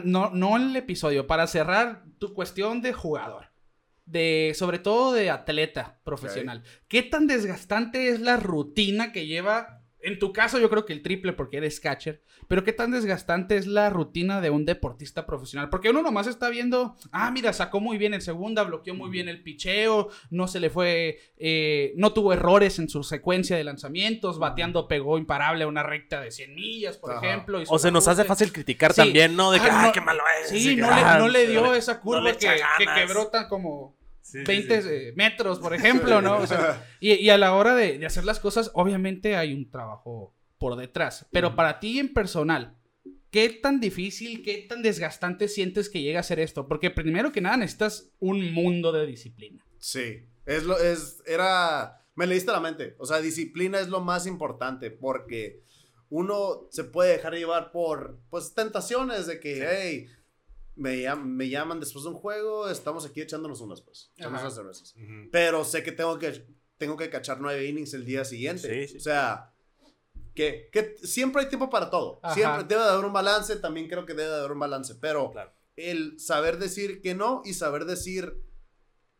[0.03, 3.49] no, no el episodio, para cerrar tu cuestión de jugador.
[4.07, 6.63] De, sobre todo de atleta profesional.
[6.87, 11.01] ¿Qué tan desgastante es la rutina que lleva en tu caso yo creo que el
[11.01, 15.69] triple porque eres catcher, pero qué tan desgastante es la rutina de un deportista profesional,
[15.69, 19.27] porque uno nomás está viendo, ah, mira, sacó muy bien en segunda, bloqueó muy bien
[19.27, 24.39] el picheo, no se le fue, eh, no tuvo errores en su secuencia de lanzamientos,
[24.39, 27.25] bateando pegó imparable a una recta de 100 millas, por Ajá.
[27.25, 27.61] ejemplo.
[27.67, 29.01] O se nos hace fácil criticar Sí.
[29.01, 29.51] también, ¿no?
[29.51, 29.91] De que, Ah, ah, no.
[29.91, 30.49] qué malo es.
[30.49, 32.93] Sí, que, no le, ah, no le dio esa curva no le echa que, que
[32.93, 33.96] quebró tan como
[34.27, 34.89] Sí, sí, 20 sí.
[34.91, 36.39] eh, metros, por ejemplo, ¿no?
[36.39, 39.71] O sea, y, y a la hora de, de hacer las cosas, obviamente hay un
[39.71, 41.25] trabajo por detrás.
[41.31, 42.75] Pero para ti en personal,
[43.31, 46.67] ¿qué tan difícil, qué tan desgastante sientes que llega a ser esto?
[46.67, 49.63] Porque primero que nada necesitas un mundo de disciplina.
[49.79, 54.27] Sí, es lo, es, era, me leíste la mente, o sea, disciplina es lo más
[54.27, 55.63] importante porque
[56.09, 60.07] uno se puede dejar llevar por, pues, tentaciones de que, hey,
[60.77, 64.55] me, llam- me llaman después de un juego, estamos aquí echándonos unas, pues, echándonos unas
[64.55, 64.95] cervezas.
[64.95, 65.29] Ujú.
[65.31, 66.45] Pero sé que tengo que,
[66.77, 68.87] tengo que cachar nueve innings el día siguiente.
[68.87, 68.97] Sí, sí.
[68.97, 69.53] O sea,
[70.33, 72.19] que, que siempre hay tiempo para todo.
[72.23, 72.33] Ajá.
[72.35, 75.31] Siempre debe de haber un balance, también creo que debe de haber un balance, pero
[75.31, 75.51] Claro.
[75.75, 78.33] el saber decir que no y saber decir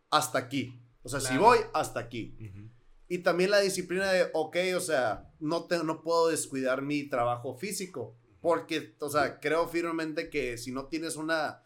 [0.09, 0.79] hasta aquí.
[1.03, 1.41] O sea, si Claro.
[1.43, 2.37] voy, hasta aquí.
[2.39, 2.69] Ujú.
[3.09, 7.55] Y también la disciplina de, ok, o sea, no, te, no puedo descuidar mi trabajo
[7.55, 8.15] físico.
[8.47, 11.63] Porque, o sea, creo firmemente que si no tienes una.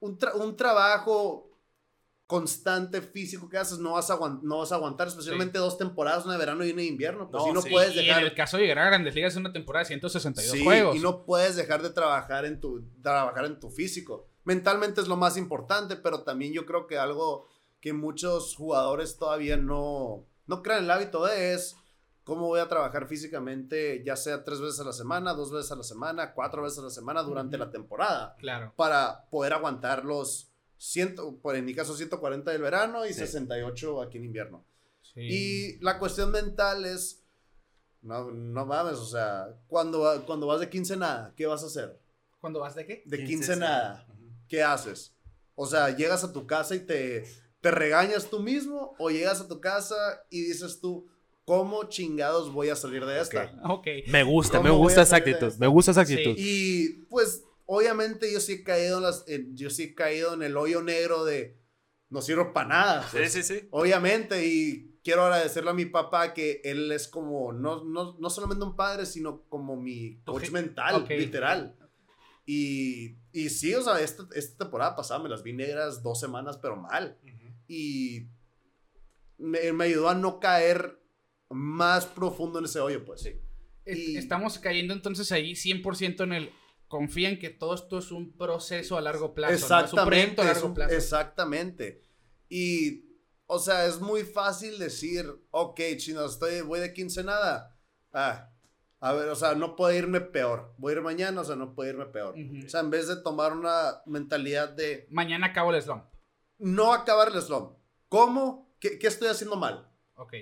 [0.00, 1.50] Un, tra- un trabajo
[2.26, 6.34] constante físico que haces, no vas a, no vas a aguantar, especialmente dos temporadas, una
[6.34, 7.30] de verano y una de invierno.
[7.30, 7.70] Pues No, si no sí.
[7.70, 8.22] puedes Y en dejar.
[8.22, 10.94] el caso de llegar a Grandes Ligas es una temporada de 162 Sí, juegos.
[10.96, 14.26] y no puedes dejar de trabajar en tu trabajar en tu físico.
[14.44, 17.48] Mentalmente es lo más importante, pero también yo creo que algo
[17.80, 21.76] que muchos jugadores todavía no no crean el hábito de es
[22.28, 25.76] cómo voy a trabajar físicamente, ya sea tres veces a la semana, dos veces a
[25.76, 28.74] la semana, cuatro veces a la semana durante la temporada Claro.
[28.76, 33.20] para poder aguantar los 100, por en mi caso 140 del verano y Sí.
[33.20, 34.62] 68 aquí en invierno.
[35.00, 35.20] Sí.
[35.22, 37.24] Y la cuestión mental es,
[38.02, 41.98] no, no mames, o sea, cuando, cuando vas de quincenada, ¿qué vas a hacer?
[42.42, 43.02] ¿Cuándo vas de qué?
[43.06, 44.12] De Quince, quincenada, sí.
[44.12, 44.32] Ujú.
[44.48, 45.14] ¿qué haces?
[45.54, 47.24] O sea, llegas a tu casa y te,
[47.62, 49.96] te regañas tú mismo o llegas a tu casa
[50.30, 51.08] y dices tú,
[51.48, 53.52] ¿cómo chingados voy a salir de esta?
[53.64, 53.86] Ok.
[54.08, 55.52] Me gusta, ¿Cómo me gusta esa actitud.
[55.58, 56.12] Me gusta esa Sí.
[56.12, 56.34] actitud.
[56.38, 60.42] Y pues, obviamente yo sí he caído en las, en- yo sí he caído en
[60.42, 61.58] el hoyo negro de
[62.10, 63.08] no sirvo para nada.
[63.10, 63.32] pues.
[63.32, 63.66] sí, sí.
[63.70, 68.64] Obviamente, y quiero agradecerle a mi papá que él es como, no, no, no solamente
[68.64, 71.10] un padre, sino como mi coach mental, ok.
[71.10, 71.74] literal.
[72.46, 76.56] Y, y sí, o sea, esta, esta temporada pasada me las vi negras dos semanas,
[76.56, 77.18] pero mal.
[77.22, 77.54] Ujú.
[77.68, 78.28] Y
[79.36, 80.98] me, me ayudó a no caer
[81.50, 83.24] más profundo en ese hoyo, pues.
[83.84, 86.52] Es- Y- Estamos cayendo entonces ahí 100% en el...
[86.88, 89.50] Confía en que todo esto es un proceso a largo plazo.
[89.52, 89.56] ¿no?
[89.56, 90.06] Es un Exactamente.
[90.10, 90.94] proyecto a largo un- plazo.
[90.94, 92.02] exactamente.
[92.48, 93.04] Y,
[93.46, 97.78] o sea, es muy fácil decir, ok, chino, estoy, voy de quincenada.
[98.12, 98.50] Ah,
[99.00, 100.74] a ver, o sea, no puedo irme peor.
[100.78, 102.34] Voy a ir mañana, o sea, no puedo irme peor.
[102.38, 102.66] Ujú.
[102.66, 106.04] O sea, en vez de tomar una mentalidad de Mañana acabo el slump.
[106.58, 107.76] no acabar el slump.
[108.08, 108.74] ¿Cómo?
[108.80, 109.90] ¿Qué, qué estoy haciendo mal?
[110.14, 110.32] Ok.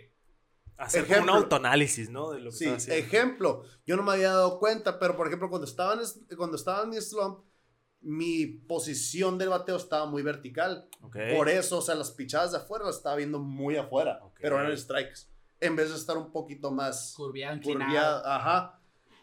[0.79, 1.33] Hacer Ejemplo.
[1.33, 2.31] un autoanálisis, ¿no?
[2.33, 5.67] De lo que Sí, ejemplo, yo no me había dado cuenta, pero por ejemplo, cuando
[5.67, 7.41] estaba en, cuando estaba en mi slump,
[8.03, 10.89] mi posición del bateo estaba muy vertical.
[11.03, 11.17] Ok.
[11.35, 14.39] Por eso, o sea, las pichadas de afuera las estaba viendo muy afuera, Ok.
[14.41, 15.23] pero eran strikes.
[15.61, 17.87] En vez de estar un poquito más Curviado, inclinado.
[17.87, 18.81] curviado, ajá.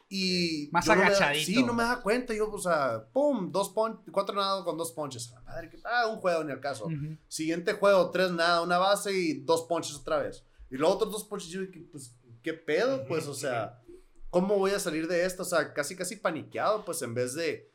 [0.09, 1.45] Y Más yo no da- agachadito.
[1.45, 2.33] sí, no me da cuenta.
[2.33, 5.31] Yo, o sea, pum, dos pon cuatro nada con dos ponches.
[5.31, 6.85] A la Madre, que- ah, un juego en el caso.
[6.85, 7.17] Ujú.
[7.27, 10.43] Siguiente juego, tres nada, una base y dos ponches otra vez.
[10.69, 11.49] Y luego otros dos ponches.
[11.49, 11.61] Yo
[11.91, 13.05] pues, ¿qué pedo?
[13.07, 13.81] Pues, o sea,
[14.29, 15.43] ¿cómo voy a salir de esto?
[15.43, 17.71] O sea, casi, casi paniqueado, pues, en vez de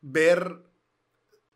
[0.00, 0.64] ver.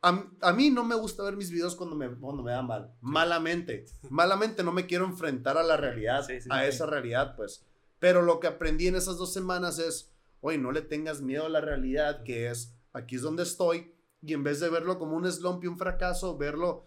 [0.02, 2.94] A, a mí no me gusta ver mis videos cuando me, cuando me da mal.
[3.00, 3.86] Malamente.
[4.10, 6.68] Malamente no me quiero enfrentar a la realidad, Sí, sí, a sí.
[6.68, 7.64] esa realidad, pues.
[7.98, 11.48] Pero lo que aprendí en esas dos semanas es, oye, no le tengas miedo a
[11.48, 15.30] la realidad, que es, aquí es donde estoy, y en vez de verlo como un
[15.30, 16.86] slump y un fracaso, verlo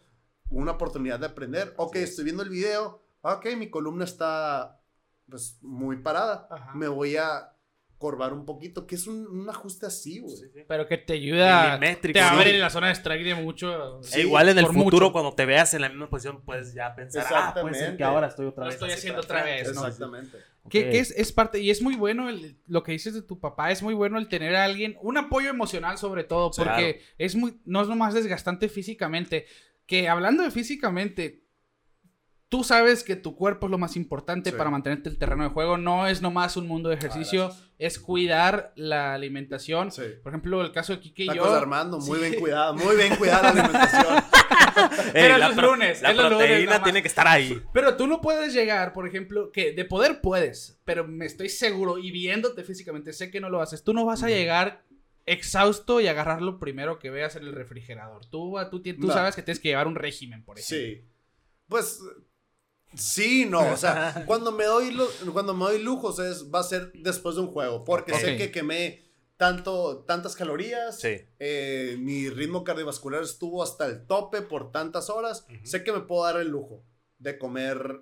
[0.49, 1.73] una oportunidad de aprender.
[1.77, 4.81] Ok, estoy viendo el video, ok, mi columna está,
[5.29, 6.47] pues, muy parada.
[6.49, 6.73] Ajá.
[6.75, 7.53] Me voy a
[7.97, 10.33] corvar un poquito, que es un, un ajuste así, güey.
[10.37, 10.61] Sí, sí.
[10.65, 11.77] Pero que te ayuda.
[11.77, 12.59] Milimétrico, Te abre ¿no?
[12.59, 14.01] la zona de strike de mucho.
[14.03, 15.11] Sí, E igual en el futuro, mucho.
[15.11, 17.97] cuando te veas en la misma posición, puedes ya pensar, ah, puede ser Exactamente.
[17.97, 18.75] que ahora estoy otra Lo vez.
[18.75, 19.85] estoy así haciendo otra vez, ¿no?
[19.85, 20.37] Exactamente.
[20.69, 20.91] Que, Ok.
[20.91, 23.69] que es, es parte, y es muy bueno el- lo que dices de tu papá,
[23.71, 27.13] es muy bueno el tener a alguien, un apoyo emocional sobre todo, porque claro.
[27.17, 29.45] es muy, no es nomás desgastante físicamente,
[29.85, 31.43] que hablando de físicamente,
[32.49, 34.55] tú sabes que tu cuerpo es lo más importante Sí.
[34.57, 35.77] para mantenerte el terreno de juego.
[35.77, 37.69] No es nomás un mundo de ejercicio, gracias.
[37.77, 39.91] es cuidar la alimentación.
[39.91, 40.01] Sí.
[40.23, 41.51] Por ejemplo, el caso de Kike y Tacos yo.
[41.51, 42.25] de Armando, muy Sí.
[42.29, 44.05] bien cuidada, muy bien cuidada la alimentación.
[45.13, 46.83] Era la los lunes, La lunes proteína nada más.
[46.83, 47.61] tiene que estar ahí.
[47.73, 51.97] Pero tú no puedes llegar, por ejemplo, que de poder puedes, pero me estoy seguro
[51.97, 53.83] y viéndote físicamente, sé que no lo haces.
[53.83, 54.83] Tú no vas a llegar
[55.25, 58.25] exhausto y agarrar lo primero que veas en el refrigerador.
[58.25, 59.13] Tú, tú, tú No.
[59.13, 60.77] sabes que tienes que llevar un régimen, por ejemplo.
[61.01, 61.05] Sí.
[61.67, 62.01] Pues
[62.95, 64.95] sí, no, o sea, cuando me doy
[65.33, 68.51] cuando me doy lujos es va a ser después de un juego, porque sé que
[68.51, 69.05] quemé
[69.37, 71.15] tanto tantas calorías, Sí.
[71.39, 76.23] eh, mi ritmo cardiovascular estuvo hasta el tope por tantas horas, sé que me puedo
[76.25, 76.83] dar el lujo
[77.19, 78.01] de comer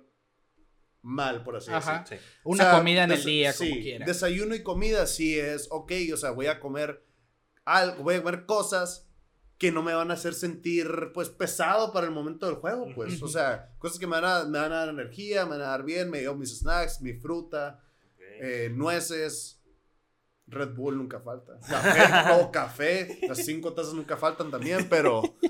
[1.02, 2.04] mal, por así decirlo.
[2.08, 2.16] Sí.
[2.44, 4.06] Una O sea, comida en el día, sí, como quieras.
[4.06, 7.04] Desayuno y comida sí es, ok, o sea, voy a comer
[7.64, 9.07] algo, voy a comer cosas
[9.58, 13.20] que no me van a hacer sentir, pues, pesado para el momento del juego, pues.
[13.22, 15.70] O sea, cosas que me van, a, me van a dar energía, me van a
[15.70, 17.80] dar bien, me llevo mis snacks, mi fruta,
[18.40, 19.60] eh, nueces,
[20.46, 21.58] Red Bull nunca falta.
[21.68, 25.22] Café, o café, las cinco tazas nunca faltan también, pero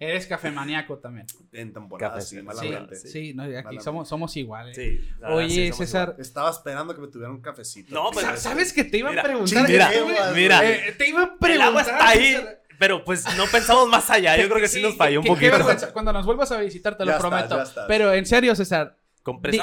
[0.00, 1.26] Eres cafemaníaco también.
[1.52, 2.42] en temporada Café, sí, sí.
[2.42, 2.96] malamente.
[2.96, 3.84] Sí, sí, no, aquí Malamente.
[3.84, 4.74] somos, somos iguales.
[4.74, 6.20] Sí, verdad, Oye, sí, somos César, igual.
[6.20, 7.94] Estaba esperando que me tuviera un cafecito.
[7.94, 9.68] No, Sa- ¿sabes que te iba Mira, a preguntar?
[9.68, 10.68] mira, Estuve- mira.
[10.68, 11.50] eh, te iba a preguntar.
[11.52, 12.61] El agua está ahí, César.
[12.82, 14.36] Pero pues no pensamos más allá.
[14.36, 15.52] Yo creo que sí, nos falló un qué- qué poquito.
[15.52, 15.92] vergüenza.
[15.92, 17.56] Cuando nos vuelvas a visitar, te lo Ya estás, prometo.
[17.58, 17.84] ya estás.
[17.86, 18.96] Pero en serio, César,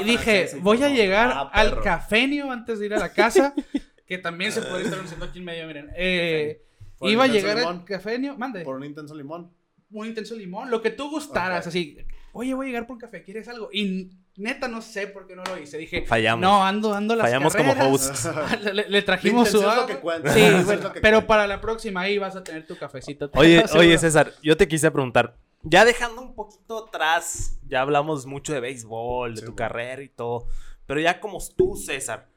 [0.06, 3.54] dije, voy a llegar Ah, al cafenio antes de ir a la casa,
[4.08, 5.90] que también se puede estar anunciando aquí en medio, miren.
[5.98, 6.62] Eh,
[7.02, 9.52] iba a llegar al cafenio, mande, Por un intenso limón.
[9.92, 11.98] un intenso limón, lo que tú gustaras, así.
[12.32, 13.70] Oye, voy a llegar por un café, ¿quieres algo?
[13.74, 15.78] Y neta no sé por qué no lo hice.
[15.78, 16.42] Dije, Fallamos.
[16.42, 18.26] no, ando, ando las Fallamos como carreras.
[18.26, 18.30] hosts.
[18.90, 19.88] le, trajimos su intención es lo agua.
[19.96, 20.34] que cuenta.
[20.34, 21.28] Sí, bueno, es lo que pero cuenta.
[21.28, 23.30] para la próxima ahí vas a tener tu cafecito.
[23.36, 25.36] Oye, oye, César, yo te quise preguntar.
[25.62, 30.08] Ya dejando un poquito atrás, ya hablamos mucho de béisbol, de Sí, tu carrera y
[30.10, 30.48] todo.
[30.86, 32.28] Pero ya como tú, César.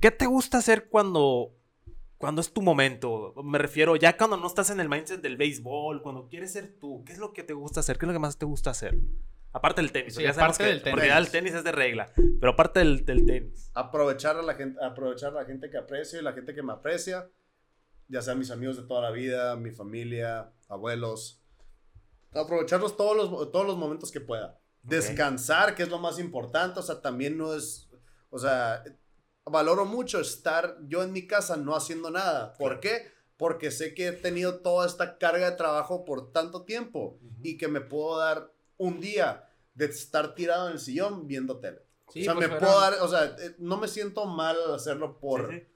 [0.00, 1.52] ¿qué te gusta hacer cuando,
[2.18, 3.34] cuando es tu momento?
[3.42, 7.02] Me refiero, ya cuando no estás en el mindset del béisbol, cuando quieres ser tú,
[7.04, 7.98] ¿qué es lo que te gusta hacer?
[7.98, 8.96] ¿Qué es lo que más te gusta hacer?
[9.52, 10.14] Aparte del tenis.
[10.14, 10.92] Sí, ya aparte que del tenis.
[10.92, 12.12] Porque ya el tenis es de regla.
[12.14, 13.70] Pero aparte del, del tenis.
[13.74, 16.72] aprovechar a la gente, aprovechar a la gente que aprecio y la gente que me
[16.72, 17.28] aprecia,
[18.08, 21.42] ya sean mis amigos de toda la vida, mi familia, abuelos,
[22.32, 24.58] aprovecharlos todos los, todos los momentos que pueda.
[24.82, 27.90] Descansar, que es lo más importante, o sea, también no es,
[28.30, 28.82] o sea,
[29.44, 32.54] valoro mucho estar yo en mi casa no haciendo nada.
[32.54, 33.12] ¿Por qué?
[33.36, 37.68] Porque sé que he tenido toda esta carga de trabajo por tanto tiempo y que
[37.68, 41.78] me puedo dar un día de estar tirado en el sillón viendo tele.
[42.12, 44.74] Sí, o sea, pues, me puedo dar, o sea, eh, no me siento mal al
[44.74, 45.66] hacerlo por Sí, sí.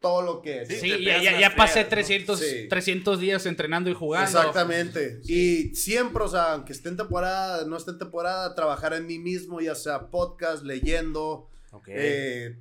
[0.00, 1.88] todo lo que Sí, ya, ya, ya pasé ¿no?
[1.88, 2.68] 300, Sí.
[2.68, 4.38] 300 días entrenando y jugando.
[4.38, 5.20] Exactamente.
[5.24, 9.18] Y siempre, o sea, aunque esté en temporada, no esté en temporada, trabajar en mí
[9.18, 11.88] mismo, ya sea podcast, leyendo, Ok.
[11.88, 12.60] eh,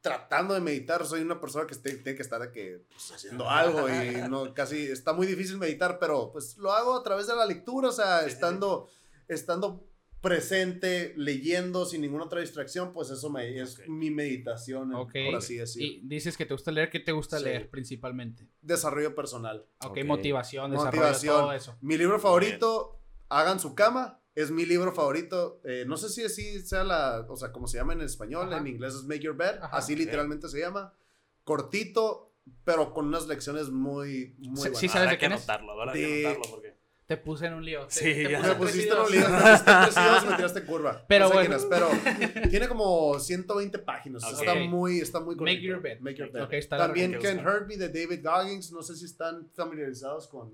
[0.00, 1.04] tratando de meditar.
[1.04, 4.78] Soy una persona que esté- tiene que estar que, pues, haciendo algo y no, casi
[4.86, 8.20] está muy difícil meditar, pero pues lo hago a través de la lectura, o sea,
[8.20, 8.34] Sí, sí, sí.
[8.34, 8.88] estando,
[9.28, 9.88] estando
[10.20, 13.86] presente, leyendo sin ninguna otra distracción, pues eso me, es Ok.
[13.88, 15.12] mi meditación, Ok.
[15.26, 15.86] por así decirlo.
[15.88, 17.44] Y dices que te gusta leer, ¿qué te gusta Sí.
[17.44, 18.48] leer principalmente?
[18.60, 19.64] Desarrollo personal.
[19.84, 20.04] Ok, Ok.
[20.04, 21.34] motivación, desarrollo, Motivación.
[21.36, 21.76] todo eso.
[21.80, 22.92] Mi libro favorito,
[23.28, 25.60] Hagan su cama, es mi libro favorito.
[25.64, 28.58] Eh, no sé si así sea la, o sea, como se llama en español, Ajá.
[28.60, 29.76] en inglés es Make Your Bed, Ajá.
[29.76, 30.92] así literalmente se llama.
[31.42, 32.32] Cortito,
[32.64, 34.78] pero con unas lecciones muy, muy Sí, buenas.
[34.78, 36.75] sí, ¿sabes de que anotarlo, habrá De- que anotarlo porque...
[37.06, 37.86] Te puse en un lío.
[37.86, 38.38] Te- Sí, te ya.
[38.38, 41.04] puse Me pusiste en un libro, me me tiraste en curva.
[41.08, 41.48] Pero No sé bueno.
[41.48, 41.66] quién es,
[42.40, 44.24] pero tiene como 120 páginas.
[44.24, 44.40] Ok.
[44.40, 45.62] Está muy, está muy Make cortito.
[45.68, 46.00] your bed.
[46.00, 46.42] Make your bed.
[46.42, 47.54] Ok, está También Ken buscar.
[47.62, 50.52] Herbie de David Goggins, no sé si están familiarizados con,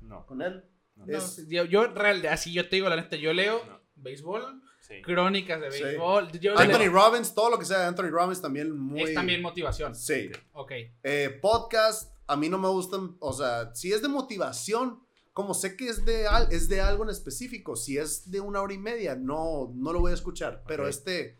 [0.00, 0.26] No.
[0.26, 0.64] con él.
[0.96, 1.06] No.
[1.06, 3.80] Es- yo, yo real- así yo te digo la neta, yo leo No.
[3.94, 5.00] béisbol, Sí.
[5.02, 5.82] crónicas de Sí.
[5.82, 6.32] béisbol.
[6.40, 9.02] Yo Anthony leo- Robbins, todo lo que sea de Anthony Robbins también muy...
[9.02, 9.94] es también motivación.
[9.94, 10.30] Sí.
[10.52, 10.72] Ok.
[11.04, 15.03] Eh, podcast, a mí no me gustan, o sea, si es de motivación,
[15.34, 18.62] como sé que es de, al- es de algo en específico, si es de una
[18.62, 20.64] hora y media, no, no lo voy a escuchar.
[20.66, 20.88] Pero Ok.
[20.90, 21.38] este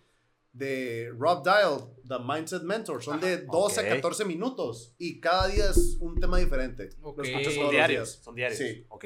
[0.52, 3.86] de Rob Dial, The Mindset Mentor, son de 12 Ok.
[3.86, 6.90] a 14 minutos y cada día es un tema diferente.
[7.02, 7.18] Ok.
[7.18, 8.24] Lo escucho Son todos Son los diarios, días.
[8.24, 8.58] son diarios.
[8.58, 8.86] Sí.
[8.88, 9.04] Ok.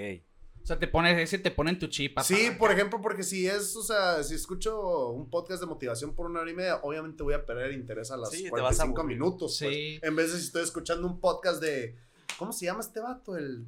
[0.63, 2.19] O sea, te pones, ese te pone en tu chip.
[2.21, 6.27] Sí, por ejemplo, porque si es, o sea, si escucho un podcast de motivación por
[6.27, 8.85] una hora y media, obviamente voy a perder interés a las Sí, te vas a
[8.85, 9.17] 45 aburrir.
[9.19, 9.59] minutos.
[9.63, 9.75] pues.
[9.75, 9.99] Sí.
[10.03, 11.97] En vez de si estoy escuchando un podcast de.
[12.39, 13.37] ¿Cómo se llama este vato?
[13.39, 13.67] El.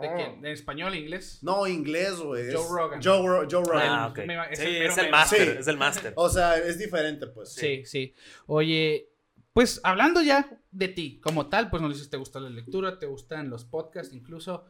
[0.00, 0.30] ¿De quién?
[0.38, 1.38] ¿En español, inglés?
[1.42, 2.52] No, inglés, güey.
[2.52, 3.00] Joe Rogan.
[3.02, 3.88] Joe, Ro- Joe Rogan.
[3.90, 4.26] Ah, el- ok.
[4.26, 5.56] me va- es Sí, el es el máster, Sí.
[5.60, 6.12] es el máster.
[6.16, 7.52] O sea, es diferente, pues.
[7.52, 8.14] Sí, sí.
[8.46, 9.10] Oye,
[9.52, 13.06] pues hablando ya de ti como tal, pues nos dices, te gusta la lectura, te
[13.06, 14.66] gustan los podcasts, incluso.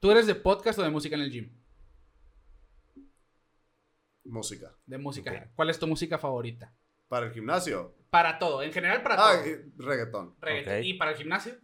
[0.00, 1.50] ¿Tú eres de podcast o de música en el gym?
[4.24, 4.74] Música.
[4.86, 5.50] De música.
[5.56, 6.72] ¿Cuál es tu música favorita?
[7.08, 7.94] Para el gimnasio.
[8.10, 9.44] Para todo, en general para Ah, todo.
[9.44, 10.34] eh, reggaetón.
[10.40, 10.84] Reggaetón.
[10.84, 11.54] ¿Y para el gimnasio?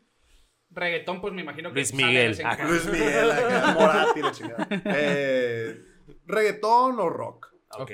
[0.75, 2.39] Reggaetón, pues me imagino que Luis Miguel.
[2.45, 2.59] Ah.
[2.69, 4.69] Luis Miguel, acá, Morat y la chingada.
[4.85, 5.81] Eh,
[6.27, 7.53] reggaetón o rock.
[7.79, 7.91] Ok.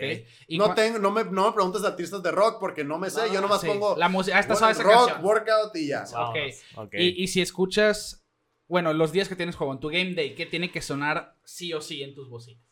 [0.46, 3.08] ¿Y No, tengo, no, me, no me preguntes de artistas de rock porque no me
[3.10, 3.26] sé.
[3.26, 3.66] No, yo nomás sí.
[3.66, 4.36] pongo La música.
[4.36, 5.24] Ah, esta sabe esa rock, canción.
[5.24, 6.04] workout y ya.
[6.12, 6.54] Vámonos.
[6.76, 6.94] Ok.
[6.94, 8.24] Y, y si escuchas,
[8.68, 11.72] bueno, los días que tienes juego en tu game day, ¿qué tiene que sonar sí
[11.72, 12.64] o sí en tus bocinas?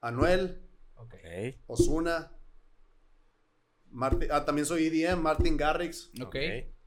[0.00, 0.62] Anuel.
[1.66, 2.32] Osuna.
[3.90, 6.36] Martin, ah, también soy EDM, Martin Garrix, Ok.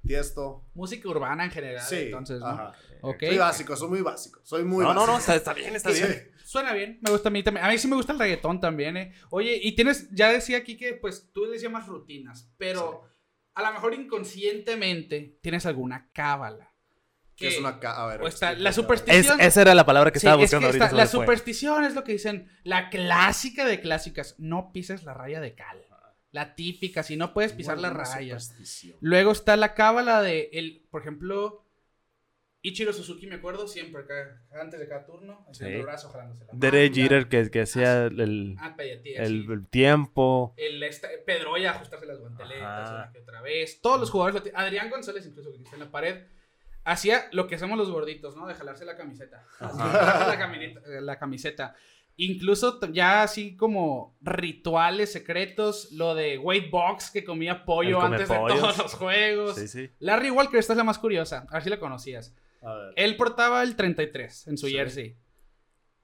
[0.05, 0.65] Tiesto.
[0.73, 2.47] Música urbana en general, Sí, entonces, ¿no?
[2.47, 2.73] ajá.
[3.19, 4.39] Soy básico, soy muy básico.
[4.43, 5.11] Soy muy No, no, básico.
[5.13, 6.01] no, está, está bien, está Sí.
[6.01, 6.31] bien.
[6.45, 7.65] Suena bien, me gusta a mí también.
[7.65, 9.13] A mí sí me gusta el reggaetón también, ¿eh?
[9.31, 13.03] Oye, y tienes, ya decía aquí que pues tú les llamas rutinas, pero
[13.55, 16.71] a lo mejor inconscientemente tienes alguna cábala.
[17.35, 18.69] Que es una a ver, o está la.
[18.69, 19.41] Es, superstición.
[19.41, 20.85] esa era la palabra que Sí, estaba es que buscando ahorita.
[20.85, 21.19] está- la fue.
[21.19, 25.85] superstición es lo que dicen, la clásica de clásicas, no pises la raya de cal.
[26.35, 28.53] La típica, si no puedes pisar las rayas.
[28.99, 31.63] Luego está la cábala de, el, por ejemplo,
[32.61, 35.79] Ichiro Suzuki, me acuerdo, siempre, acá, antes de cada turno, haciendo Sí.
[35.79, 36.69] el brazo, jalándose la.
[36.71, 39.13] Jeter que, que hacía el, Ah, el, sí.
[39.15, 40.53] el tiempo.
[40.57, 43.79] El esta- Pedroya ajustarse las guanteletas una que otra vez.
[43.81, 46.25] Todos los jugadores, Adrián González, incluso que está en la pared,
[46.83, 48.45] hacía lo que hacemos los gorditos, ¿no?
[48.45, 49.45] De jalarse la camiseta.
[49.51, 49.77] Jalarse
[50.37, 51.75] la, eh, la camiseta.
[52.17, 58.35] Incluso ya así como rituales secretos, lo de Wade Box que comía pollo antes de
[58.35, 59.55] todos los juegos.
[59.57, 59.89] Sí, sí.
[59.99, 62.33] Larry Walker, esta es la más curiosa, a ver si la conocías.
[62.61, 62.93] A ver.
[62.95, 64.73] Él portaba el 33 en su Sí.
[64.73, 65.17] jersey.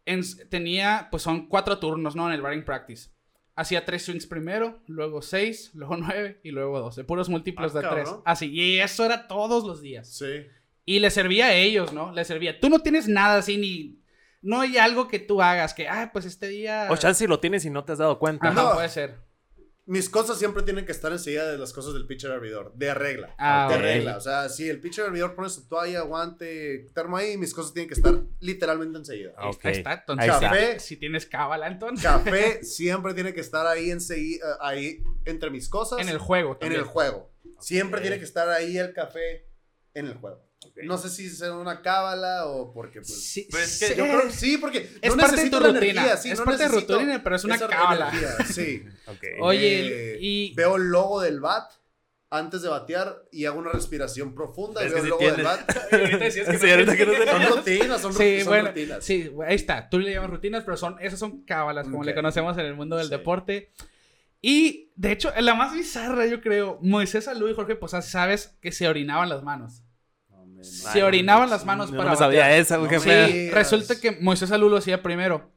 [0.06, 2.28] En- tenía, pues son cuatro turnos, ¿no?
[2.28, 3.10] En el batting practice.
[3.56, 7.04] Hacía tres swings primero, luego seis, luego nueve y luego doce.
[7.04, 8.10] Puros múltiplos Ah, de tres.
[8.26, 10.12] Así, y eso era todos los días.
[10.14, 10.46] Sí.
[10.84, 12.12] Y le servía a ellos, ¿no?
[12.12, 12.60] Le servía.
[12.60, 14.01] Tú no tienes nada así ni...
[14.42, 16.88] No hay algo que tú hagas que, ah, pues este día...
[16.90, 18.48] O chance si lo tienes y no te has dado cuenta.
[18.50, 18.74] Ajá, No.
[18.74, 19.16] puede ser.
[19.88, 22.72] Mis cosas siempre tienen que estar enseguida de las cosas del pitcher hervidor.
[22.76, 23.36] De regla.
[23.38, 23.82] Ah, de ok.
[23.82, 24.18] regla.
[24.18, 27.90] O sea, si el pitcher hervidor pone su toalla, guante, termo ahí, mis cosas tienen
[27.90, 29.34] que estar literalmente enseguida.
[29.36, 29.66] Ah, ok.
[29.66, 30.30] Ahí está, entonces.
[30.30, 30.50] Ahí está.
[30.50, 30.80] Café.
[30.80, 32.04] Si tienes cábala, entonces.
[32.04, 36.00] Café siempre tiene que estar ahí enseguida, ahí entre mis cosas.
[36.00, 36.82] En el juego en también.
[36.82, 37.32] el juego.
[37.60, 39.48] Siempre tiene que estar ahí el café
[39.94, 40.48] en el juego.
[40.86, 43.24] No sé si sea una cábala o porque pues.
[43.24, 43.94] Sí, es que sí.
[43.98, 45.78] Yo creo que sí, porque Es no parte de tu rutina.
[45.80, 48.10] energía, sí, es no parte de rutina, pero es una cábala.
[48.10, 48.84] energía, Sí.
[49.08, 49.24] Ok.
[49.42, 51.72] Oye, Eh, y- Veo el logo del bat
[52.34, 55.70] antes de batear y hago una respiración profunda y Es veo el logo del bat.
[55.92, 58.24] Y ahorita decías que Sí, no ahorita que no tienes- te- Son rutinas, son, Sí,
[58.24, 59.04] ru- son bueno, rutinas.
[59.04, 59.90] sí, ahí está.
[59.90, 62.06] Tú le llamas rutinas, pero son, esas son cábalas, como Ok.
[62.06, 63.12] le conocemos en el mundo del Sí.
[63.12, 63.72] deporte.
[64.44, 68.72] Y, de hecho, la más bizarra, yo creo, Moisés Salud y Jorge Posada, sabes que
[68.72, 69.84] se orinaban las manos.
[70.62, 72.60] No, Se orinaban las manos no, para me sabía batear.
[72.60, 73.54] esa, No Sí, digas.
[73.56, 75.52] resulta que Moisés Salud lo hacía primero.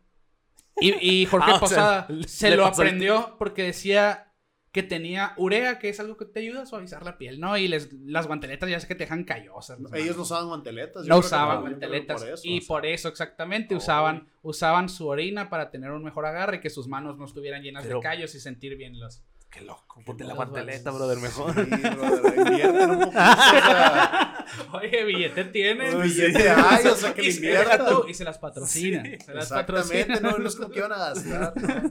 [0.80, 4.30] Y, y Jorge Ah, sea, Posada se lo aprendió porque decía
[4.72, 7.56] que tenía urea, que es algo que te ayuda a suavizar la piel, ¿no?
[7.56, 9.78] Y les, las guanteletas ya sé que te dejan callosas.
[9.78, 10.16] Ellos manos.
[10.16, 11.02] no usaban guanteletas.
[11.04, 12.20] yo no creo que usaban yo creo que guanteletas.
[12.22, 12.42] por eso.
[12.44, 13.78] y por eso, exactamente, Oh.
[13.78, 17.84] usaban, usaban su orina para tener un mejor agarre, que sus manos no estuvieran llenas
[17.84, 19.22] Pero- de callos y sentir bien los.
[19.54, 20.02] Qué loco.
[20.04, 20.82] Ponte la balas.
[20.82, 21.54] brother, mejor.
[21.54, 23.12] Sí, brother, un poquito.
[23.12, 25.94] o sea, Oye, billete tienes.
[25.94, 27.54] Uy, billete hay, o sea, que y, se,
[27.88, 29.02] tú, y se las patrocina.
[29.04, 30.30] Sí, se las Exactamente, patrocina.
[30.30, 31.54] no, no es como que iban a gastar.
[31.56, 31.90] ¿no?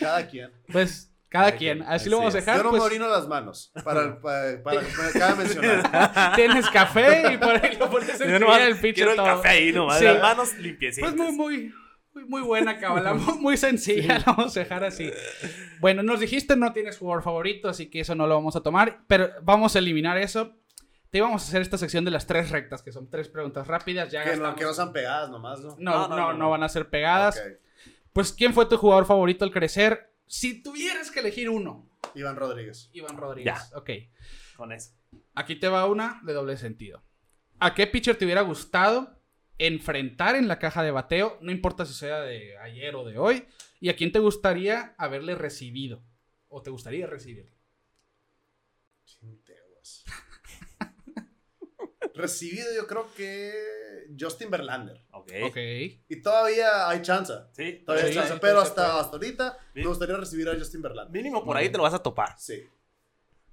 [0.00, 0.50] Cada quien.
[0.72, 1.78] Pues cada Cada quien.
[1.78, 2.56] quien, Así lo así vamos a dejar.
[2.56, 3.72] Yo no pues, me orino las manos.
[3.84, 6.32] Para, para, para, para cada mencionar.
[6.36, 9.26] Tienes café y por ahí lo pones en el pitcher quiero el todo.
[9.26, 9.98] café ahí nomás.
[9.98, 10.04] Sí.
[10.04, 11.12] Las manos limpiecitas.
[11.12, 11.74] Pues muy, muy,
[12.14, 15.10] muy, muy buena cábala, muy, sencilla, la vamos a dejar así.
[15.80, 19.04] Bueno, nos dijiste no tienes jugador favorito, así que eso no lo vamos a tomar,
[19.06, 20.54] pero vamos a eliminar eso.
[21.10, 24.10] Te íbamos a hacer esta sección de las tres rectas, que son tres preguntas rápidas.
[24.10, 25.76] Ya Que no, que no sean pegadas nomás, ¿no?
[25.78, 27.42] no, no, no, no van a ser pegadas.
[28.12, 30.10] Pues, ¿quién fue tu jugador favorito al crecer?
[30.26, 32.88] Si tuvieras que elegir uno, Iván Rodríguez.
[32.92, 33.54] Iván Rodríguez.
[33.70, 33.76] Ya.
[33.76, 33.90] Ok.
[34.56, 34.92] Con eso.
[35.34, 37.02] Aquí te va una de doble sentido.
[37.58, 39.21] ¿A qué pitcher te hubiera gustado
[39.58, 41.38] enfrentar en la caja de bateo?
[41.40, 43.44] No importa si sea de ayer o de hoy.
[43.80, 46.02] ¿Y a quién te gustaría haberle recibido?
[46.48, 47.52] ¿O te gustaría recibirle?
[52.14, 53.52] Recibido yo creo que
[54.18, 55.00] Justin Verlander.
[55.12, 55.32] Ok.
[55.44, 55.56] Ok.
[56.08, 57.32] Y todavía hay chance.
[57.52, 57.82] Sí.
[57.86, 58.34] Todavía hay chance.
[58.34, 59.00] sí, Pero hasta, puede.
[59.00, 61.12] hasta ahorita me gustaría recibir a Justin Verlander.
[61.12, 62.34] Mínimo por ahí te lo vas a topar.
[62.38, 62.62] Sí.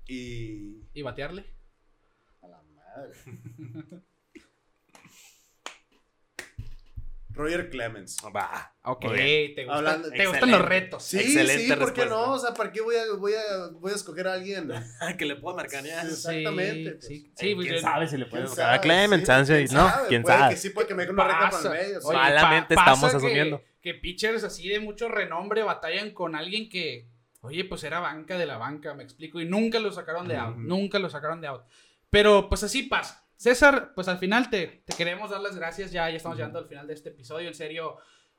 [0.08, 0.82] Y.
[0.94, 1.46] ¿Y batearle?
[2.42, 3.14] A la madre.
[7.40, 8.18] Roger Clemens.
[8.36, 8.76] Va.
[8.84, 9.02] Ok.
[9.02, 11.04] Te, gusta- Hablando- te gustan los retos.
[11.04, 12.06] Sí, Excelente sí, ¿por qué respuesta.
[12.28, 12.34] no?
[12.34, 14.70] O sea, ¿para qué voy a, voy a, voy a escoger a alguien?
[15.18, 16.02] que le puedo marcar ya.
[16.02, 16.08] Sí.
[16.10, 17.06] exactamente, pues.
[17.08, 18.50] Sí, sí, Sí, pues, ¿Quién yo- sabe si le ¿Quién sabe?
[18.50, 19.22] marcar a Clemens?
[19.22, 19.90] Sí, chance, ¿quién ¿no?
[19.90, 20.08] sabe?
[20.08, 20.54] ¿Quién Puede sabe?
[20.54, 21.68] que sí, puede que me deje una recta Pasa.
[21.80, 22.02] el medio.
[22.02, 22.08] sí.
[22.08, 23.64] Oye, Malamente pa- estamos pasa que asumiendo.
[23.82, 27.08] que pitchers así de mucho renombre batallan con alguien que,
[27.42, 30.52] oye, pues era banca de la banca, me explico, y nunca lo sacaron de out,
[30.58, 30.62] Ujú.
[30.68, 31.62] nunca lo sacaron de out.
[32.10, 33.19] Pero pues así pasa.
[33.40, 36.68] César, pues al final te, te queremos dar las gracias, ya, ya estamos llegando al
[36.68, 37.96] final de este episodio, en serio.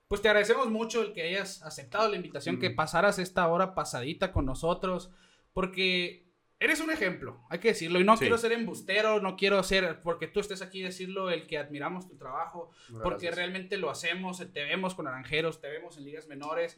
[0.08, 2.76] Pues te agradecemos mucho el que hayas aceptado la invitación, que Ujú.
[2.76, 5.10] pasaras esta hora pasadita con nosotros,
[5.54, 6.26] porque
[6.58, 8.24] eres un ejemplo, hay que decirlo, y no Sí.
[8.24, 12.18] quiero ser embustero, no quiero ser, porque tú estés aquí decirlo, el que admiramos tu
[12.18, 12.70] trabajo,
[13.02, 16.76] porque realmente lo hacemos, te vemos con naranjeros, te vemos en ligas menores,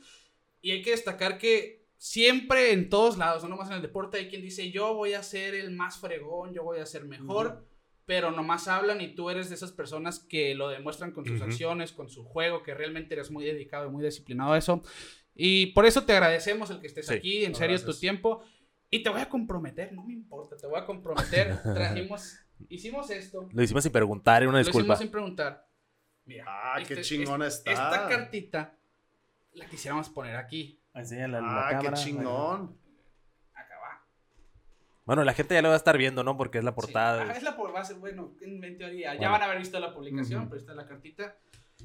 [0.60, 4.28] y hay que destacar que siempre en todos lados, no nomás en el deporte, hay
[4.28, 7.66] quien dice, yo voy a ser el más fregón, yo voy a ser mejor,
[8.06, 11.44] pero nomás hablan y tú eres de esas personas que lo demuestran con sus Ujú.
[11.44, 14.82] acciones, con su juego, que realmente eres muy dedicado y muy disciplinado a eso.
[15.34, 17.14] Y por eso te agradecemos el que estés Sí.
[17.14, 18.00] aquí, en No, serio, tu gracias.
[18.00, 18.42] tiempo.
[18.90, 21.56] Y te voy a comprometer, no me importa, te voy a comprometer.
[21.62, 22.36] Trajimos,
[22.68, 24.82] hicimos esto, Lo hicimos sin preguntar, era una lo disculpa.
[24.94, 25.66] hicimos sin preguntar.
[26.24, 27.72] Mira, Ah, qué este- chingona es- está.
[27.72, 28.76] Esta cartita
[29.54, 30.78] la quisiéramos poner aquí.
[30.94, 31.96] Enséñala a la Ah, qué cámara.
[31.96, 32.78] chingón.
[35.04, 36.36] Bueno, la gente ya lo va a estar viendo, ¿no?
[36.36, 37.22] Porque es la portada.
[37.24, 37.28] Sí.
[37.30, 39.12] Ajá, es la por- va a ser, bueno, en, en teoría.
[39.14, 39.32] Ya Bueno.
[39.32, 40.50] van a haber visto la publicación, Ujú.
[40.50, 41.36] pero está la cartita.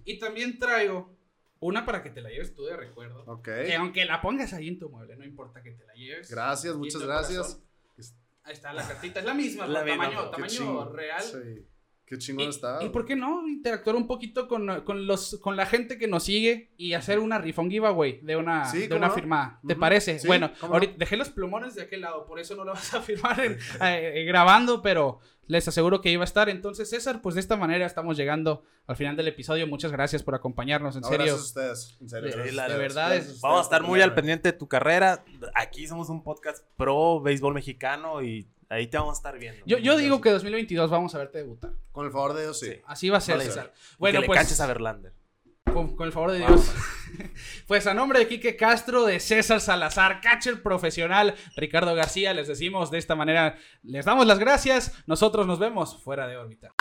[0.05, 1.15] Y también traigo
[1.59, 3.23] una para que te la lleves tú de recuerdo.
[3.25, 3.43] Ok.
[3.45, 6.29] Que aunque la pongas ahí en tu mueble, no importa que te la lleves.
[6.29, 7.37] Gracias, muchas gracias.
[7.55, 7.63] corazón.
[8.43, 11.21] Ahí está la cartita, es la misma, La tamaño, tamaño real.
[11.21, 11.65] Sí.
[12.07, 12.79] Qué chingón Y, está.
[12.81, 16.23] y por qué no interactuar un poquito con, con los, con la gente que nos
[16.23, 19.13] sigue y hacer una rifa, un giveaway de una, Sí, de ¿cómo una no?
[19.13, 19.59] firmada?
[19.67, 20.17] ¿Te parece?
[20.19, 23.01] Sí, bueno, ahorita dejé los plumones de aquel lado, por eso no lo vas a
[23.01, 26.47] firmar en- eh, grabando, pero les aseguro que iba a estar.
[26.49, 29.65] Entonces, César, pues de esta manera estamos llegando al final del episodio.
[29.67, 31.25] Muchas gracias por acompañarnos, en No, serio.
[31.25, 31.97] Gracias a ustedes.
[32.01, 32.29] En serio.
[32.29, 32.55] Ustedes.
[32.77, 35.23] verdad es- ustedes Vamos a estar muy al pendiente de tu carrera.
[35.55, 39.61] Aquí somos un podcast pro béisbol mexicano y ahí te vamos a estar viendo.
[39.65, 41.71] Yo, yo digo que 2022 vamos a verte debutar.
[41.91, 42.67] Con el favor de Dios, sí.
[42.67, 42.81] Sí.
[42.85, 43.45] Así va a ser, Vale.
[43.49, 43.73] César.
[43.73, 45.13] Bueno, Bueno, que le pues canches a Verlander.
[45.73, 46.71] con, con el favor de Dios.
[47.67, 52.91] pues a nombre de Quique Castro, de César Salazar, catcher profesional, Ricardo García, les decimos
[52.91, 54.93] de esta manera, les damos las gracias.
[55.07, 56.73] Nosotros nos vemos fuera de órbita.